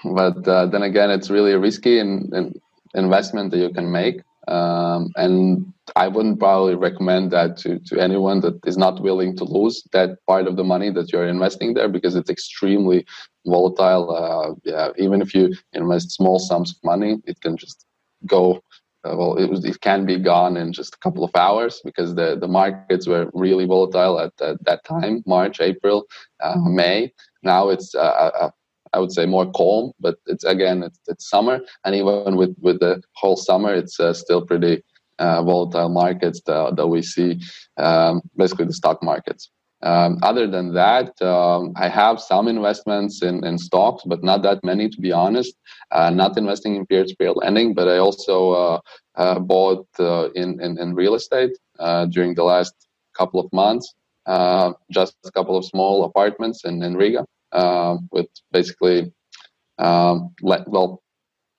but 0.03 0.47
uh, 0.47 0.65
then 0.65 0.81
again, 0.81 1.11
it's 1.11 1.29
really 1.29 1.51
a 1.51 1.59
risky 1.59 1.99
in, 1.99 2.31
in 2.33 2.55
investment 2.95 3.51
that 3.51 3.59
you 3.59 3.69
can 3.69 3.91
make, 3.91 4.23
um, 4.47 5.11
and 5.15 5.71
I 5.95 6.07
wouldn't 6.07 6.39
probably 6.39 6.73
recommend 6.73 7.29
that 7.31 7.57
to, 7.57 7.77
to 7.77 7.99
anyone 7.99 8.41
that 8.41 8.59
is 8.65 8.77
not 8.77 8.99
willing 8.99 9.37
to 9.37 9.43
lose 9.43 9.83
that 9.93 10.17
part 10.25 10.47
of 10.47 10.55
the 10.55 10.63
money 10.63 10.89
that 10.89 11.13
you're 11.13 11.27
investing 11.27 11.75
there 11.75 11.87
because 11.87 12.15
it's 12.15 12.31
extremely 12.31 13.05
volatile. 13.45 14.09
Uh, 14.09 14.55
yeah, 14.63 14.89
even 14.97 15.21
if 15.21 15.35
you 15.35 15.53
invest 15.73 16.13
small 16.13 16.39
sums 16.39 16.71
of 16.71 16.77
money, 16.83 17.17
it 17.25 17.39
can 17.41 17.57
just 17.57 17.85
go 18.25 18.63
uh, 19.05 19.15
well, 19.15 19.35
it, 19.37 19.49
was, 19.49 19.63
it 19.63 19.79
can 19.81 20.05
be 20.05 20.17
gone 20.17 20.57
in 20.57 20.73
just 20.73 20.95
a 20.95 20.97
couple 20.99 21.23
of 21.23 21.31
hours 21.35 21.81
because 21.83 22.15
the, 22.15 22.37
the 22.37 22.47
markets 22.47 23.07
were 23.07 23.29
really 23.33 23.65
volatile 23.65 24.19
at, 24.19 24.33
at 24.41 24.63
that 24.65 24.83
time, 24.83 25.23
March, 25.25 25.61
April, 25.61 26.05
uh. 26.41 26.55
May. 26.57 27.11
Now 27.43 27.69
it's, 27.69 27.93
uh, 27.93 27.99
uh, 27.99 28.31
uh, 28.41 28.49
I 28.93 28.99
would 28.99 29.11
say, 29.11 29.25
more 29.25 29.51
calm, 29.51 29.91
but 29.99 30.15
it's 30.25 30.43
again, 30.43 30.83
it's, 30.83 30.99
it's 31.07 31.29
summer. 31.29 31.59
And 31.83 31.95
even 31.95 32.35
with, 32.35 32.55
with 32.59 32.79
the 32.79 33.01
whole 33.13 33.35
summer, 33.35 33.73
it's 33.73 33.99
uh, 33.99 34.13
still 34.13 34.45
pretty 34.45 34.83
volatile 35.19 35.89
markets 35.89 36.41
that, 36.45 36.75
that 36.75 36.87
we 36.87 37.01
see, 37.01 37.39
um, 37.77 38.21
basically 38.35 38.65
the 38.65 38.73
stock 38.73 39.03
markets. 39.03 39.51
Um, 39.81 40.17
other 40.23 40.47
than 40.47 40.73
that, 40.73 41.21
um, 41.21 41.73
I 41.75 41.89
have 41.89 42.19
some 42.19 42.47
investments 42.47 43.21
in, 43.21 43.45
in 43.45 43.57
stocks, 43.57 44.03
but 44.05 44.23
not 44.23 44.41
that 44.43 44.63
many, 44.63 44.89
to 44.89 45.01
be 45.01 45.11
honest. 45.11 45.55
Uh, 45.91 46.09
not 46.09 46.37
investing 46.37 46.75
in 46.75 46.85
peer-to-peer 46.85 47.33
lending, 47.33 47.73
but 47.73 47.87
I 47.87 47.97
also 47.97 48.51
uh, 48.51 48.79
uh, 49.15 49.39
bought 49.39 49.87
uh, 49.99 50.29
in, 50.31 50.59
in, 50.61 50.79
in 50.79 50.95
real 50.95 51.15
estate 51.15 51.51
uh, 51.79 52.05
during 52.05 52.33
the 52.35 52.43
last 52.43 52.73
couple 53.17 53.39
of 53.39 53.51
months. 53.53 53.93
Uh, 54.25 54.73
just 54.91 55.15
a 55.25 55.31
couple 55.31 55.55
of 55.55 55.65
small 55.65 56.05
apartments 56.05 56.65
in, 56.65 56.81
in 56.81 56.95
Riga 56.95 57.25
with 58.11 58.27
basically 58.51 59.11
um, 59.77 60.33
well 60.41 61.03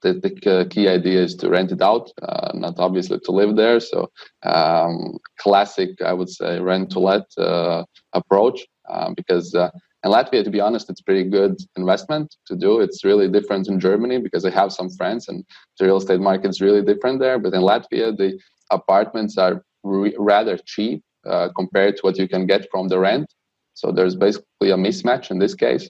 the, 0.02 0.14
the 0.14 0.66
key 0.70 0.88
idea 0.88 1.22
is 1.22 1.34
to 1.36 1.48
rent 1.48 1.72
it 1.72 1.82
out, 1.82 2.10
uh, 2.22 2.50
not 2.54 2.78
obviously 2.78 3.18
to 3.20 3.32
live 3.32 3.56
there. 3.56 3.80
So, 3.80 4.10
um, 4.42 5.18
classic, 5.38 5.90
I 6.04 6.12
would 6.12 6.28
say, 6.28 6.60
rent 6.60 6.90
to 6.90 7.00
let 7.00 7.24
uh, 7.38 7.84
approach 8.12 8.60
um, 8.88 9.14
because 9.14 9.54
uh, 9.54 9.70
in 10.04 10.12
Latvia, 10.12 10.44
to 10.44 10.50
be 10.50 10.60
honest, 10.60 10.88
it's 10.90 11.00
pretty 11.00 11.24
good 11.24 11.56
investment 11.76 12.36
to 12.46 12.54
do. 12.54 12.80
It's 12.80 13.04
really 13.04 13.28
different 13.28 13.68
in 13.68 13.80
Germany 13.80 14.18
because 14.18 14.44
I 14.44 14.50
have 14.50 14.72
some 14.72 14.90
friends 14.90 15.28
and 15.28 15.44
the 15.78 15.86
real 15.86 15.96
estate 15.96 16.20
market 16.20 16.50
is 16.50 16.60
really 16.60 16.82
different 16.82 17.18
there. 17.18 17.38
But 17.38 17.54
in 17.54 17.62
Latvia, 17.62 18.16
the 18.16 18.38
apartments 18.70 19.36
are 19.38 19.64
re- 19.82 20.14
rather 20.18 20.58
cheap 20.58 21.02
uh, 21.28 21.48
compared 21.56 21.96
to 21.96 22.02
what 22.02 22.18
you 22.18 22.28
can 22.28 22.46
get 22.46 22.68
from 22.70 22.88
the 22.88 22.98
rent. 22.98 23.32
So 23.74 23.90
there's 23.90 24.14
basically 24.14 24.70
a 24.70 24.76
mismatch 24.76 25.30
in 25.30 25.38
this 25.38 25.54
case. 25.54 25.88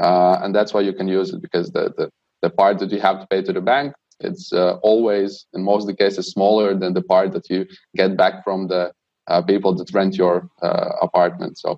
Uh, 0.00 0.40
and 0.42 0.52
that's 0.54 0.74
why 0.74 0.80
you 0.80 0.92
can 0.92 1.06
use 1.06 1.32
it 1.32 1.40
because 1.40 1.70
the, 1.70 1.92
the 1.96 2.10
the 2.44 2.50
part 2.50 2.78
that 2.78 2.90
you 2.94 3.00
have 3.08 3.18
to 3.20 3.26
pay 3.32 3.40
to 3.42 3.52
the 3.58 3.64
bank 3.72 3.88
it's 4.28 4.46
uh, 4.52 4.74
always 4.90 5.46
in 5.54 5.60
most 5.70 5.82
of 5.84 5.88
the 5.92 6.00
cases 6.04 6.24
smaller 6.36 6.68
than 6.80 6.92
the 6.98 7.06
part 7.12 7.28
that 7.32 7.46
you 7.52 7.60
get 8.00 8.10
back 8.22 8.34
from 8.44 8.68
the 8.72 8.82
uh, 9.30 9.40
people 9.50 9.72
that 9.78 9.88
rent 9.98 10.14
your 10.22 10.36
uh, 10.62 10.90
apartment 11.08 11.54
so 11.64 11.70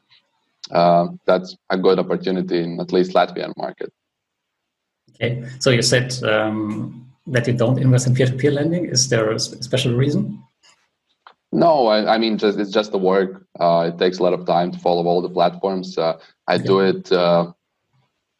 uh, 0.78 1.06
that's 1.28 1.50
a 1.70 1.78
good 1.86 1.98
opportunity 2.04 2.58
in 2.66 2.80
at 2.84 2.92
least 2.96 3.14
latvian 3.18 3.52
market 3.64 3.90
okay 5.14 5.32
so 5.62 5.68
you 5.70 5.82
said 5.82 6.08
um, 6.32 6.66
that 7.34 7.46
you 7.46 7.54
don't 7.62 7.78
invest 7.86 8.06
in 8.06 8.14
peer-to-peer 8.14 8.52
lending 8.60 8.84
is 8.96 9.08
there 9.08 9.30
a 9.30 9.38
special 9.38 9.94
reason 10.04 10.22
no, 11.52 11.86
I, 11.86 12.14
I, 12.14 12.18
mean, 12.18 12.36
just 12.36 12.58
it's 12.58 12.72
just 12.78 12.90
the 12.92 12.98
work. 12.98 13.46
Uh, 13.58 13.90
it 13.90 13.98
takes 13.98 14.18
a 14.18 14.22
lot 14.22 14.34
of 14.34 14.44
time 14.44 14.72
to 14.72 14.78
follow 14.78 15.06
all 15.06 15.22
the 15.22 15.30
platforms. 15.38 15.96
Uh, 15.96 16.18
I 16.46 16.56
okay. 16.56 16.64
do 16.64 16.80
it 16.80 17.10
uh, 17.12 17.52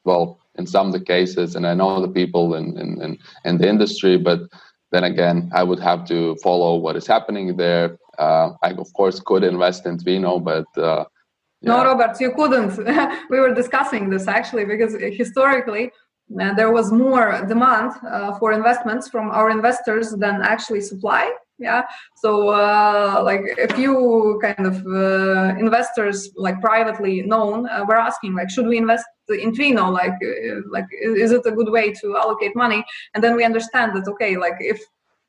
well 0.05 0.39
in 0.59 0.67
some 0.67 0.87
of 0.89 0.93
the 0.93 1.01
cases, 1.01 1.57
and 1.57 1.67
I 1.67 1.75
know 1.75 2.01
the 2.01 2.09
people 2.09 2.55
in, 2.55 2.79
in, 2.79 3.01
in, 3.03 3.19
in 3.45 3.59
the 3.59 3.69
industry, 3.69 4.17
but 4.17 4.41
then 4.93 5.05
again, 5.05 5.51
I 5.55 5.63
would 5.63 5.81
have 5.81 6.07
to 6.07 6.37
follow 6.43 6.77
what 6.77 6.97
is 6.97 7.07
happening 7.07 7.57
there. 7.57 7.99
Uh, 8.19 8.51
I, 8.63 8.71
of 8.73 8.93
course, 8.95 9.21
could 9.21 9.45
invest 9.45 9.87
in 9.87 9.99
Twino, 9.99 10.43
but 10.43 10.67
uh, 10.77 11.05
yeah. 11.61 11.71
no, 11.71 11.85
Robert, 11.85 12.21
you 12.21 12.33
couldn't. 12.33 12.77
we 13.31 13.41
were 13.41 13.55
discussing 13.55 14.11
this 14.11 14.27
actually 14.29 14.65
because 14.65 14.95
historically 14.95 15.91
uh, 16.41 16.55
there 16.55 16.73
was 16.73 16.93
more 16.93 17.45
demand 17.47 17.93
uh, 18.09 18.39
for 18.39 18.53
investments 18.53 19.09
from 19.09 19.31
our 19.31 19.51
investors 19.51 20.11
than 20.13 20.43
actually 20.43 20.81
supply 20.81 21.31
yeah. 21.59 21.83
So 22.17 22.49
uh, 22.49 23.23
like 23.25 23.43
a 23.59 23.73
few 23.75 24.39
kind 24.43 24.67
of 24.67 24.87
uh, 24.87 25.59
investors 25.59 26.31
like 26.37 26.61
privately 26.61 27.23
known 27.23 27.67
uh, 27.69 27.85
were 27.89 27.97
asking 27.97 28.35
like 28.35 28.51
should 28.51 28.67
we 28.67 28.77
invest 28.77 29.07
in 29.29 29.53
Twino? 29.53 29.91
Like 29.91 30.13
uh, 30.23 30.61
like 30.71 30.87
is 31.01 31.33
it 31.33 31.47
a 31.47 31.53
good 31.53 31.71
way 31.71 31.93
to 31.93 32.17
allocate 32.17 32.55
money? 32.55 32.85
And 33.15 33.25
then 33.25 33.37
we 33.37 33.45
understand 33.45 33.97
that 33.97 34.09
okay 34.11 34.37
like 34.37 34.57
if 34.61 34.81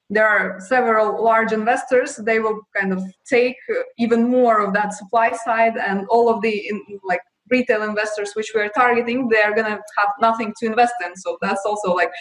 there 0.10 0.28
are 0.28 0.60
several 0.62 1.22
large 1.22 1.52
investors 1.52 2.16
they 2.16 2.40
will 2.40 2.62
kind 2.76 2.94
of 2.94 3.02
take 3.30 3.58
even 3.98 4.30
more 4.30 4.64
of 4.64 4.74
that 4.74 4.94
supply 4.94 5.32
side 5.34 5.76
and 5.78 6.06
all 6.10 6.30
of 6.30 6.42
the 6.42 6.70
in, 6.70 6.82
like 7.04 7.22
retail 7.50 7.84
investors 7.84 8.32
which 8.34 8.52
we're 8.54 8.70
targeting 8.70 9.28
they're 9.30 9.56
going 9.56 9.66
to 9.66 9.82
have 9.98 10.10
nothing 10.20 10.54
to 10.60 10.66
invest 10.66 10.96
in. 11.06 11.16
So 11.16 11.38
that's 11.42 11.64
also 11.66 11.94
like 11.94 12.12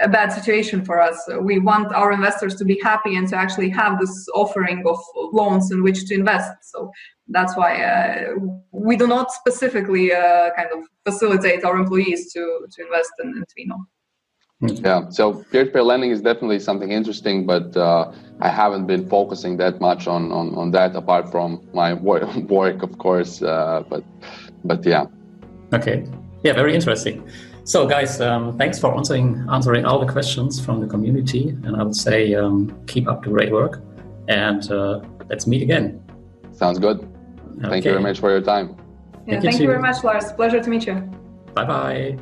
a 0.00 0.08
bad 0.08 0.32
situation 0.32 0.84
for 0.84 1.00
us. 1.00 1.16
We 1.40 1.58
want 1.58 1.92
our 1.92 2.12
investors 2.12 2.54
to 2.56 2.64
be 2.64 2.80
happy 2.82 3.16
and 3.16 3.28
to 3.28 3.36
actually 3.36 3.70
have 3.70 4.00
this 4.00 4.28
offering 4.34 4.84
of 4.86 4.98
loans 5.32 5.70
in 5.70 5.82
which 5.82 6.06
to 6.06 6.14
invest. 6.14 6.52
So 6.62 6.90
that's 7.28 7.56
why 7.56 7.82
uh, 7.82 8.34
we 8.72 8.96
do 8.96 9.06
not 9.06 9.30
specifically 9.30 10.12
uh, 10.12 10.50
kind 10.56 10.68
of 10.72 10.84
facilitate 11.04 11.64
our 11.64 11.76
employees 11.76 12.32
to, 12.32 12.66
to 12.70 12.82
invest 12.82 13.12
in, 13.22 13.28
in 13.36 13.44
Twino. 13.44 13.78
Yeah, 14.60 15.08
so 15.10 15.44
peer-to-peer 15.52 15.84
lending 15.84 16.10
is 16.10 16.20
definitely 16.20 16.58
something 16.58 16.90
interesting, 16.90 17.46
but 17.46 17.76
uh, 17.76 18.12
I 18.40 18.48
haven't 18.48 18.86
been 18.86 19.08
focusing 19.08 19.56
that 19.58 19.80
much 19.80 20.08
on, 20.08 20.32
on, 20.32 20.52
on 20.56 20.72
that 20.72 20.96
apart 20.96 21.30
from 21.30 21.68
my 21.72 21.94
work, 21.94 22.34
work 22.48 22.82
of 22.82 22.98
course. 22.98 23.40
Uh, 23.40 23.84
but 23.88 24.02
but 24.64 24.84
yeah. 24.84 25.06
Okay. 25.72 26.04
Yeah, 26.42 26.54
very 26.54 26.74
interesting. 26.74 27.28
So, 27.68 27.86
guys, 27.86 28.18
um, 28.22 28.56
thanks 28.56 28.78
for 28.78 28.96
answering 28.96 29.46
answering 29.52 29.84
all 29.84 29.98
the 30.00 30.10
questions 30.10 30.58
from 30.58 30.80
the 30.80 30.86
community, 30.86 31.50
and 31.64 31.76
I 31.76 31.82
would 31.82 31.94
say 31.94 32.32
um, 32.32 32.82
keep 32.86 33.06
up 33.06 33.22
the 33.22 33.28
great 33.28 33.52
work, 33.52 33.82
and 34.26 34.62
uh, 34.72 35.00
let's 35.28 35.46
meet 35.46 35.60
again. 35.60 36.02
Sounds 36.52 36.78
good. 36.78 36.98
Okay. 37.58 37.68
Thank 37.68 37.84
you 37.84 37.90
very 37.90 38.02
much 38.02 38.20
for 38.20 38.30
your 38.30 38.40
time. 38.40 38.68
Yeah, 38.70 38.74
thank, 38.74 39.44
you, 39.44 39.50
thank 39.50 39.60
you 39.60 39.66
very 39.66 39.82
much, 39.82 40.02
Lars. 40.02 40.32
Pleasure 40.32 40.62
to 40.62 40.70
meet 40.70 40.86
you. 40.86 40.94
Bye 41.54 41.66
bye. 41.66 42.18